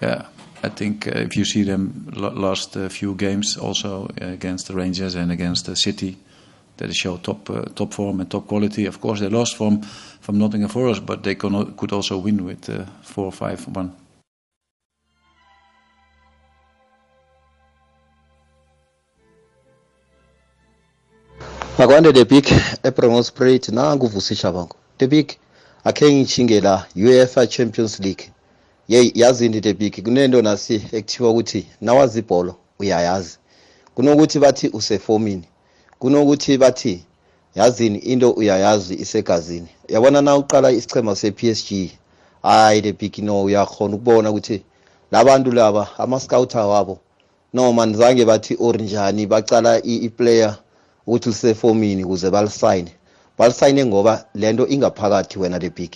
yeah, 0.00 0.26
I 0.62 0.68
think 0.68 1.08
uh, 1.08 1.10
if 1.10 1.36
you 1.36 1.44
see 1.44 1.64
them 1.64 2.08
last 2.14 2.76
uh, 2.76 2.88
few 2.88 3.14
games 3.16 3.56
also 3.56 4.08
against 4.20 4.68
the 4.68 4.74
Rangers 4.74 5.16
and 5.16 5.32
against 5.32 5.66
the 5.66 5.74
City, 5.74 6.16
that 6.76 6.86
they 6.86 6.94
show 6.94 7.16
top 7.16 7.50
top 7.74 7.92
form 7.92 8.20
and 8.20 8.30
top 8.30 8.46
quality. 8.46 8.86
Of 8.86 9.00
course, 9.00 9.18
they 9.18 9.28
lost 9.28 9.56
from 9.56 9.82
from 10.20 10.38
Nottingham 10.38 10.70
Forest, 10.70 11.04
but 11.04 11.24
they 11.24 11.34
could 11.34 11.92
also 11.92 12.18
win 12.18 12.44
with 12.44 12.70
four 13.02 13.32
five 13.32 13.66
one. 13.76 14.03
Akwande 21.78 22.12
the 22.12 22.24
big 22.24 22.46
ebremo 22.82 23.22
spirit 23.22 23.68
nangu 23.68 24.06
vusisha 24.06 24.52
bangu 24.52 24.76
the 24.98 25.06
big 25.06 25.32
akhe 25.84 26.14
ngichinge 26.14 26.60
la 26.60 26.86
UEFA 26.96 27.46
Champions 27.46 28.00
League. 28.00 28.30
Yeyi 28.88 29.12
yazini 29.14 29.60
the 29.60 29.74
big 29.74 30.04
kunento 30.04 30.42
nasi 30.42 30.74
ekuthiwa 30.92 31.30
ukuthi 31.30 31.66
nawazi 31.80 32.18
ibholo 32.18 32.54
uyayazi. 32.78 33.38
Kunokuthi 33.94 34.38
bathi 34.38 34.68
usefomini 34.68 35.44
kunokuthi 35.98 36.58
bathi 36.58 37.04
yazini 37.54 37.98
into 37.98 38.30
uyayazi 38.30 38.94
isegazini. 38.94 39.68
Yabona 39.88 40.22
na 40.22 40.36
uqala 40.36 40.70
isichema 40.70 41.16
se-PSG 41.16 41.90
hayi 42.42 42.82
the 42.82 42.92
big 42.92 43.18
no 43.18 43.44
uyakhona 43.44 43.94
ukubona 43.94 44.30
ukuthi 44.30 44.62
labantu 45.10 45.52
laba 45.52 45.88
ama-scouter 45.98 46.66
wabo 46.66 46.98
noma 47.54 47.86
nizange 47.86 48.24
bathi 48.24 48.56
or 48.60 48.76
njani 48.82 49.26
bacala 49.26 49.82
i-player 49.84 50.56
ukuthi 51.06 51.28
lisefomini 51.28 52.04
ukuze 52.04 52.30
balisayine. 52.30 52.92
Balisayine 53.38 53.86
ngoba 53.86 54.24
lento 54.34 54.66
ingaphakathi 54.68 55.38
wena 55.38 55.58
the 55.58 55.70
big. 55.70 55.92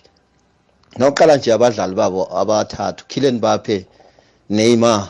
Nokuqala 0.99 1.37
nje 1.37 1.53
abadlali 1.53 1.95
babo 1.95 2.39
abathathu 2.39 3.05
Kylian 3.09 3.35
Mbappe 3.35 3.87
Neymar 4.51 5.09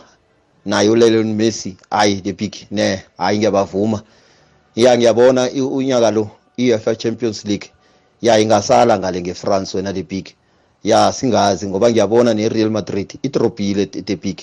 naye 0.64 0.88
uLionel 0.88 1.24
Messi. 1.24 1.76
Hayi 1.90 2.20
the 2.20 2.32
big 2.32 2.54
ne 2.70 3.02
hayi 3.18 3.38
ngiyabavuma. 3.38 4.02
Ya 4.76 4.96
ngiyabona 4.96 5.50
unyaka 5.50 6.10
lo 6.10 6.30
i-UEFA 6.56 6.96
Champions 6.96 7.44
League 7.44 7.70
ya 8.22 8.38
ingasala 8.38 8.98
ngale 8.98 9.20
ngeFrance 9.20 9.76
wena 9.76 9.92
the 9.92 10.02
big. 10.02 10.28
Ya 10.84 11.12
singazi 11.12 11.66
ngoba 11.66 11.90
ngiyabona 11.90 12.34
neReal 12.34 12.70
Madrid 12.70 13.18
idropile 13.22 13.86
the 13.86 14.16
big. 14.16 14.38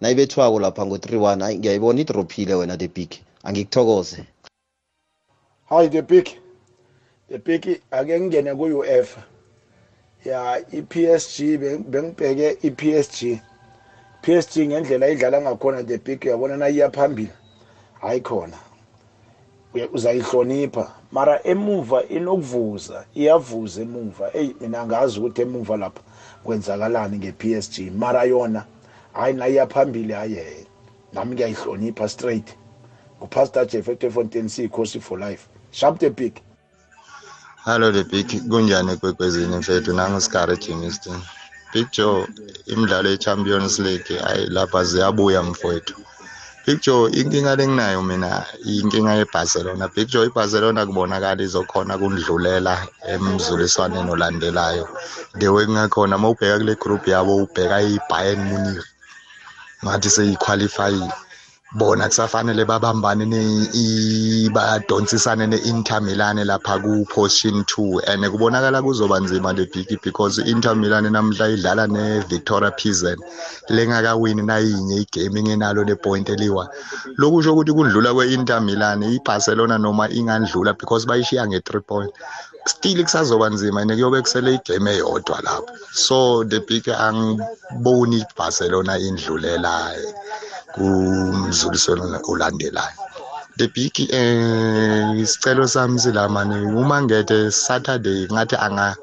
Nayibethwako 0.00 0.60
lapha 0.60 0.86
ngo-3-1 0.86 1.42
hayi 1.42 1.58
ngiyayibona 1.58 2.00
idropile 2.00 2.54
wena 2.54 2.76
the 2.76 2.88
big. 2.88 3.10
Angikuthokoze. 3.42 4.24
Hayi 5.76 5.88
the 5.88 6.02
big 6.02 6.28
the 7.28 7.38
big 7.38 7.80
ake 7.90 8.20
ngingene 8.20 8.54
ku-uefa 8.54 9.22
ya 10.24 10.58
i-PSG 10.72 11.58
be- 11.58 11.78
bengibheke 11.78 12.58
i-PSG 12.62 13.40
PSG 14.22 14.66
ngendlela 14.66 15.08
idlala 15.08 15.40
ngakhona 15.40 15.82
the 15.86 15.98
big 15.98 16.20
uyabona 16.24 16.56
nayiya 16.56 16.90
phambili. 16.90 17.30
Hayi 18.00 18.20
khona. 18.20 18.56
Uya- 19.74 19.88
uzayihlonipha. 19.92 20.92
Mara 21.12 21.40
emuva 21.44 22.02
inokuvuza 22.08 23.04
iyavuza 23.14 23.82
emuva. 23.82 24.30
Eyi 24.34 24.54
mina 24.60 24.80
angazi 24.80 25.18
ukuthi 25.20 25.42
emuva 25.42 25.76
lapha 25.76 26.02
kwenzakalani 26.44 27.18
nge-PSG 27.18 27.90
mara 27.92 28.24
yona 28.24 28.64
hayi 29.12 29.34
nayiya 29.34 29.66
phambili 29.66 30.12
hayi 30.12 30.34
he. 30.34 30.66
Nami 31.12 31.34
ngiyayihlonipha 31.34 32.08
straight. 32.08 32.56
Ngupastor 33.18 33.66
jeff 33.66 33.88
etefontein 33.88 34.48
siyikhosi 34.48 35.00
for 35.00 35.18
life. 35.18 35.48
Sharp 35.74 35.98
the 35.98 36.10
big 36.10 36.40
Hello 37.64 37.90
the 37.90 38.04
big 38.04 38.28
kunjani 38.50 38.92
ekwekwezini 38.92 39.56
mfethu 39.56 39.92
nangusikari 39.92 40.56
Jimiston. 40.56 41.20
Big 41.72 41.90
Joe 41.92 42.28
imidlalo 42.66 43.08
ye-Champions 43.10 43.78
League 43.78 44.18
hayi 44.18 44.46
lapha 44.46 44.84
ziyabuya 44.84 45.42
mfowethu. 45.42 45.94
Big 46.66 46.80
Joe 46.80 47.10
inkinga 47.10 47.56
lenginayo 47.56 48.02
mina 48.02 48.44
inkinga 48.64 49.14
yeBarcelona. 49.14 49.88
Big 49.88 50.08
Joe 50.08 50.26
iBarcelona 50.26 50.86
kubonakala 50.86 51.42
izokhona 51.42 51.98
kundlulela 51.98 52.86
emzuliswaneni 53.08 54.10
olandelayo. 54.10 54.88
The 55.38 55.48
way 55.48 55.66
kungakhona 55.66 56.16
uma 56.16 56.28
ubheka 56.28 56.58
kule 56.58 56.74
group 56.74 57.08
yabo 57.08 57.36
ubheka 57.36 57.82
iBayern 57.82 58.44
Munich. 58.44 58.84
Ngathi 59.84 60.10
seyiqualifyile. 60.10 61.12
Bona 61.74 62.08
kusafanele 62.08 62.64
babambane 62.64 63.26
badonsisane 64.54 65.46
ne-inter 65.48 66.00
milan 66.00 66.36
lapha 66.46 66.78
ku-position 66.80 67.64
two. 67.66 68.00
And 68.06 68.22
kubonakala 68.22 68.80
kuzoba 68.82 69.18
nzima 69.20 69.52
le 69.56 69.66
big 69.66 70.00
because 70.02 70.38
i-inter 70.38 70.74
milan 70.76 71.04
namhla 71.04 71.50
idlala 71.50 71.86
ne-victoria 71.88 72.70
pizen 72.70 73.18
lengakawini 73.68 74.42
nayinye 74.42 75.02
igame 75.02 75.40
ingenalo 75.40 75.84
le 75.84 75.96
point 75.96 76.28
eliwa. 76.28 76.68
Lokusho 77.18 77.52
ukuthi 77.52 77.72
kundlula 77.72 78.14
kwe-inter 78.14 78.60
milan 78.60 79.02
i-barcelona 79.02 79.78
noma 79.78 80.08
ingandlula 80.08 80.78
because 80.78 81.06
bayishiya 81.06 81.46
nge-three 81.46 81.80
point. 81.80 82.12
Still 82.66 83.02
kusazoba 83.04 83.50
nzima 83.50 83.82
and 83.82 83.92
kuyobe 83.92 84.22
kusele 84.22 84.54
igame 84.54 84.92
eyodwa 84.94 85.40
lapho. 85.42 85.68
So 85.92 86.44
the 86.44 86.60
big 86.60 86.84
angiboni 86.88 88.20
i-barcelona 88.20 88.98
indlulela 88.98 89.94
kumzuliswano 90.74 92.20
olandelayo. 92.28 92.98
The 93.56 93.68
big 93.68 93.94
eh 94.10 95.14
isicelo 95.22 95.68
sami 95.68 95.98
silamane 95.98 96.56
uma 96.74 97.02
ngede 97.02 97.50
saturday 97.50 98.26
ngathi 98.32 98.56
anga 98.56 98.96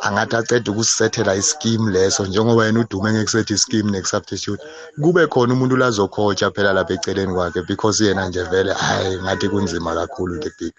angathi 0.00 0.36
aceda 0.36 0.72
ukusethela 0.72 1.34
ischeme 1.34 1.92
leso 1.92 2.26
njengoba 2.26 2.66
yena 2.66 2.80
udume 2.80 3.12
ngekusetha 3.12 3.54
ischeme 3.54 3.90
nekusubstitute 3.90 4.62
kube 5.02 5.26
khona 5.26 5.52
umuntu 5.54 5.76
lazokhotsha 5.76 6.50
phela 6.54 6.72
lapha 6.72 6.94
eceleni 6.94 7.34
kwakhe 7.34 7.62
because 7.68 8.04
yena 8.04 8.28
nje 8.28 8.42
vele 8.50 8.72
hayi 8.72 9.16
ngathi 9.22 9.48
kunzima 9.48 9.94
kakhulu 9.94 10.38
the 10.38 10.50
big 10.58 10.74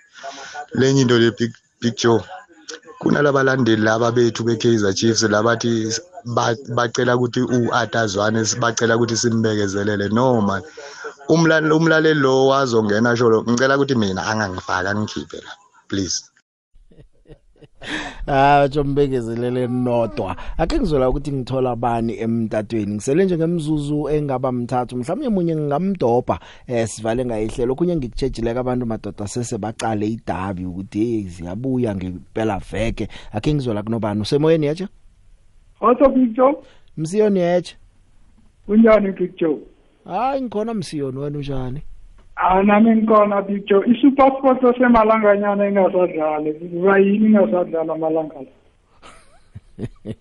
lenye 0.74 1.02
into 1.02 1.18
le 1.20 1.32
big 1.32 1.54
picture 1.80 2.22
kunalabalandeli 3.02 3.82
laba 3.82 4.12
bethu 4.12 4.44
be-Kaizer 4.44 4.94
Chiefs 4.94 5.24
labathi 5.24 5.88
ba- 6.26 6.56
bacela 6.76 7.16
ukuthi 7.18 7.42
u-Atazwane 7.42 8.44
bacela 8.60 8.98
ukuthi 8.98 9.16
simbekezelele. 9.18 10.12
No 10.12 10.42
man. 10.42 10.62
Umlaleli 11.30 12.14
lo 12.20 12.48
wazongena 12.48 13.16
sholo 13.18 13.44
ngicela 13.44 13.76
ukuthi 13.78 13.96
mina 13.96 14.22
angangifaka 14.28 14.90
angikhiphe 14.92 15.38
la 15.46 15.52
please. 15.88 16.29
Ah 18.28 18.60
batsho 18.62 18.84
mbekezelele 18.84 19.68
nodwa. 19.68 20.36
Ake 20.58 20.80
ngizola 20.80 21.10
ukuthi 21.10 21.32
ngithola 21.32 21.76
bani 21.76 22.20
emtatweni. 22.20 22.94
Ngisele 22.94 23.26
nje 23.26 23.38
ngemzuzu 23.38 24.10
engaba 24.10 24.52
mthathu. 24.52 24.98
Mhlawumnye 24.98 25.30
munye 25.30 25.56
ngingamdobha 25.56 26.40
eh 26.68 26.88
sivale 26.88 27.26
ngayihlelo. 27.26 27.76
Kunye 27.76 27.96
ngikuchejile 27.96 28.52
abantu 28.52 28.86
madoda 28.86 29.28
sese 29.28 29.58
baqale 29.58 30.08
idabi 30.08 30.66
ukuthi 30.66 31.00
hey 31.00 31.24
ziyabuya 31.24 31.96
ngempela 31.96 32.60
veke. 32.72 33.08
Ake 33.34 33.54
ngizola 33.54 33.84
kunobani 33.84 34.22
usemoyeni 34.22 34.66
yacha? 34.66 34.88
Otho 35.82 36.10
Big 36.10 36.36
Joe, 36.36 36.56
Msiyoni 36.98 37.40
yacha. 37.40 37.76
kunjani 38.66 39.12
Big 39.12 39.36
Joe? 39.38 39.58
Hayi 40.06 40.42
ngikhona 40.42 40.74
msiyoni 40.74 41.18
wena 41.18 41.38
unjani? 41.38 41.82
Ah 42.42 42.64
nami 42.64 42.96
ngikhona 42.96 43.42
Big 43.48 43.66
Joe. 43.68 43.84
I-Super 43.86 44.32
Sport 44.38 44.64
osemalanganyana 44.64 45.68
ingasadlali. 45.68 46.54
Kuba 46.54 46.98
yini 47.00 47.26
ingasadlala 47.26 47.94
amalanga 47.94 48.36
la? 48.36 48.52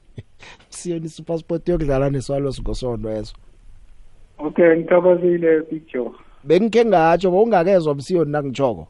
Msiyoni 0.71 1.09
super 1.09 1.39
sport 1.39 1.69
yokudlala 1.69 2.11
neswalo 2.11 2.53
singosonto 2.53 3.11
eso. 3.11 3.35
Okay, 4.39 4.77
ngithokozile 4.77 5.61
Big 5.71 5.83
Joe. 5.93 6.11
Bengike 6.45 6.85
ngatsho 6.85 7.31
bowungakezwa 7.31 7.95
msiyoni 7.95 8.33
nangichoko. 8.33 8.89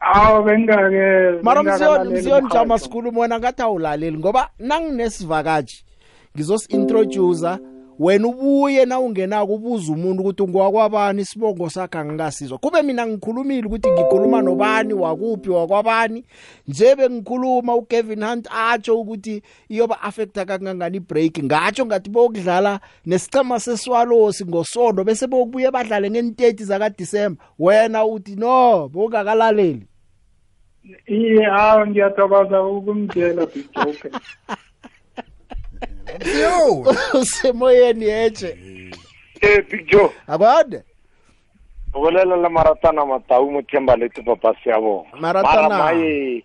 Awu 0.00 0.42
bengake 0.44 1.42
Mara 1.42 1.62
msiyoni 1.62 1.78
bengakalaleli 1.78 2.18
msiyoni 2.20 2.42
umhajo. 2.46 2.54
jama 2.54 2.78
sikhuluma 2.78 3.20
wena 3.20 3.38
ngathi 3.38 3.62
awulaleli 3.62 4.18
ngoba 4.18 4.48
nanginesivakashi 4.58 5.84
ngizosi 6.36 6.72
introducer 6.72 7.58
wena 8.00 8.28
ubuye 8.28 8.84
na 8.84 9.00
ungenako 9.00 9.54
ubuza 9.54 9.92
umuntu 9.92 10.22
ukuthi 10.22 10.42
ngwakwabani 10.42 11.24
sibongo 11.24 11.70
sakhe 11.70 11.98
angikasizwa 11.98 12.58
kube 12.58 12.82
mina 12.82 13.06
ngikhulumile 13.06 13.66
ukuthi 13.66 13.90
ngikhuluma 13.90 14.42
nobani 14.42 14.94
wakuphi 14.94 15.50
wakwabani. 15.50 16.24
Nje 16.68 16.96
bengikhuluma 16.96 17.74
uKevin 17.74 18.24
Hunt 18.24 18.48
atsho 18.50 19.00
ukuthi 19.00 19.42
iyoba 19.68 20.00
affecta 20.02 20.44
kangangani 20.44 20.96
ibreak. 20.96 21.44
Ngatsho 21.44 21.86
ngathi 21.86 22.10
bokudlala 22.10 22.80
nesicema 23.06 23.60
seswalosi 23.60 24.46
ngosondo 24.46 25.04
bese 25.04 25.26
bokubuye 25.26 25.70
badlale 25.70 26.08
nge30 26.08 26.64
zaka 26.64 26.90
December 26.90 27.44
wena 27.58 28.04
uthi 28.04 28.36
no 28.36 28.88
bongakalaleli 28.88 29.86
iye 31.06 31.44
hawu 31.44 31.86
ngiyathokoza 31.86 32.62
ukumtshela 32.62 33.46
big 33.46 33.66
joke 33.74 34.10
yo! 36.40 36.84
Usemoyeni 37.20 38.04
yeche 38.04 38.56
eh 39.40 39.62
big 39.70 39.88
joe? 39.90 40.10
Akwade 40.28 40.82
bolela 41.92 42.36
la 42.36 42.48
maratana 42.48 43.06
matau 43.06 43.50
mo 43.50 43.62
themba 43.62 43.96
le 43.96 44.08
tu 44.08 44.22
papa 44.22 44.54
se 44.64 44.70
abo 44.72 45.06
Maratana. 45.20 45.68
mara 45.68 45.92
mai 45.92 46.44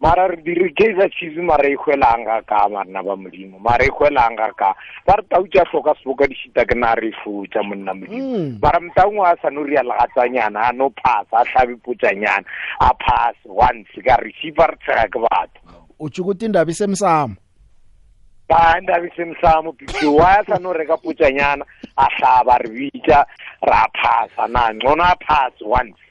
mara 0.00 0.28
re 0.28 0.36
dire 0.42 0.70
kaizer 0.72 1.10
chiefs 1.10 1.36
mara 1.42 1.68
e 1.68 1.74
hwelanga 1.76 2.40
ka 2.46 2.68
marna 2.68 3.02
ba 3.02 3.16
modimo. 3.16 3.58
Mara 3.58 3.84
e 3.84 3.90
hwelanga 3.90 4.48
ka. 4.56 4.74
Ba 5.06 5.16
re 5.18 5.22
tau 5.28 5.44
tša 5.50 5.64
hloka 5.68 5.94
seboka 6.00 6.24
di 6.28 6.34
šita 6.38 6.64
ke 6.64 6.74
na 6.78 6.94
re 6.94 7.10
futša 7.24 7.62
monna 7.66 7.92
modimo. 7.94 8.56
Mara 8.62 8.80
mtaungwe 8.80 9.26
a 9.28 9.36
sa 9.42 9.50
no 9.50 9.62
ria 9.62 9.82
legatsanyana 9.82 10.70
a 10.70 10.72
no 10.72 10.88
phasa 11.02 11.42
a 11.42 11.44
hlabe 11.44 11.76
potsanyana 11.84 12.46
a 12.80 12.94
phase 13.02 13.42
once 13.44 13.90
ka 14.06 14.16
re 14.22 14.32
šipa 14.40 14.70
re 14.70 14.76
tshega 14.80 15.04
ke 15.10 15.18
batho. 15.18 15.58
Utsho 16.00 16.22
ukuthi 16.22 16.46
indaba 16.46 16.70
isemsamo 16.70 17.34
ba 18.48 18.80
ndaba 18.80 19.06
isemsamo 19.06 19.72
picture 19.72 20.08
wa 20.08 20.44
sa 20.48 20.58
no 20.58 20.72
reka 20.72 20.96
potsanyana 20.96 21.64
a 21.96 22.06
hlaba 22.16 22.58
re 22.58 22.68
bitša 22.68 23.26
ra 23.62 23.86
phasa. 23.92 24.48
Na 24.48 24.72
ngcono 24.72 25.04
a 25.04 25.16
phase 25.26 25.60
once 25.64 26.07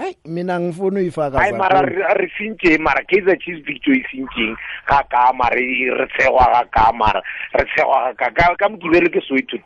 hey 0.00 0.14
mina 0.24 0.60
ngifuna 0.60 1.00
uyifaka 1.00 1.40
ai 1.40 1.52
mara 1.52 1.82
re 1.82 2.30
sintše 2.38 2.78
mara 2.78 3.04
kaizer 3.04 3.38
chiefs 3.38 3.64
victory 3.66 4.00
e 4.00 4.06
sintšeng 4.10 4.56
ga 4.88 5.02
ka 5.10 5.32
mara 5.32 5.56
re 5.56 6.06
tshegwa 6.16 6.46
ga 6.54 6.64
ka 6.70 6.92
mara 6.92 7.22
re 7.54 7.64
tshegwa 7.64 8.14
ga 8.18 8.30
ka 8.30 8.54
ka 8.56 8.68
mokibele 8.68 9.08
ke 9.10 9.20
soweto 9.28 9.58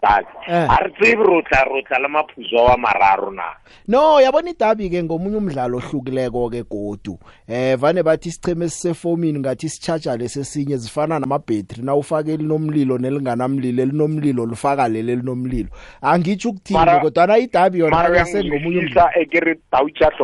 Eh. 0.48 0.66
a 0.68 0.76
re 0.82 0.90
tsebe 0.98 1.22
rotla 1.22 1.64
rotla 1.64 1.98
le 1.98 2.08
maphuso 2.08 2.56
wa 2.56 2.76
mararo 2.76 3.30
na? 3.30 3.42
No 3.88 4.20
yabona 4.20 4.50
idabi 4.50 4.90
ke 4.90 5.02
ngomunye 5.02 5.36
umdlalo 5.36 5.78
ohlukileko 5.78 6.50
ke 6.50 6.62
godu. 6.62 7.18
Eh 7.48 7.76
vane 7.76 8.02
bathi 8.02 8.28
isicheme 8.28 8.68
sisefomini 8.68 9.38
ngathi 9.38 9.68
sicharger 9.68 10.18
lesesinye 10.18 10.76
zifana 10.76 11.18
namabhetri 11.18 11.82
na 11.82 11.94
ufake 11.94 12.36
linomlilo 12.36 12.98
nelinganamlilo 12.98 13.82
elinomlilo 13.82 14.46
lufaka 14.46 14.88
leli 14.88 15.12
elinomlilo. 15.12 15.68
Angitsho 16.02 16.50
ukuthini 16.50 17.00
kodwa 17.00 17.26
na 17.26 17.38
idabi 17.38 17.78
yona 17.78 17.96
mara 17.96 18.18
yasengomunye 18.18 18.78
umdlalo. 18.78 19.10
uyangizwisisa 19.16 19.20
e 19.20 19.26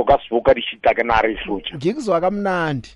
tau 0.04 0.20
seboka 0.28 0.54
di 0.54 0.62
šita 0.62 0.94
ke 0.94 1.02
na 1.02 1.22
re 1.22 1.34
hlotša 1.42 1.76
ngikuzwa 1.76 2.20
kamnandi 2.20 2.90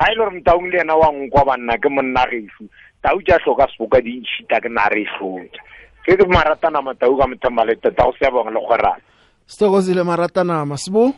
e 0.00 0.04
le 0.08 0.16
gore 0.16 0.32
mtaung 0.36 0.68
le 0.70 0.78
yena 0.78 0.94
wa 0.96 1.12
nkwa 1.12 1.44
banna 1.44 1.74
ke 1.78 1.88
monna 1.88 2.24
gefu 2.30 2.64
tau 3.02 3.20
tša 3.20 3.42
hloka 3.44 3.68
seboka 3.74 4.00
di 4.00 4.22
šita 4.24 4.60
ke 4.60 4.68
na 4.68 4.88
re 4.88 5.04
hlotša 5.04 5.62
ke 6.04 6.16
ke 6.16 6.24
maratana 6.24 6.80
matau 6.80 7.16
ka 7.18 7.28
mothemba 7.28 7.64
le 7.64 7.76
tata 7.76 8.08
go 8.08 8.12
seabong 8.16 8.48
le 8.48 8.60
kgorana. 8.60 9.04
Sithokozile 9.46 10.02
maratanama 10.02 10.76
sibu 10.78 11.12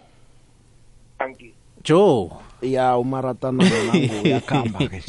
joe 1.85 2.31
ya 2.63 2.99
umaratanama 2.99 3.63
nangu 3.63 4.15
uyakhamba 4.25 4.79
ke 4.91 5.01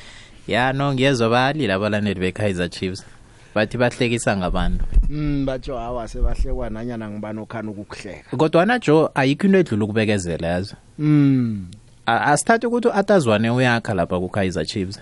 ya 0.52 0.72
no 0.72 0.92
ngiyezwa 0.94 1.28
bayalila 1.30 1.74
abalandeli 1.74 2.20
be-kaizer 2.20 2.68
chiefs? 2.70 3.06
Bathi 3.54 3.78
bahlekisa 3.78 4.36
ngabantu. 4.36 4.84
Mm 5.10 5.44
batsho 5.46 5.78
hawa 5.78 6.08
sebahlekwa 6.08 6.70
nanyana 6.70 7.10
ngibani 7.10 7.40
okhana 7.40 7.70
ukukuhleka. 7.70 8.36
Kodwana 8.36 8.78
joe 8.78 9.08
ayikho 9.14 9.46
into 9.46 9.58
edlula 9.58 9.84
ukubekezela 9.84 10.48
yazo 10.48 10.76
mm. 10.98 11.66
A- 12.06 12.20
asithathe 12.20 12.66
ukuthi 12.66 12.88
u-atazwane 12.88 13.50
uyakha 13.50 13.94
lapha 13.94 14.18
ku-kaizer 14.18 14.66
chiefs. 14.66 15.00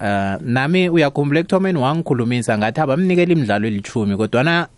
Uh, 0.00 0.36
nami 0.40 0.88
uyakhumbula 0.88 1.40
ekuthomeni 1.40 1.78
wangikhulumisa 1.78 2.58
ngathi 2.58 2.80
abamnikela 2.80 3.32
imidlalo 3.32 3.68
elithumi 3.68 4.16
kodwana 4.16 4.68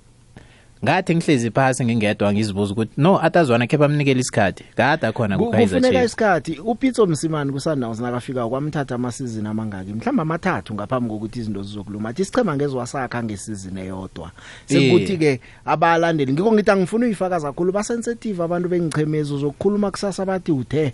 ngathi 0.84 1.14
ngihlezi 1.16 1.50
phasi 1.50 1.84
ngingedwa 1.84 2.32
ngizibuza 2.32 2.72
ukuthi 2.72 2.92
no 2.96 3.18
atazwana 3.22 3.66
khe 3.66 3.76
bamnikela 3.76 4.20
isikhathi. 4.20 4.64
Kade 4.76 5.06
akhona 5.06 5.38
Ku- 5.38 5.44
ku-kaizer 5.44 5.78
kufuneka 5.78 5.98
chiefs. 6.00 6.06
isikhathi. 6.06 6.58
Upitso 6.64 7.06
msimani 7.06 7.52
kusundowns 7.52 8.00
nakafika 8.00 8.48
kwamthatha 8.48 8.94
amasizini 8.94 9.48
amangaki 9.48 9.92
mhlawumbe 9.92 10.22
amathathu 10.22 10.74
ngaphambi 10.74 11.08
kokuthi 11.10 11.38
izinto 11.40 11.62
zizokuluma. 11.62 12.08
Athi 12.08 12.22
isichema 12.22 12.56
ngezwasakha 12.56 13.22
ngesizini 13.22 13.80
eyodwa. 13.80 14.30
Sekuthi-ke 14.66 15.40
abalandeli 15.64 16.32
ngikho 16.32 16.52
ngithi 16.52 16.70
angifuna 16.70 17.06
uyifaka 17.06 17.40
kakhulu 17.40 17.72
basensitive 17.72 18.42
abantu 18.42 18.68
bengichemezi 18.68 19.34
uzokukhuluma 19.34 19.90
kusasa 19.90 20.24
bathi 20.26 20.52
uthe 20.52 20.92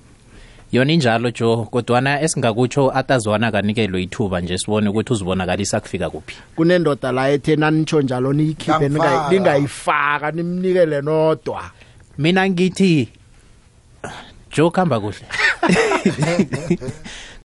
yona 0.74 0.92
injalo 0.92 1.30
joe 1.30 1.64
kodwana 1.70 2.20
esingakutsho 2.24 2.90
atazwana 2.94 3.52
kanikelwe 3.52 4.02
ithuba 4.02 4.40
nje 4.40 4.58
sibone 4.58 4.88
ukuthi 4.88 5.12
uzibonakalisa 5.12 5.80
kufika 5.80 6.10
kuphi. 6.10 6.36
Kunendoda 6.56 7.12
la 7.12 7.30
ethe 7.30 7.56
nanitsho 7.56 8.02
njalo 8.02 8.32
niyikhiphe 8.32 8.88
ningayi- 8.88 8.90
Ngangifaka. 8.98 9.30
ningayifaka 9.34 10.30
nimnikele 10.30 11.00
nodwa. 11.02 11.62
Mina 12.18 12.48
ngithi 12.50 13.08
joe 14.52 14.70
kuhamba 14.70 15.00
kuhle. 15.00 15.26